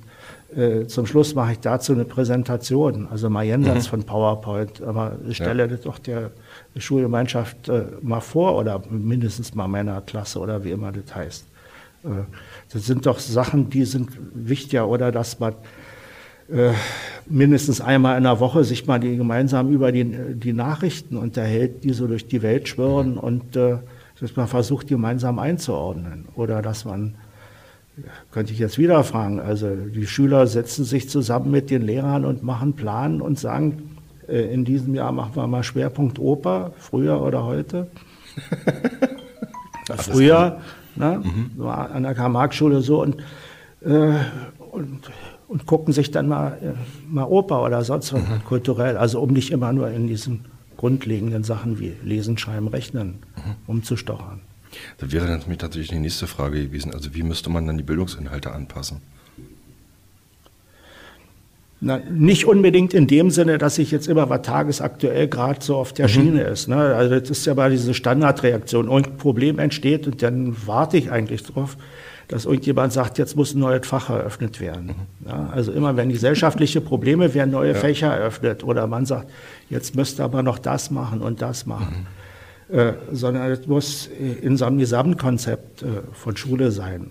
äh, 0.56 0.88
zum 0.88 1.06
Schluss 1.06 1.36
mache 1.36 1.54
ich 1.54 1.60
dazu 1.60 1.93
eine 1.93 2.06
Präsentation, 2.06 3.08
also 3.12 3.30
mal 3.30 3.43
jenseits 3.43 3.86
mhm. 3.86 3.89
von 3.89 4.04
PowerPoint, 4.04 4.82
aber 4.82 5.18
ich 5.28 5.38
stelle 5.38 5.64
ja. 5.64 5.68
das 5.68 5.82
doch 5.82 6.00
der 6.00 6.32
Schulgemeinschaft 6.78 7.70
äh, 7.70 7.86
mal 8.02 8.22
vor 8.22 8.58
oder 8.58 8.82
mindestens 8.89 9.54
mal 9.54 9.68
meiner 9.68 10.02
Klasse 10.02 10.39
oder 10.39 10.64
wie 10.64 10.72
immer 10.72 10.91
das 10.91 11.14
heißt. 11.14 11.45
Äh, 12.04 12.08
das 12.72 12.86
sind 12.86 13.06
doch 13.06 13.20
Sachen, 13.20 13.70
die 13.70 13.86
sind 13.86 14.10
wichtiger 14.34 14.88
oder 14.88 15.12
dass 15.12 15.39
man 15.39 15.54
äh, 16.52 16.72
mindestens 17.28 17.80
einmal 17.80 18.18
in 18.18 18.24
der 18.24 18.39
Woche 18.39 18.64
sich 18.64 18.88
mal 18.88 19.00
die 19.00 19.18
gemeinsam 19.18 19.70
über 19.70 19.91
die, 19.91 20.04
die 20.34 20.54
Nachrichten 20.54 21.16
unterhält, 21.18 21.84
die 21.84 21.93
so 21.93 22.08
durch 22.08 22.28
die 22.28 22.41
Welt 22.41 22.68
schwirren 22.68 23.14
mhm. 23.14 23.20
und 23.20 23.56
äh, 23.56 23.78
dass 24.20 24.36
man 24.36 24.47
versucht, 24.47 24.88
gemeinsam 24.88 25.39
einzuordnen 25.39 26.28
oder 26.36 26.62
dass 26.62 26.86
man 26.86 27.16
könnte 28.32 28.54
ich 28.54 28.60
jetzt 28.60 28.78
wieder 28.78 29.04
fragen. 29.04 29.39
Also 29.39 29.76
die 29.76 30.08
Schüler 30.08 30.47
setzen 30.47 30.86
sich 30.86 31.10
zusammen 31.10 31.52
mit 31.52 31.70
den 31.70 31.82
Lehrern 31.82 32.26
und 32.26 32.43
machen 32.43 32.74
Plan 32.74 33.22
und 33.22 33.39
sagen, 33.39 33.97
äh, 34.28 34.54
in 34.54 34.66
diesem 34.66 34.95
Jahr 34.95 35.12
machen 35.12 35.36
wir 35.36 35.47
mal 35.47 35.64
Schwerpunkt 35.64 36.20
Oper, 36.20 36.72
früher 36.78 37.22
oder 37.22 37.45
heute. 37.45 37.88
früher 39.97 40.60
ne, 40.95 41.22
mhm. 41.24 41.52
war 41.58 41.91
an 41.91 42.04
der 42.04 42.14
Karl-Marx-Schule 42.14 42.82
so 42.82 43.02
und, 43.02 43.18
äh, 43.82 44.14
und, 44.72 45.10
und, 45.47 45.66
gucken 45.66 45.93
sich 45.93 46.12
dann 46.12 46.28
mal, 46.28 46.58
äh, 46.62 46.74
mal 47.10 47.26
Oper 47.26 47.64
oder 47.64 47.84
sonst 47.84 48.14
was 48.14 48.22
mhm. 48.22 48.43
kulturell, 48.45 48.97
also 48.97 49.20
um 49.20 49.32
nicht 49.32 49.52
immer 49.52 49.74
nur 49.74 49.89
in 49.89 50.08
diesen 50.08 50.45
grundlegenden 50.78 51.43
Sachen 51.43 51.80
wie 51.80 51.93
Lesen, 52.04 52.38
Schreiben, 52.38 52.68
Rechnen 52.68 53.20
mhm. 53.36 53.56
umzustochern. 53.68 54.41
Da 54.97 55.11
wäre 55.11 55.27
dann 55.27 55.41
für 55.41 55.49
mich 55.49 55.57
tatsächlich 55.57 55.89
die 55.89 55.99
nächste 55.99 56.27
Frage 56.27 56.61
gewesen. 56.63 56.93
Also 56.93 57.13
wie 57.15 57.23
müsste 57.23 57.49
man 57.49 57.65
dann 57.65 57.77
die 57.77 57.84
Bildungsinhalte 57.84 58.51
anpassen? 58.51 59.01
Na, 61.82 61.97
nicht 62.09 62.45
unbedingt 62.45 62.93
in 62.93 63.07
dem 63.07 63.32
Sinne, 63.32 63.57
dass 63.57 63.77
ich 63.77 63.89
jetzt 63.89 64.07
immer 64.07 64.30
was 64.30 64.41
tagesaktuell 64.41 65.30
gerade 65.30 65.63
so 65.63 65.77
auf 65.77 65.93
der 65.93 66.07
mhm. 66.07 66.11
Schiene 66.11 66.41
ist. 66.41 66.67
Ne? 66.67 66.75
Also 66.75 67.17
das 67.17 67.30
ist 67.30 67.45
ja 67.45 67.55
mal 67.55 67.71
diese 67.71 67.93
Standardreaktion. 67.93 68.88
Irgendein 68.88 69.17
Problem 69.17 69.59
entsteht 69.59 70.05
und 70.05 70.21
dann 70.21 70.55
warte 70.65 70.97
ich 70.97 71.09
eigentlich 71.09 71.43
drauf, 71.43 71.77
dass 72.27 72.43
irgendjemand 72.43 72.91
sagt, 72.91 73.17
jetzt 73.17 73.38
muss 73.38 73.55
ein 73.55 73.59
neues 73.59 73.88
Fach 73.88 74.09
eröffnet 74.09 74.59
werden. 74.59 74.88
Mhm. 74.88 75.30
Ja, 75.30 75.49
also 75.53 75.71
immer, 75.71 75.95
wenn 75.95 76.09
gesellschaftliche 76.09 76.82
Probleme 76.82 77.34
werden, 77.34 77.51
neue 77.51 77.73
ja. 77.73 77.80
Fächer 77.80 78.13
eröffnet 78.13 78.63
oder 78.63 78.86
man 78.86 79.05
sagt, 79.05 79.30
jetzt 79.69 79.95
müsste 79.95 80.23
aber 80.23 80.43
noch 80.43 80.59
das 80.59 80.91
machen 80.91 81.21
und 81.21 81.41
das 81.41 81.65
machen. 81.65 82.01
Mhm. 82.01 82.18
Äh, 82.72 82.93
sondern 83.11 83.51
es 83.51 83.65
muss 83.65 84.07
in 84.41 84.55
so 84.55 84.65
einem 84.65 84.78
Gesamtkonzept 84.78 85.82
äh, 85.82 85.86
von 86.13 86.38
Schule 86.38 86.70
sein. 86.72 87.09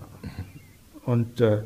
Und 1.05 1.41
äh, 1.41 1.63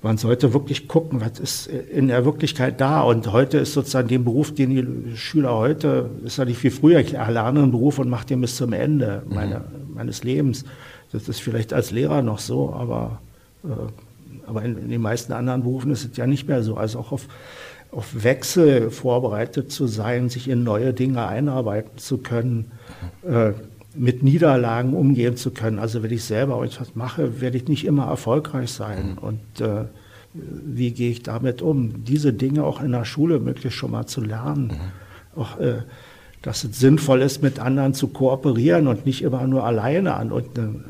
man 0.00 0.16
sollte 0.16 0.54
wirklich 0.54 0.88
gucken, 0.88 1.20
was 1.20 1.38
ist 1.38 1.66
in 1.66 2.08
der 2.08 2.24
Wirklichkeit 2.24 2.80
da. 2.80 3.02
Und 3.02 3.30
heute 3.32 3.58
ist 3.58 3.74
sozusagen 3.74 4.08
der 4.08 4.20
Beruf, 4.20 4.54
den 4.54 4.70
die 4.70 5.16
Schüler 5.16 5.54
heute, 5.54 6.08
ist 6.24 6.38
ja 6.38 6.46
nicht 6.46 6.62
wie 6.62 6.70
früher, 6.70 7.00
ich 7.00 7.12
erlerne 7.12 7.62
einen 7.62 7.72
Beruf 7.72 7.98
und 7.98 8.08
mache 8.08 8.26
den 8.26 8.40
bis 8.40 8.56
zum 8.56 8.72
Ende 8.72 9.22
mhm. 9.26 9.34
meine, 9.34 9.64
meines 9.92 10.24
Lebens. 10.24 10.64
Das 11.12 11.28
ist 11.28 11.40
vielleicht 11.42 11.74
als 11.74 11.90
Lehrer 11.90 12.22
noch 12.22 12.38
so, 12.38 12.72
aber, 12.72 13.20
äh, 13.64 13.68
aber 14.46 14.62
in, 14.62 14.78
in, 14.78 14.88
den 14.88 15.02
meisten 15.02 15.32
anderen 15.34 15.62
Berufen 15.62 15.90
ist 15.90 16.10
es 16.10 16.16
ja 16.16 16.26
nicht 16.26 16.48
mehr 16.48 16.62
so. 16.62 16.76
Also 16.76 17.00
auch 17.00 17.12
auf 17.12 17.28
auf 17.90 18.22
Wechsel 18.22 18.90
vorbereitet 18.90 19.72
zu 19.72 19.86
sein, 19.86 20.28
sich 20.28 20.48
in 20.48 20.62
neue 20.62 20.92
Dinge 20.92 21.26
einarbeiten 21.26 21.98
zu 21.98 22.18
können, 22.18 22.72
äh, 23.22 23.52
mit 23.94 24.22
Niederlagen 24.22 24.94
umgehen 24.94 25.36
zu 25.36 25.50
können. 25.50 25.78
Also 25.78 26.02
wenn 26.02 26.12
ich 26.12 26.24
selber 26.24 26.62
etwas 26.62 26.94
mache, 26.94 27.40
werde 27.40 27.56
ich 27.56 27.66
nicht 27.68 27.84
immer 27.84 28.06
erfolgreich 28.06 28.70
sein. 28.70 29.12
Mhm. 29.12 29.18
Und 29.18 29.60
äh, 29.60 29.84
wie 30.34 30.92
gehe 30.92 31.10
ich 31.10 31.22
damit 31.22 31.62
um? 31.62 32.04
Diese 32.04 32.32
Dinge 32.32 32.64
auch 32.64 32.82
in 32.82 32.92
der 32.92 33.04
Schule 33.04 33.40
möglichst 33.40 33.78
schon 33.78 33.90
mal 33.90 34.06
zu 34.06 34.20
lernen. 34.20 34.68
Mhm. 34.68 35.40
Auch, 35.40 35.58
äh, 35.58 35.82
dass 36.42 36.62
es 36.64 36.78
sinnvoll 36.78 37.22
ist, 37.22 37.42
mit 37.42 37.58
anderen 37.58 37.94
zu 37.94 38.08
kooperieren 38.08 38.86
und 38.86 39.06
nicht 39.06 39.22
immer 39.22 39.46
nur 39.46 39.64
alleine 39.64 40.14
an 40.14 40.32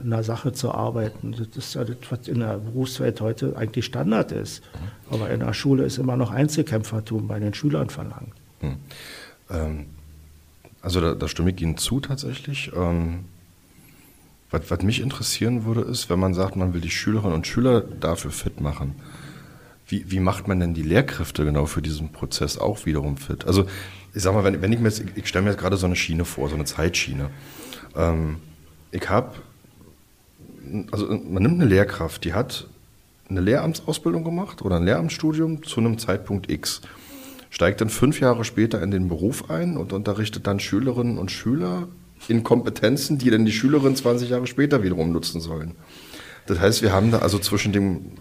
einer 0.04 0.22
Sache 0.22 0.52
zu 0.52 0.72
arbeiten. 0.72 1.32
Das 1.32 1.56
ist 1.56 1.74
ja 1.74 1.84
das, 1.84 1.96
was 2.10 2.28
in 2.28 2.40
der 2.40 2.58
Berufswelt 2.58 3.20
heute 3.20 3.56
eigentlich 3.56 3.86
Standard 3.86 4.32
ist. 4.32 4.62
Aber 5.10 5.30
in 5.30 5.40
der 5.40 5.54
Schule 5.54 5.84
ist 5.84 5.98
immer 5.98 6.16
noch 6.16 6.30
Einzelkämpfertum 6.30 7.28
bei 7.28 7.38
den 7.38 7.54
Schülern 7.54 7.88
verlangt. 7.88 8.34
Hm. 8.60 8.76
Ähm, 9.50 9.86
also 10.82 11.00
da, 11.00 11.14
da, 11.14 11.28
stimme 11.28 11.50
ich 11.50 11.60
Ihnen 11.60 11.78
zu 11.78 12.00
tatsächlich. 12.00 12.70
Ähm, 12.76 13.24
was, 14.50 14.70
was 14.70 14.82
mich 14.82 15.00
interessieren 15.00 15.64
würde, 15.64 15.82
ist, 15.82 16.10
wenn 16.10 16.18
man 16.18 16.34
sagt, 16.34 16.56
man 16.56 16.74
will 16.74 16.80
die 16.80 16.90
Schülerinnen 16.90 17.34
und 17.34 17.46
Schüler 17.46 17.80
dafür 17.80 18.30
fit 18.30 18.60
machen. 18.60 18.94
Wie, 19.86 20.10
wie 20.10 20.20
macht 20.20 20.46
man 20.46 20.60
denn 20.60 20.74
die 20.74 20.82
Lehrkräfte 20.82 21.46
genau 21.46 21.64
für 21.64 21.80
diesen 21.80 22.12
Prozess 22.12 22.58
auch 22.58 22.84
wiederum 22.84 23.16
fit? 23.16 23.46
Also 23.46 23.66
ich 24.14 24.22
sag 24.22 24.34
mal, 24.34 24.44
wenn, 24.44 24.60
wenn 24.62 24.72
ich 24.72 24.80
mir 24.80 24.88
jetzt, 24.88 25.00
ich, 25.00 25.16
ich 25.16 25.28
stelle 25.28 25.44
mir 25.44 25.50
jetzt 25.50 25.60
gerade 25.60 25.76
so 25.76 25.86
eine 25.86 25.96
Schiene 25.96 26.24
vor, 26.24 26.48
so 26.48 26.54
eine 26.54 26.64
Zeitschiene. 26.64 27.30
Ähm, 27.96 28.36
ich 28.90 29.08
habe, 29.08 29.36
also 30.90 31.06
man 31.06 31.42
nimmt 31.42 31.60
eine 31.60 31.66
Lehrkraft, 31.66 32.24
die 32.24 32.32
hat 32.32 32.66
eine 33.28 33.40
Lehramtsausbildung 33.40 34.24
gemacht 34.24 34.62
oder 34.62 34.76
ein 34.76 34.84
Lehramtsstudium 34.84 35.62
zu 35.62 35.80
einem 35.80 35.98
Zeitpunkt 35.98 36.50
X, 36.50 36.80
steigt 37.50 37.80
dann 37.80 37.90
fünf 37.90 38.20
Jahre 38.20 38.44
später 38.44 38.82
in 38.82 38.90
den 38.90 39.08
Beruf 39.08 39.50
ein 39.50 39.76
und 39.76 39.92
unterrichtet 39.92 40.46
dann 40.46 40.60
Schülerinnen 40.60 41.18
und 41.18 41.30
Schüler 41.30 41.88
in 42.26 42.42
Kompetenzen, 42.42 43.18
die 43.18 43.30
dann 43.30 43.44
die 43.44 43.52
Schülerinnen 43.52 43.96
20 43.96 44.30
Jahre 44.30 44.46
später 44.46 44.82
wiederum 44.82 45.12
nutzen 45.12 45.40
sollen. 45.40 45.74
Das 46.46 46.60
heißt, 46.60 46.82
wir 46.82 46.92
haben 46.92 47.10
da 47.10 47.18
also 47.18 47.38
zwischen 47.38 47.72
dem 47.72 48.12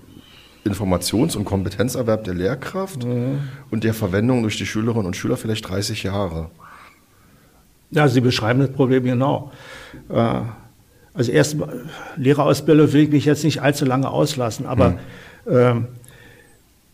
Informations- 0.66 1.36
und 1.36 1.46
Kompetenzerwerb 1.46 2.24
der 2.24 2.34
Lehrkraft 2.34 3.06
mhm. 3.06 3.40
und 3.72 3.84
der 3.84 3.94
Verwendung 3.94 4.42
durch 4.42 4.58
die 4.58 4.66
Schülerinnen 4.66 5.06
und 5.06 5.16
Schüler 5.16 5.38
vielleicht 5.38 5.68
30 5.68 6.04
Jahre. 6.04 6.50
Ja, 7.92 8.08
Sie 8.08 8.22
beschreiben 8.22 8.60
das 8.60 8.72
Problem 8.72 9.04
genau. 9.04 9.52
Äh, 10.10 10.42
also 11.14 11.32
erst 11.32 11.58
Lehrerausbildung 12.18 12.94
will 12.94 13.04
ich 13.04 13.12
mich 13.12 13.26
jetzt 13.26 13.44
nicht 13.44 13.62
allzu 13.62 13.86
lange 13.86 14.10
auslassen, 14.10 14.68
aber 14.68 15.00
mhm. 15.48 15.88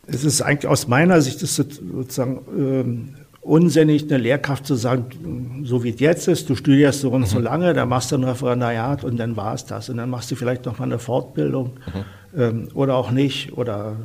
es 0.07 0.23
ist 0.23 0.41
eigentlich 0.41 0.67
aus 0.67 0.87
meiner 0.87 1.19
Sicht 1.19 1.41
ist 1.41 1.57
sozusagen 1.57 2.39
ähm, 2.57 3.15
unsinnig, 3.41 4.03
eine 4.03 4.17
Lehrkraft 4.17 4.65
zu 4.65 4.75
sagen, 4.75 5.63
so 5.65 5.83
wie 5.83 5.89
es 5.89 5.99
jetzt 5.99 6.29
ist, 6.29 6.49
du 6.49 6.55
studierst 6.55 7.01
so 7.01 7.09
und 7.11 7.21
mhm. 7.21 7.25
so 7.25 7.39
lange, 7.39 7.73
dann 7.73 7.89
machst 7.89 8.13
du 8.13 8.15
ein 8.15 8.23
Referendariat 8.23 9.03
und 9.03 9.17
dann 9.17 9.35
war 9.35 9.55
es 9.55 9.65
das. 9.65 9.89
Und 9.89 9.97
dann 9.97 10.09
machst 10.09 10.31
du 10.31 10.35
vielleicht 10.35 10.65
noch 10.65 10.79
mal 10.79 10.85
eine 10.85 10.99
Fortbildung. 10.99 11.71
Mhm 11.93 12.05
ähm, 12.35 12.69
oder 12.73 12.95
auch 12.95 13.11
nicht 13.11 13.53
oder 13.57 13.97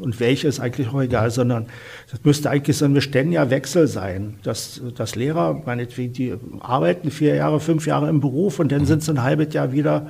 und 0.00 0.20
welche 0.20 0.48
ist 0.48 0.60
eigentlich 0.60 0.88
auch 0.88 1.00
egal, 1.00 1.30
sondern 1.30 1.66
das 2.10 2.20
müsste 2.24 2.50
eigentlich 2.50 2.76
so 2.76 2.84
ein 2.84 2.94
beständiger 2.94 3.50
Wechsel 3.50 3.86
sein, 3.86 4.38
dass, 4.42 4.80
dass 4.94 5.16
Lehrer, 5.16 5.62
meinetwegen, 5.64 6.12
die 6.12 6.34
arbeiten 6.60 7.10
vier 7.10 7.34
Jahre, 7.34 7.60
fünf 7.60 7.86
Jahre 7.86 8.08
im 8.08 8.20
Beruf 8.20 8.58
und 8.58 8.72
dann 8.72 8.86
sind 8.86 9.02
sie 9.02 9.12
ein 9.12 9.22
halbes 9.22 9.52
Jahr 9.54 9.72
wieder 9.72 10.08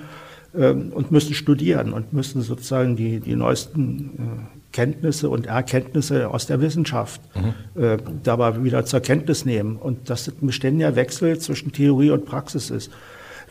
ähm, 0.56 0.92
und 0.92 1.12
müssen 1.12 1.34
studieren 1.34 1.92
und 1.92 2.12
müssen 2.12 2.42
sozusagen 2.42 2.96
die, 2.96 3.20
die 3.20 3.36
neuesten 3.36 4.10
äh, 4.18 4.56
Kenntnisse 4.72 5.30
und 5.30 5.46
Erkenntnisse 5.46 6.28
aus 6.28 6.46
der 6.46 6.60
Wissenschaft 6.60 7.20
mhm. 7.34 7.82
äh, 7.82 7.96
dabei 8.22 8.62
wieder 8.62 8.84
zur 8.84 9.00
Kenntnis 9.00 9.44
nehmen 9.44 9.76
und 9.76 10.10
dass 10.10 10.24
das 10.24 10.34
ein 10.42 10.46
beständiger 10.46 10.96
Wechsel 10.96 11.38
zwischen 11.38 11.72
Theorie 11.72 12.10
und 12.10 12.26
Praxis 12.26 12.70
ist. 12.70 12.90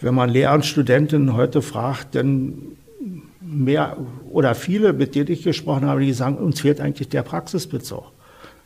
wenn 0.01 0.13
man 0.13 0.29
Lehrer 0.29 0.53
und 0.53 0.65
Studentinnen 0.65 1.33
heute 1.33 1.61
fragt, 1.61 2.15
dann 2.15 2.77
mehr 3.45 3.97
oder 4.29 4.55
viele, 4.55 4.93
mit 4.93 5.15
denen 5.15 5.29
ich 5.29 5.43
gesprochen 5.43 5.85
habe, 5.85 6.01
die 6.01 6.13
sagen, 6.13 6.37
uns 6.37 6.61
fehlt 6.61 6.81
eigentlich 6.81 7.09
der 7.09 7.23
Praxisbezug. 7.23 8.03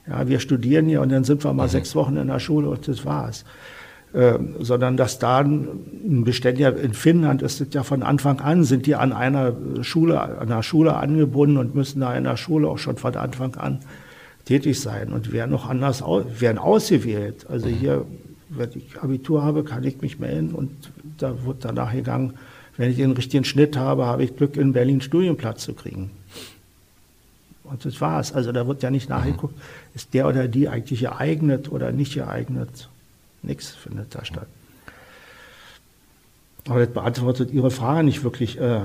Ja, 0.08 0.28
wir 0.28 0.40
studieren 0.40 0.88
hier 0.88 1.02
und 1.02 1.12
dann 1.12 1.24
sind 1.24 1.44
wir 1.44 1.54
mal 1.54 1.66
mhm. 1.66 1.72
sechs 1.72 1.96
Wochen 1.96 2.18
in 2.18 2.28
der 2.28 2.40
Schule 2.40 2.70
und 2.70 2.88
das 2.88 3.06
war's. 3.06 3.46
Ähm, 4.12 4.56
sondern 4.60 4.98
dass 4.98 5.20
da 5.20 5.40
ein 5.40 6.24
Beständiger 6.24 6.76
in 6.76 6.96
Finnland 6.96 7.44
ist 7.44 7.62
es 7.62 7.68
ja 7.74 7.84
von 7.84 8.02
Anfang 8.02 8.40
an, 8.40 8.64
sind 8.64 8.88
die 8.88 8.96
an 8.96 9.14
einer 9.14 9.56
Schule, 9.82 10.20
an 10.20 10.52
einer 10.52 10.64
Schule 10.64 10.96
angebunden 10.96 11.58
und 11.58 11.76
müssen 11.76 12.00
da 12.00 12.16
in 12.16 12.24
der 12.24 12.38
Schule 12.38 12.68
auch 12.68 12.80
schon 12.80 12.98
von 12.98 13.16
Anfang 13.16 13.56
an 13.56 13.82
tätig 14.46 14.80
sein 14.80 15.14
und 15.14 15.32
werden 15.32 15.52
noch 15.52 15.70
anders 15.70 16.02
werden 16.02 16.58
ausgewählt. 16.58 17.46
Also 17.50 17.68
mhm. 17.68 17.74
hier, 17.74 18.06
wenn 18.50 18.70
ich 18.74 19.00
Abitur 19.00 19.44
habe, 19.44 19.64
kann 19.64 19.84
ich 19.84 20.02
mich 20.02 20.18
melden 20.18 20.56
und 20.56 20.72
da 21.20 21.46
wird 21.46 21.64
danach 21.64 21.94
gegangen, 21.94 22.34
wenn 22.80 22.92
ich 22.92 22.96
den 22.96 23.12
richtigen 23.12 23.44
Schnitt 23.44 23.76
habe, 23.76 24.06
habe 24.06 24.24
ich 24.24 24.38
Glück, 24.38 24.56
in 24.56 24.72
Berlin 24.72 25.02
Studienplatz 25.02 25.66
zu 25.66 25.74
kriegen. 25.74 26.12
Und 27.66 27.84
das 27.84 28.00
war's. 28.00 28.32
Also 28.32 28.54
da 28.54 28.68
wird 28.68 28.82
ja 28.84 28.90
nicht 28.90 29.10
nachgeguckt, 29.10 29.54
ist 29.94 30.14
der 30.14 30.30
oder 30.30 30.48
die 30.48 30.70
eigentlich 30.70 31.02
geeignet 31.02 31.70
oder 31.74 31.92
nicht 31.92 32.14
geeignet. 32.14 32.88
Nichts 33.42 33.72
findet 33.72 34.16
da 34.16 34.24
statt. 34.24 34.48
Aber 36.70 36.80
das 36.80 36.94
beantwortet 36.94 37.52
Ihre 37.52 37.70
Frage 37.70 38.04
nicht 38.04 38.24
wirklich. 38.24 38.58
Äh. 38.58 38.80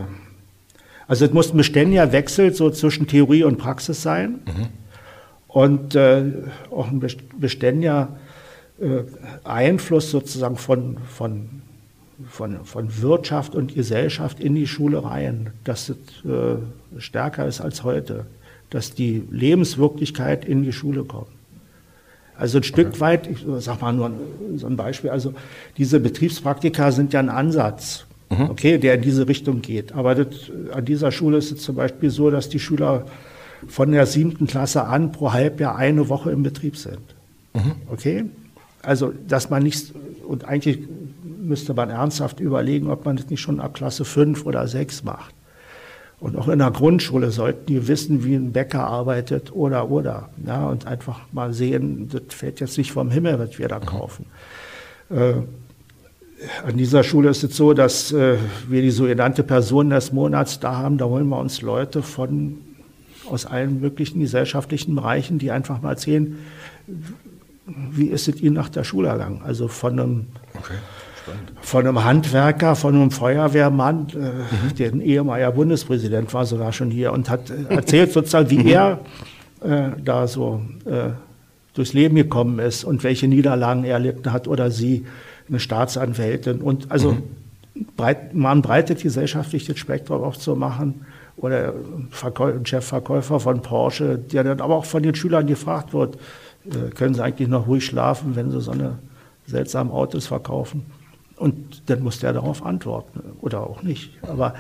Also 1.07 1.27
es 1.27 1.33
muss 1.33 1.55
ein 1.55 1.57
beständiger 1.57 2.11
Wechsel 2.11 2.53
so 2.53 2.71
zwischen 2.71 3.07
Theorie 3.07 3.45
und 3.45 3.59
Praxis 3.59 4.03
sein. 4.03 4.41
Mhm. 4.45 4.67
Und 5.47 5.95
äh, 5.95 6.33
auch 6.73 6.91
ein 6.91 7.01
beständiger 7.39 8.17
äh, 8.81 9.05
Einfluss 9.45 10.11
sozusagen 10.11 10.57
von, 10.57 10.99
von, 10.99 11.63
von, 12.29 12.65
von 12.65 13.03
Wirtschaft 13.03 13.55
und 13.55 13.75
Gesellschaft 13.75 14.41
in 14.41 14.55
die 14.55 14.67
Schule 14.67 15.05
rein, 15.05 15.51
dass 15.65 15.89
es 15.89 15.97
äh, 16.25 16.57
stärker 17.01 17.47
ist 17.47 17.61
als 17.61 17.85
heute, 17.85 18.27
dass 18.71 18.95
die 18.95 19.23
Lebenswirklichkeit 19.31 20.45
in 20.45 20.63
die 20.63 20.73
Schule 20.73 21.05
kommt. 21.05 21.29
Also 22.37 22.59
ein 22.59 22.65
Stück 22.65 22.89
okay. 22.89 23.01
weit, 23.01 23.27
ich 23.29 23.45
sag 23.59 23.81
mal 23.81 23.93
nur 23.93 24.11
so 24.57 24.67
ein 24.67 24.77
Beispiel, 24.77 25.11
also 25.11 25.35
diese 25.77 26.01
Betriebspraktika 26.01 26.91
sind 26.91 27.13
ja 27.13 27.21
ein 27.21 27.29
Ansatz, 27.29 28.07
mhm. 28.31 28.51
okay, 28.51 28.79
der 28.79 28.95
in 28.95 29.03
diese 29.03 29.29
Richtung 29.29 29.63
geht. 29.63 29.93
Aber 29.93 30.15
das, 30.15 30.51
an 30.73 30.85
dieser 30.85 31.13
Schule 31.13 31.39
ist 31.39 31.53
es 31.53 31.63
zum 31.63 31.77
Beispiel 31.77 32.11
so, 32.11 32.31
dass 32.31 32.49
die 32.49 32.59
Schüler 32.59 33.07
von 33.69 33.93
der 33.93 34.07
siebten 34.07 34.47
Klasse 34.47 34.85
an 34.85 35.13
pro 35.13 35.33
Halbjahr 35.33 35.77
eine 35.77 36.09
Woche 36.09 36.33
im 36.33 36.43
Betrieb 36.43 36.77
sind. 36.77 36.99
Mhm. 37.55 37.73
Okay? 37.91 38.25
Also, 38.83 39.13
dass 39.27 39.49
man 39.51 39.63
nicht, 39.63 39.93
und 40.27 40.45
eigentlich 40.45 40.81
müsste 41.45 41.75
man 41.75 41.91
ernsthaft 41.91 42.41
überlegen, 42.41 42.91
ob 42.91 43.05
man 43.05 43.17
das 43.17 43.29
nicht 43.29 43.41
schon 43.41 43.61
ab 43.61 43.75
Klasse 43.75 44.05
fünf 44.05 44.47
oder 44.47 44.67
sechs 44.69 45.05
macht. 45.05 45.35
Und 46.21 46.37
auch 46.37 46.49
in 46.49 46.59
der 46.59 46.71
Grundschule 46.71 47.31
sollten 47.31 47.67
die 47.67 47.87
wissen, 47.87 48.25
wie 48.25 48.35
ein 48.35 48.53
Bäcker 48.53 48.87
arbeitet 48.87 49.53
oder 49.55 49.91
oder. 49.91 50.31
Ja, 50.47 50.67
und 50.67 50.87
einfach 50.87 51.21
mal 51.33 51.53
sehen, 51.53 52.09
das 52.11 52.35
fällt 52.35 52.61
jetzt 52.61 52.79
nicht 52.79 52.93
vom 52.93 53.11
Himmel, 53.11 53.39
was 53.39 53.59
wir 53.59 53.69
da 53.69 53.79
mhm. 53.79 53.87
kaufen. 53.87 54.27
Äh, 55.11 55.35
an 56.67 56.77
dieser 56.77 57.05
Schule 57.05 57.31
ist 57.31 57.45
es 57.45 57.57
so, 57.57 57.75
dass 57.75 58.13
äh, 58.13 58.37
wir 58.69 58.83
die 58.83 58.91
sogenannte 58.91 59.43
Person 59.43 59.91
des 59.91 60.13
Monats 60.13 60.61
da 60.61 60.77
haben. 60.77 60.99
Da 60.99 61.07
holen 61.07 61.29
wir 61.29 61.39
uns 61.39 61.63
Leute 61.63 62.03
von 62.03 62.59
aus 63.29 63.47
allen 63.47 63.81
möglichen 63.81 64.21
gesellschaftlichen 64.21 64.95
Bereichen, 64.95 65.39
die 65.39 65.51
einfach 65.51 65.81
mal 65.81 65.91
erzählen, 65.91 66.39
wie 67.67 68.07
ist 68.07 68.29
es 68.29 68.41
Ihnen 68.41 68.55
nach 68.55 68.69
der 68.69 68.85
Schule 68.85 69.09
ergangen? 69.09 69.41
Also 69.43 69.69
von 69.69 69.93
einem 69.99 70.27
okay. 70.55 70.75
Von 71.63 71.87
einem 71.87 72.05
Handwerker, 72.05 72.77
von 72.77 72.95
einem 72.95 73.11
Feuerwehrmann, 73.11 74.09
äh, 74.13 74.17
mhm. 74.19 74.75
der 74.79 74.93
ein 74.93 75.01
ehemaliger 75.01 75.53
Bundespräsident 75.53 76.33
war, 76.35 76.45
sogar 76.45 76.73
schon 76.73 76.91
hier 76.91 77.13
und 77.13 77.31
hat 77.31 77.51
äh, 77.51 77.75
erzählt 77.75 78.13
sozusagen, 78.13 78.51
wie 78.51 78.59
mhm. 78.59 78.67
er 78.69 79.01
äh, 79.63 79.91
da 80.03 80.27
so 80.27 80.61
äh, 80.85 81.11
durchs 81.75 81.93
Leben 81.93 82.15
gekommen 82.15 82.59
ist 82.59 82.85
und 82.85 83.03
welche 83.05 83.29
Niederlagen 83.29 83.85
er 83.85 83.95
erlitten 83.95 84.33
hat 84.33 84.49
oder 84.49 84.71
sie, 84.71 85.07
eine 85.49 85.61
Staatsanwältin. 85.61 86.61
Und 86.61 86.91
also 86.91 87.13
mhm. 87.13 87.87
breit, 87.97 88.35
man 88.35 88.63
breitet 88.63 89.03
gesellschaftlich 89.03 89.67
das 89.67 89.79
Spektrum 89.79 90.23
auch 90.23 90.37
zu 90.37 90.57
machen. 90.57 91.05
Oder 91.37 91.75
ein 91.75 92.65
Chefverkäufer 92.65 93.41
von 93.41 93.61
Porsche, 93.61 94.19
der 94.19 94.45
dann 94.45 94.61
aber 94.61 94.77
auch 94.77 94.85
von 94.85 95.03
den 95.03 95.17
Schülern 95.17 95.47
gefragt 95.47 95.93
wird, 95.93 96.17
äh, 96.67 96.91
können 96.95 97.15
sie 97.15 97.23
eigentlich 97.23 97.49
noch 97.49 97.67
ruhig 97.67 97.85
schlafen, 97.85 98.37
wenn 98.37 98.51
sie 98.51 98.61
so 98.61 98.71
eine 98.71 98.99
seltsamen 99.47 99.93
Autos 99.93 100.27
verkaufen? 100.27 100.87
Und 101.45 101.83
dann 101.91 102.03
muss 102.03 102.21
der 102.21 102.33
darauf 102.33 102.65
antworten 102.65 103.21
oder 103.43 103.61
auch 103.69 103.83
nicht. 103.83 104.13
Aber 104.23 104.55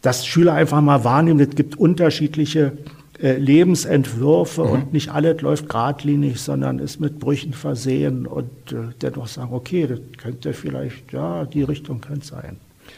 dass 0.00 0.26
Schüler 0.26 0.54
einfach 0.54 0.80
mal 0.80 1.04
wahrnehmen, 1.04 1.38
es 1.38 1.54
gibt 1.54 1.78
unterschiedliche 1.78 2.72
äh, 3.20 3.36
Lebensentwürfe 3.36 4.64
mhm. 4.64 4.70
und 4.70 4.92
nicht 4.94 5.10
alles 5.10 5.42
läuft 5.42 5.68
geradlinig, 5.68 6.40
sondern 6.40 6.78
ist 6.78 6.98
mit 6.98 7.18
Brüchen 7.18 7.52
versehen 7.52 8.26
und 8.26 8.72
äh, 8.72 8.94
dennoch 9.02 9.26
sagen, 9.26 9.52
okay, 9.52 9.86
das 9.86 10.00
könnte 10.16 10.54
vielleicht, 10.54 11.12
ja, 11.12 11.44
die 11.44 11.62
Richtung 11.62 12.00
könnte 12.00 12.26
sein. 12.26 12.56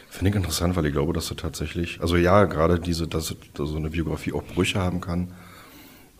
Finde 0.09 0.29
ich 0.29 0.35
interessant, 0.37 0.77
weil 0.77 0.85
ich 0.85 0.93
glaube, 0.93 1.11
dass 1.11 1.27
du 1.27 1.35
tatsächlich, 1.35 1.99
also 1.99 2.15
ja, 2.15 2.45
gerade 2.45 2.79
diese, 2.79 3.09
dass, 3.09 3.35
dass 3.53 3.69
so 3.69 3.75
eine 3.75 3.89
Biografie 3.89 4.31
auch 4.31 4.43
Brüche 4.43 4.79
haben 4.79 5.01
kann, 5.01 5.33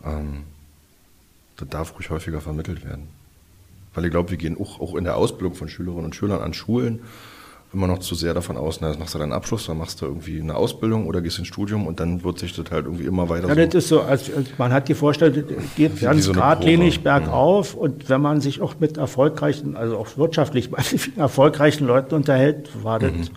ähm, 0.03 0.43
das 1.55 1.69
darf 1.69 1.95
ruhig 1.95 2.09
häufiger 2.09 2.41
vermittelt 2.41 2.83
werden. 2.83 3.07
Weil 3.93 4.05
ich 4.05 4.11
glaube, 4.11 4.31
wir 4.31 4.37
gehen 4.37 4.57
auch, 4.59 4.79
auch 4.79 4.95
in 4.95 5.03
der 5.03 5.17
Ausbildung 5.17 5.55
von 5.55 5.67
Schülerinnen 5.67 6.05
und 6.05 6.15
Schülern 6.15 6.41
an 6.41 6.53
Schulen 6.53 7.01
immer 7.73 7.87
noch 7.87 7.99
zu 7.99 8.15
sehr 8.15 8.33
davon 8.33 8.57
aus, 8.57 8.81
na, 8.81 8.93
machst 8.97 9.15
du 9.15 9.19
deinen 9.19 9.31
Abschluss, 9.31 9.65
dann 9.65 9.77
machst 9.77 10.01
du 10.01 10.05
irgendwie 10.05 10.41
eine 10.41 10.55
Ausbildung 10.55 11.07
oder 11.07 11.21
gehst 11.21 11.39
ins 11.39 11.47
Studium 11.47 11.87
und 11.87 11.99
dann 11.99 12.23
wird 12.23 12.39
sich 12.39 12.53
das 12.53 12.69
halt 12.69 12.85
irgendwie 12.85 13.05
immer 13.05 13.29
weiter 13.29 13.47
ja, 13.47 13.55
so. 13.55 13.65
das 13.65 13.75
ist 13.75 13.87
so, 13.87 14.01
als, 14.01 14.29
man 14.57 14.73
hat 14.73 14.89
die 14.89 14.93
Vorstellung, 14.93 15.43
geht 15.77 16.01
ganz 16.01 16.25
so 16.25 16.33
geradlinig 16.33 17.01
bergauf 17.01 17.73
ja. 17.73 17.79
und 17.79 18.09
wenn 18.09 18.21
man 18.21 18.41
sich 18.41 18.61
auch 18.61 18.75
mit 18.79 18.97
erfolgreichen, 18.97 19.77
also 19.77 19.97
auch 19.97 20.17
wirtschaftlich 20.17 20.69
erfolgreichen 21.15 21.87
Leuten 21.87 22.15
unterhält, 22.15 22.83
war 22.83 22.99
das 22.99 23.11
mhm. 23.11 23.29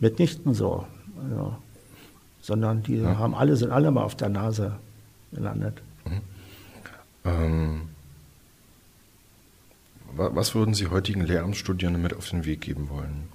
mitnichten 0.00 0.52
so. 0.52 0.84
Also, 1.22 1.54
sondern 2.42 2.82
die 2.82 2.98
ja. 2.98 3.16
haben 3.18 3.34
alle, 3.34 3.56
sind 3.56 3.72
alle 3.72 3.90
mal 3.90 4.02
auf 4.02 4.14
der 4.14 4.28
Nase 4.28 4.72
gelandet. 5.32 5.80
Mhm. 6.04 6.20
Ähm 7.24 7.80
was 10.16 10.54
würden 10.54 10.74
Sie 10.74 10.88
heutigen 10.88 11.24
Lehramtsstudierenden 11.24 12.02
mit 12.02 12.14
auf 12.14 12.28
den 12.28 12.44
Weg 12.44 12.60
geben 12.60 12.88
wollen? 12.90 13.28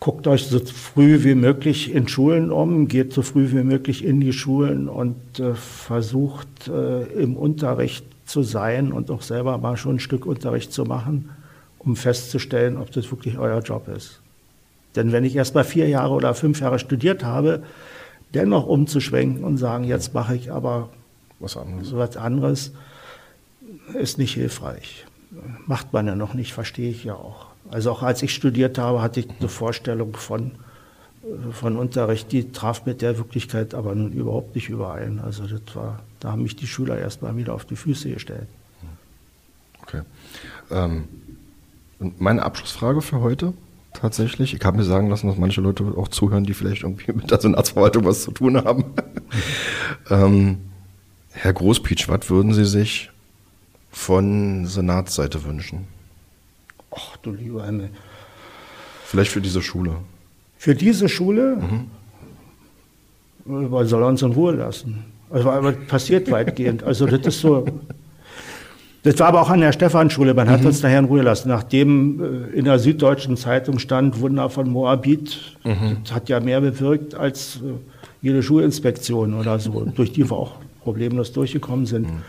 Guckt 0.00 0.26
euch 0.26 0.46
so 0.46 0.58
früh 0.58 1.22
wie 1.24 1.34
möglich 1.34 1.94
in 1.94 2.08
Schulen 2.08 2.50
um, 2.50 2.88
geht 2.88 3.12
so 3.12 3.22
früh 3.22 3.52
wie 3.52 3.62
möglich 3.62 4.04
in 4.04 4.20
die 4.20 4.32
Schulen 4.32 4.88
und 4.88 5.38
äh, 5.38 5.54
versucht 5.54 6.68
äh, 6.68 7.02
im 7.02 7.36
Unterricht 7.36 8.04
zu 8.26 8.42
sein 8.42 8.92
und 8.92 9.10
auch 9.10 9.22
selber 9.22 9.58
mal 9.58 9.76
schon 9.76 9.96
ein 9.96 10.00
Stück 10.00 10.26
Unterricht 10.26 10.72
zu 10.72 10.84
machen, 10.84 11.30
um 11.78 11.96
festzustellen, 11.96 12.78
ob 12.78 12.90
das 12.90 13.10
wirklich 13.10 13.38
euer 13.38 13.60
Job 13.60 13.88
ist. 13.88 14.20
Denn 14.96 15.12
wenn 15.12 15.24
ich 15.24 15.36
erst 15.36 15.54
mal 15.54 15.64
vier 15.64 15.88
Jahre 15.88 16.14
oder 16.14 16.34
fünf 16.34 16.60
Jahre 16.60 16.78
studiert 16.78 17.24
habe, 17.24 17.62
dennoch 18.34 18.66
umzuschwenken 18.66 19.44
und 19.44 19.56
sagen, 19.56 19.84
jetzt 19.84 20.14
mache 20.14 20.34
ich 20.34 20.50
aber 20.50 20.88
was 21.38 21.56
anderes, 21.56 21.94
was 21.94 22.16
anderes 22.16 22.72
ist 23.94 24.18
nicht 24.18 24.34
hilfreich. 24.34 25.06
Macht 25.66 25.92
man 25.92 26.06
ja 26.06 26.14
noch 26.14 26.34
nicht, 26.34 26.52
verstehe 26.52 26.90
ich 26.90 27.04
ja 27.04 27.14
auch. 27.14 27.46
Also 27.70 27.90
auch 27.90 28.02
als 28.02 28.22
ich 28.22 28.34
studiert 28.34 28.78
habe, 28.78 29.00
hatte 29.00 29.20
ich 29.20 29.28
eine 29.38 29.48
Vorstellung 29.48 30.14
von, 30.14 30.52
von 31.52 31.76
Unterricht, 31.76 32.32
die 32.32 32.52
traf 32.52 32.84
mit 32.84 33.00
der 33.00 33.16
Wirklichkeit 33.16 33.74
aber 33.74 33.94
nun 33.94 34.12
überhaupt 34.12 34.54
nicht 34.54 34.68
überein. 34.68 35.20
Also 35.20 35.46
das 35.46 35.74
war, 35.74 36.00
da 36.20 36.32
haben 36.32 36.42
mich 36.42 36.56
die 36.56 36.66
Schüler 36.66 36.98
erst 36.98 37.22
mal 37.22 37.36
wieder 37.36 37.54
auf 37.54 37.64
die 37.64 37.76
Füße 37.76 38.10
gestellt. 38.10 38.48
Okay. 39.82 40.02
Ähm, 40.70 41.04
meine 42.18 42.42
Abschlussfrage 42.42 43.00
für 43.00 43.20
heute 43.20 43.54
tatsächlich. 43.92 44.54
Ich 44.54 44.64
habe 44.64 44.76
mir 44.76 44.84
sagen 44.84 45.08
lassen, 45.08 45.28
dass 45.28 45.36
manche 45.38 45.60
Leute 45.60 45.84
auch 45.96 46.08
zuhören, 46.08 46.44
die 46.44 46.54
vielleicht 46.54 46.82
irgendwie 46.82 47.12
mit 47.12 47.30
der 47.30 47.40
Senatsverwaltung 47.40 48.04
was 48.04 48.22
zu 48.22 48.32
tun 48.32 48.56
haben. 48.56 48.84
ähm, 50.10 50.58
Herr 51.30 51.52
Großpietsch, 51.52 52.08
was 52.08 52.28
würden 52.28 52.52
Sie 52.52 52.64
sich 52.64 53.11
von 53.92 54.66
Senatsseite 54.66 55.44
wünschen? 55.44 55.86
Ach 56.90 57.16
du 57.18 57.30
lieber 57.30 57.64
Himmel. 57.64 57.90
Vielleicht 59.04 59.30
für 59.30 59.40
diese 59.40 59.62
Schule. 59.62 59.96
Für 60.58 60.74
diese 60.74 61.08
Schule? 61.08 61.56
Mhm. 61.56 61.90
Man 63.70 63.86
soll 63.86 64.02
uns 64.02 64.22
in 64.22 64.32
Ruhe 64.32 64.54
lassen. 64.54 65.04
Also 65.30 65.50
aber 65.50 65.72
passiert 65.72 66.30
weitgehend. 66.30 66.82
Also 66.82 67.06
das 67.06 67.26
ist 67.26 67.40
so. 67.40 67.66
Das 69.02 69.18
war 69.18 69.28
aber 69.28 69.42
auch 69.42 69.50
an 69.50 69.60
der 69.60 69.72
Stephanschule. 69.72 70.32
Man 70.32 70.48
hat 70.48 70.60
mhm. 70.60 70.68
uns 70.68 70.80
daher 70.80 71.00
in 71.00 71.06
Ruhe 71.06 71.22
lassen. 71.22 71.48
Nachdem 71.48 72.22
äh, 72.22 72.56
in 72.56 72.64
der 72.64 72.78
Süddeutschen 72.78 73.36
Zeitung 73.36 73.78
stand 73.78 74.20
Wunder 74.20 74.48
von 74.48 74.70
Moabit, 74.70 75.56
mhm. 75.64 75.98
das 76.04 76.14
hat 76.14 76.28
ja 76.28 76.38
mehr 76.40 76.60
bewirkt 76.60 77.14
als 77.14 77.56
äh, 77.56 77.74
jede 78.22 78.42
Schulinspektion 78.42 79.34
oder 79.34 79.58
so, 79.58 79.84
durch 79.84 80.12
die 80.12 80.30
wir 80.30 80.36
auch 80.36 80.52
problemlos 80.82 81.32
durchgekommen 81.32 81.86
sind. 81.86 82.08
Mhm 82.08 82.22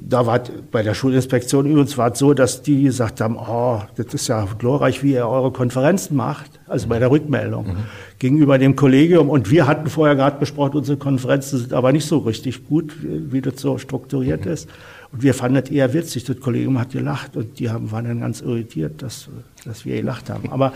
da 0.00 0.26
war 0.26 0.40
bei 0.70 0.82
der 0.82 0.94
Schulinspektion 0.94 1.66
übrigens 1.66 1.98
war 1.98 2.12
es 2.12 2.18
so, 2.18 2.32
dass 2.34 2.62
die 2.62 2.84
gesagt 2.84 3.20
haben, 3.20 3.36
oh, 3.36 3.82
das 3.96 4.14
ist 4.14 4.28
ja 4.28 4.46
glorreich, 4.58 5.02
wie 5.02 5.12
ihr 5.12 5.26
eure 5.26 5.52
Konferenzen 5.52 6.16
macht, 6.16 6.60
also 6.66 6.88
bei 6.88 6.98
der 6.98 7.10
Rückmeldung 7.10 7.68
mhm. 7.68 7.76
gegenüber 8.18 8.58
dem 8.58 8.76
Kollegium. 8.76 9.28
Und 9.28 9.50
wir 9.50 9.66
hatten 9.66 9.88
vorher 9.88 10.16
gerade 10.16 10.38
besprochen, 10.38 10.78
unsere 10.78 10.98
Konferenzen 10.98 11.58
sind 11.58 11.72
aber 11.72 11.92
nicht 11.92 12.06
so 12.06 12.18
richtig 12.18 12.66
gut, 12.68 12.94
wie 13.00 13.40
das 13.40 13.60
so 13.60 13.78
strukturiert 13.78 14.46
mhm. 14.46 14.52
ist. 14.52 14.68
Und 15.12 15.22
wir 15.22 15.34
fanden 15.34 15.60
das 15.60 15.70
eher 15.70 15.92
witzig. 15.94 16.24
Das 16.24 16.38
Kollegium 16.38 16.78
hat 16.78 16.90
gelacht 16.90 17.36
und 17.36 17.58
die 17.58 17.70
haben, 17.70 17.90
waren 17.90 18.04
dann 18.04 18.20
ganz 18.20 18.40
irritiert, 18.40 19.02
dass, 19.02 19.28
dass 19.64 19.84
wir 19.84 19.96
gelacht 19.96 20.30
haben. 20.30 20.50
Aber 20.50 20.72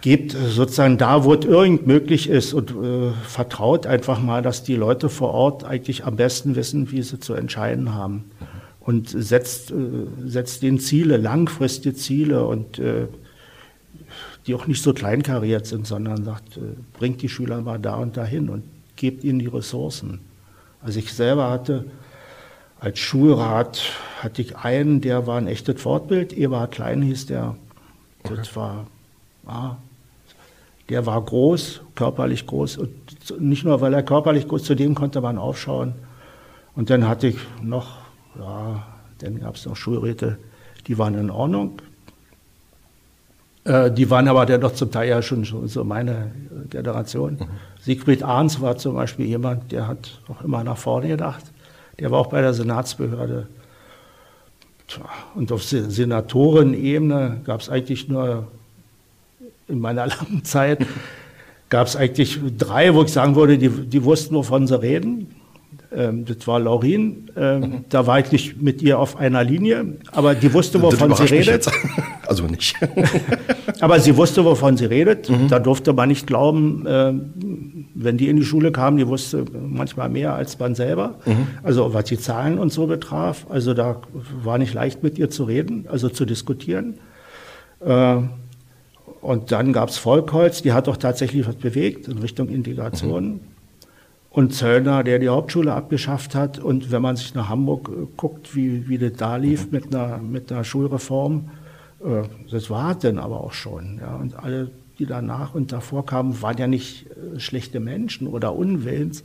gebt 0.00 0.32
sozusagen 0.32 0.98
da, 0.98 1.24
wo 1.24 1.34
es 1.34 1.44
irgend 1.44 1.86
möglich 1.86 2.28
ist 2.28 2.54
und 2.54 2.70
äh, 2.70 3.12
vertraut 3.24 3.86
einfach 3.86 4.20
mal, 4.20 4.42
dass 4.42 4.62
die 4.62 4.76
Leute 4.76 5.08
vor 5.08 5.32
Ort 5.32 5.64
eigentlich 5.64 6.04
am 6.04 6.16
besten 6.16 6.56
wissen, 6.56 6.90
wie 6.90 7.02
sie 7.02 7.20
zu 7.20 7.34
entscheiden 7.34 7.94
haben. 7.94 8.30
Und 8.80 9.10
setzt, 9.10 9.70
äh, 9.70 9.74
setzt 10.24 10.62
den 10.62 10.78
Ziele, 10.78 11.16
langfristige 11.16 11.94
Ziele 11.94 12.46
und 12.46 12.78
äh, 12.78 13.06
die 14.46 14.54
auch 14.54 14.66
nicht 14.66 14.82
so 14.82 14.94
kleinkariert 14.94 15.66
sind, 15.66 15.86
sondern 15.86 16.24
sagt, 16.24 16.56
äh, 16.56 16.60
bringt 16.98 17.20
die 17.22 17.28
Schüler 17.28 17.60
mal 17.60 17.78
da 17.78 17.96
und 17.96 18.16
dahin 18.16 18.48
und 18.48 18.64
gebt 18.96 19.22
ihnen 19.22 19.38
die 19.38 19.46
Ressourcen. 19.46 20.20
Also 20.82 20.98
ich 20.98 21.12
selber 21.12 21.50
hatte 21.50 21.84
als 22.80 22.98
Schulrat 22.98 23.92
hatte 24.22 24.40
ich 24.40 24.56
einen, 24.56 25.02
der 25.02 25.26
war 25.26 25.36
ein 25.36 25.46
echtes 25.46 25.80
Fortbild, 25.80 26.32
Eberhard 26.32 26.72
Klein 26.72 27.02
hieß 27.02 27.26
der. 27.26 27.56
Das 28.22 28.32
okay. 28.32 28.56
war 28.56 28.86
Ah, 29.50 29.76
der 30.88 31.06
war 31.06 31.20
groß, 31.20 31.80
körperlich 31.96 32.46
groß. 32.46 32.78
Und 32.78 33.40
nicht 33.40 33.64
nur, 33.64 33.80
weil 33.80 33.92
er 33.92 34.04
körperlich 34.04 34.46
groß, 34.46 34.62
zu 34.62 34.76
dem 34.76 34.94
konnte 34.94 35.20
man 35.20 35.38
aufschauen. 35.38 35.94
Und 36.76 36.88
dann 36.88 37.08
hatte 37.08 37.28
ich 37.28 37.36
noch, 37.60 37.98
ja, 38.38 38.86
dann 39.18 39.40
gab 39.40 39.56
es 39.56 39.66
noch 39.66 39.74
Schulräte, 39.74 40.38
die 40.86 40.98
waren 40.98 41.14
in 41.14 41.30
Ordnung. 41.30 41.82
Äh, 43.64 43.90
die 43.90 44.08
waren 44.08 44.28
aber 44.28 44.46
dann 44.46 44.60
doch 44.60 44.72
zum 44.72 44.92
Teil 44.92 45.08
ja 45.08 45.20
schon, 45.20 45.44
schon 45.44 45.66
so 45.66 45.82
meine 45.82 46.30
Generation. 46.70 47.32
Mhm. 47.32 47.48
Siegfried 47.80 48.22
Arns 48.22 48.60
war 48.60 48.76
zum 48.76 48.94
Beispiel 48.94 49.26
jemand, 49.26 49.72
der 49.72 49.88
hat 49.88 50.20
auch 50.28 50.42
immer 50.42 50.62
nach 50.62 50.78
vorne 50.78 51.08
gedacht. 51.08 51.42
Der 51.98 52.12
war 52.12 52.20
auch 52.20 52.28
bei 52.28 52.40
der 52.40 52.54
Senatsbehörde. 52.54 53.48
Und 55.34 55.50
auf 55.50 55.64
Senatorenebene 55.64 57.40
gab 57.44 57.60
es 57.60 57.68
eigentlich 57.68 58.08
nur 58.08 58.46
in 59.70 59.80
meiner 59.80 60.06
langen 60.08 60.44
Zeit 60.44 60.86
gab 61.68 61.86
es 61.86 61.96
eigentlich 61.96 62.38
drei, 62.58 62.94
wo 62.94 63.02
ich 63.02 63.12
sagen 63.12 63.36
würde, 63.36 63.56
die, 63.56 63.68
die 63.68 64.04
wussten, 64.04 64.34
wovon 64.34 64.66
sie 64.66 64.80
reden. 64.80 65.28
Ähm, 65.92 66.24
das 66.24 66.46
war 66.46 66.60
Laurin. 66.60 67.30
Ähm, 67.36 67.60
mhm. 67.60 67.84
Da 67.88 68.06
war 68.06 68.20
ich 68.20 68.30
nicht 68.30 68.62
mit 68.62 68.82
ihr 68.82 68.98
auf 68.98 69.16
einer 69.16 69.42
Linie, 69.42 69.96
aber 70.12 70.34
die 70.34 70.52
wusste, 70.52 70.80
wovon 70.82 71.14
sie 71.14 71.24
redet. 71.24 71.66
Also 72.26 72.44
nicht. 72.44 72.76
aber 73.80 73.98
sie 73.98 74.16
wusste, 74.16 74.44
wovon 74.44 74.76
sie 74.76 74.84
redet. 74.84 75.28
Mhm. 75.28 75.48
Da 75.48 75.58
durfte 75.58 75.92
man 75.92 76.08
nicht 76.08 76.28
glauben, 76.28 76.86
äh, 76.86 77.12
wenn 77.92 78.18
die 78.18 78.28
in 78.28 78.36
die 78.36 78.44
Schule 78.44 78.70
kam, 78.70 78.96
die 78.96 79.08
wusste 79.08 79.44
manchmal 79.52 80.10
mehr 80.10 80.36
als 80.36 80.56
man 80.56 80.76
selber. 80.76 81.18
Mhm. 81.26 81.48
Also 81.64 81.92
was 81.92 82.04
die 82.04 82.18
Zahlen 82.18 82.60
und 82.60 82.72
so 82.72 82.86
betraf. 82.86 83.46
Also 83.48 83.74
da 83.74 84.00
war 84.44 84.58
nicht 84.58 84.74
leicht 84.74 85.02
mit 85.02 85.18
ihr 85.18 85.28
zu 85.28 85.42
reden, 85.42 85.88
also 85.90 86.08
zu 86.08 86.24
diskutieren. 86.24 87.00
Äh, 87.84 88.18
und 89.20 89.52
dann 89.52 89.72
gab 89.72 89.90
es 89.90 89.98
Volkholz, 89.98 90.62
die 90.62 90.72
hat 90.72 90.86
doch 90.86 90.96
tatsächlich 90.96 91.46
was 91.46 91.56
bewegt 91.56 92.08
in 92.08 92.18
Richtung 92.18 92.48
Integration. 92.48 93.24
Mhm. 93.24 93.40
Und 94.30 94.54
Zöllner, 94.54 95.02
der 95.02 95.18
die 95.18 95.28
Hauptschule 95.28 95.74
abgeschafft 95.74 96.36
hat. 96.36 96.60
Und 96.60 96.92
wenn 96.92 97.02
man 97.02 97.16
sich 97.16 97.34
nach 97.34 97.48
Hamburg 97.48 97.88
äh, 97.88 98.06
guckt, 98.16 98.54
wie, 98.54 98.88
wie 98.88 98.96
das 98.96 99.12
da 99.14 99.36
lief 99.36 99.66
mhm. 99.66 99.72
mit, 99.72 99.94
einer, 99.94 100.18
mit 100.18 100.52
einer 100.52 100.64
Schulreform, 100.64 101.50
äh, 102.02 102.22
das 102.50 102.70
war 102.70 102.94
dann 102.94 103.18
aber 103.18 103.40
auch 103.40 103.52
schon. 103.52 103.98
Ja. 104.00 104.14
Und 104.16 104.36
alle, 104.36 104.70
die 104.98 105.06
danach 105.06 105.54
und 105.54 105.72
davor 105.72 106.06
kamen, 106.06 106.40
waren 106.42 106.56
ja 106.58 106.66
nicht 106.66 107.06
äh, 107.10 107.40
schlechte 107.40 107.80
Menschen 107.80 108.28
oder 108.28 108.54
unwillens, 108.54 109.24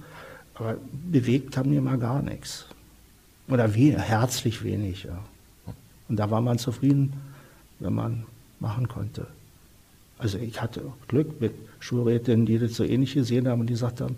aber 0.55 0.77
bewegt 1.11 1.55
haben 1.55 1.71
die 1.71 1.79
mal 1.79 1.99
gar 1.99 2.21
nichts. 2.21 2.65
Oder 3.47 3.75
we 3.75 3.97
herzlich 3.97 4.63
wenig. 4.63 5.03
Ja. 5.03 5.19
Und 6.09 6.17
da 6.17 6.31
war 6.31 6.41
man 6.41 6.57
zufrieden, 6.57 7.13
wenn 7.79 7.93
man 7.93 8.23
machen 8.59 8.87
konnte. 8.87 9.27
Also 10.18 10.38
ich 10.38 10.61
hatte 10.61 10.82
Glück 11.07 11.41
mit 11.41 11.53
Schulrätinnen, 11.80 12.45
die 12.45 12.57
das 12.57 12.76
so 12.76 12.84
ähnlich 12.84 13.13
gesehen 13.13 13.47
haben 13.47 13.61
und 13.61 13.68
die 13.68 13.74
gesagt 13.74 14.01
haben, 14.01 14.16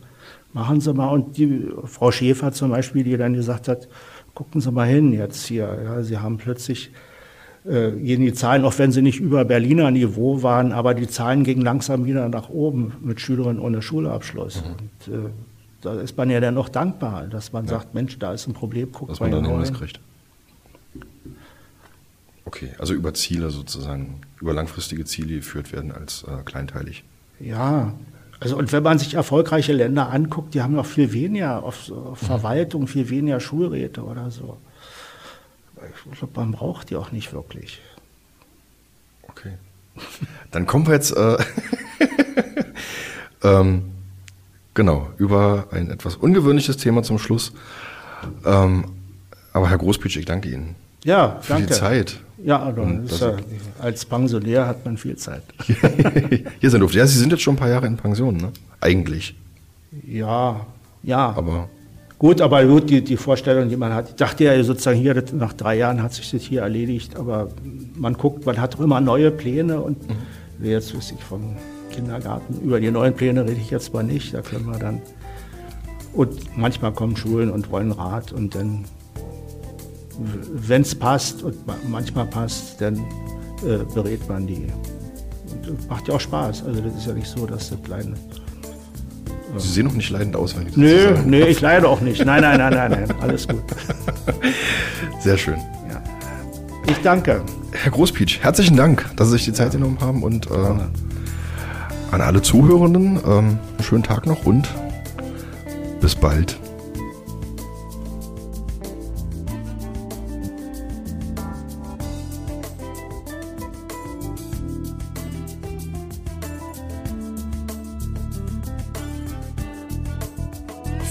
machen 0.53 0.79
Sie 0.79 0.93
mal. 0.93 1.09
Und 1.09 1.37
die 1.37 1.67
Frau 1.85 2.11
Schäfer 2.11 2.51
zum 2.51 2.71
Beispiel, 2.71 3.03
die 3.03 3.17
dann 3.17 3.33
gesagt 3.33 3.67
hat, 3.67 3.87
gucken 4.35 4.61
Sie 4.61 4.71
mal 4.71 4.87
hin 4.87 5.11
jetzt 5.11 5.45
hier. 5.45 5.79
Ja, 5.83 6.03
Sie 6.03 6.17
haben 6.17 6.37
plötzlich, 6.37 6.91
äh, 7.65 7.91
gehen 7.91 8.21
die 8.21 8.33
Zahlen, 8.33 8.63
auch 8.63 8.77
wenn 8.77 8.91
sie 8.91 9.01
nicht 9.01 9.19
über 9.19 9.43
Berliner 9.43 9.89
Niveau 9.91 10.43
waren, 10.43 10.71
aber 10.71 10.93
die 10.93 11.07
Zahlen 11.07 11.43
gingen 11.43 11.61
langsam 11.61 12.05
wieder 12.05 12.29
nach 12.29 12.49
oben 12.49 12.93
mit 13.01 13.19
Schülerinnen 13.19 13.59
ohne 13.59 13.81
Schulabschluss. 13.81 14.63
Mhm. 14.63 14.71
Und, 14.71 15.25
äh, 15.25 15.29
da 15.81 15.93
ist 15.99 16.17
man 16.17 16.29
ja 16.29 16.39
dann 16.39 16.55
noch 16.55 16.69
dankbar, 16.69 17.27
dass 17.27 17.53
man 17.53 17.65
ja. 17.65 17.71
sagt, 17.71 17.93
Mensch, 17.93 18.17
da 18.19 18.33
ist 18.33 18.47
ein 18.47 18.53
Problem, 18.53 18.89
guck 18.91 19.09
Dass 19.09 19.19
man 19.19 19.31
dann 19.31 19.45
Hinweis 19.45 19.73
kriegt. 19.73 19.99
Okay, 22.45 22.69
also 22.79 22.93
über 22.93 23.13
Ziele 23.13 23.49
sozusagen, 23.49 24.21
über 24.41 24.53
langfristige 24.53 25.05
Ziele 25.05 25.37
geführt 25.37 25.71
werden 25.71 25.91
als 25.91 26.23
äh, 26.23 26.43
kleinteilig. 26.43 27.03
Ja, 27.39 27.93
also 28.39 28.57
und 28.57 28.71
wenn 28.71 28.83
man 28.83 28.99
sich 28.99 29.15
erfolgreiche 29.15 29.73
Länder 29.73 30.11
anguckt, 30.11 30.53
die 30.53 30.61
haben 30.61 30.73
noch 30.73 30.85
viel 30.85 31.11
weniger 31.11 31.63
auf, 31.63 31.91
auf 31.91 32.19
Verwaltung, 32.19 32.87
viel 32.87 33.09
weniger 33.09 33.39
Schulräte 33.39 34.03
oder 34.03 34.29
so. 34.29 34.57
Ich 36.11 36.19
glaube, 36.19 36.39
man 36.39 36.51
braucht 36.51 36.89
die 36.89 36.95
auch 36.95 37.11
nicht 37.11 37.33
wirklich. 37.33 37.81
Okay. 39.23 39.53
Dann 40.51 40.65
kommen 40.65 40.87
wir 40.87 40.93
jetzt 40.93 41.15
äh, 41.15 41.37
ähm, 43.43 43.91
genau 44.73 45.09
über 45.17 45.67
ein 45.71 45.89
etwas 45.89 46.15
ungewöhnliches 46.15 46.77
Thema 46.77 47.03
zum 47.03 47.17
Schluss. 47.17 47.53
Ähm, 48.45 48.85
aber 49.53 49.69
Herr 49.69 49.77
Großpitsch, 49.77 50.17
ich 50.17 50.25
danke 50.25 50.49
Ihnen. 50.49 50.75
Ja, 51.07 51.37
für 51.39 51.55
die 51.55 51.67
Zeit. 51.67 52.19
Ja, 52.43 52.61
also 52.61 52.81
ja, 53.25 53.37
als 53.79 54.03
Pensionär 54.03 54.67
hat 54.67 54.83
man 54.83 54.97
viel 54.97 55.15
Zeit. 55.15 55.41
Hier 56.59 56.69
sind 56.69 56.81
Luft. 56.81 56.95
Ja, 56.95 57.07
Sie 57.07 57.17
sind 57.17 57.31
jetzt 57.31 57.41
schon 57.41 57.55
ein 57.55 57.57
paar 57.57 57.69
Jahre 57.69 57.87
in 57.87 57.95
Pension, 57.95 58.35
ne? 58.35 58.51
Eigentlich. 58.81 59.33
Ja, 60.05 60.65
ja. 61.03 61.33
Aber 61.37 61.69
gut, 62.19 62.41
aber 62.41 62.65
gut, 62.65 62.89
die, 62.89 63.01
die 63.01 63.15
Vorstellung, 63.15 63.69
die 63.69 63.77
man 63.77 63.93
hat. 63.93 64.09
Ich 64.09 64.15
dachte 64.15 64.43
ja 64.43 64.61
sozusagen 64.61 64.99
hier, 64.99 65.23
nach 65.31 65.53
drei 65.53 65.77
Jahren 65.77 66.03
hat 66.03 66.13
sich 66.13 66.29
das 66.29 66.41
hier 66.41 66.63
erledigt, 66.63 67.15
aber 67.15 67.47
man 67.95 68.15
guckt, 68.15 68.45
man 68.45 68.59
hat 68.59 68.75
auch 68.75 68.81
immer 68.81 68.99
neue 68.99 69.31
Pläne 69.31 69.79
und 69.79 70.09
mhm. 70.09 70.65
jetzt 70.65 70.93
wüsste 70.93 71.15
ich 71.15 71.23
vom 71.23 71.55
Kindergarten. 71.89 72.59
Über 72.59 72.81
die 72.81 72.91
neuen 72.91 73.13
Pläne 73.13 73.43
rede 73.45 73.61
ich 73.61 73.71
jetzt 73.71 73.93
mal 73.93 74.03
nicht, 74.03 74.33
da 74.33 74.41
können 74.41 74.65
wir 74.65 74.77
dann. 74.77 75.01
Und 76.11 76.57
manchmal 76.57 76.91
kommen 76.91 77.15
Schulen 77.15 77.49
und 77.49 77.71
wollen 77.71 77.93
Rat 77.93 78.33
und 78.33 78.55
dann 78.55 78.83
wenn 80.19 80.81
es 80.81 80.95
passt 80.95 81.43
und 81.43 81.55
manchmal 81.87 82.25
passt, 82.25 82.81
dann 82.81 82.95
äh, 83.65 83.83
berät 83.93 84.27
man 84.27 84.47
die. 84.47 84.67
Und 85.67 85.89
macht 85.89 86.07
ja 86.07 86.15
auch 86.15 86.19
Spaß. 86.19 86.63
Also 86.65 86.81
das 86.81 86.95
ist 86.95 87.07
ja 87.07 87.13
nicht 87.13 87.27
so, 87.27 87.45
dass 87.45 87.69
das 87.69 87.81
kleine. 87.83 88.11
Äh 88.11 89.59
Sie 89.59 89.69
sehen 89.69 89.85
noch 89.85 89.93
nicht 89.93 90.09
leidend 90.09 90.35
aus, 90.35 90.55
wenn 90.55 90.63
ich 90.63 90.69
das 90.69 90.77
Nö, 90.77 91.15
so 91.15 91.21
nö, 91.29 91.45
ich 91.45 91.61
leide 91.61 91.87
auch 91.87 92.01
nicht. 92.01 92.23
Nein, 92.25 92.41
nein, 92.41 92.57
nein, 92.57 92.73
nein, 92.73 92.91
nein. 92.91 93.15
Alles 93.21 93.47
gut. 93.47 93.63
Sehr 95.19 95.37
schön. 95.37 95.57
Ja. 95.89 96.01
Ich 96.87 96.97
danke. 97.01 97.43
Herr 97.71 97.91
Großpietsch, 97.91 98.39
herzlichen 98.41 98.75
Dank, 98.75 99.05
dass 99.15 99.27
Sie 99.27 99.33
sich 99.33 99.45
die 99.45 99.53
Zeit 99.53 99.73
ja. 99.73 99.79
genommen 99.79 99.99
haben 100.01 100.23
und 100.23 100.49
äh, 100.49 100.53
an 102.11 102.21
alle 102.21 102.41
Zuhörenden 102.41 103.17
ähm, 103.17 103.23
einen 103.25 103.59
schönen 103.83 104.03
Tag 104.03 104.25
noch 104.25 104.45
und 104.45 104.69
bis 106.01 106.15
bald. 106.15 106.57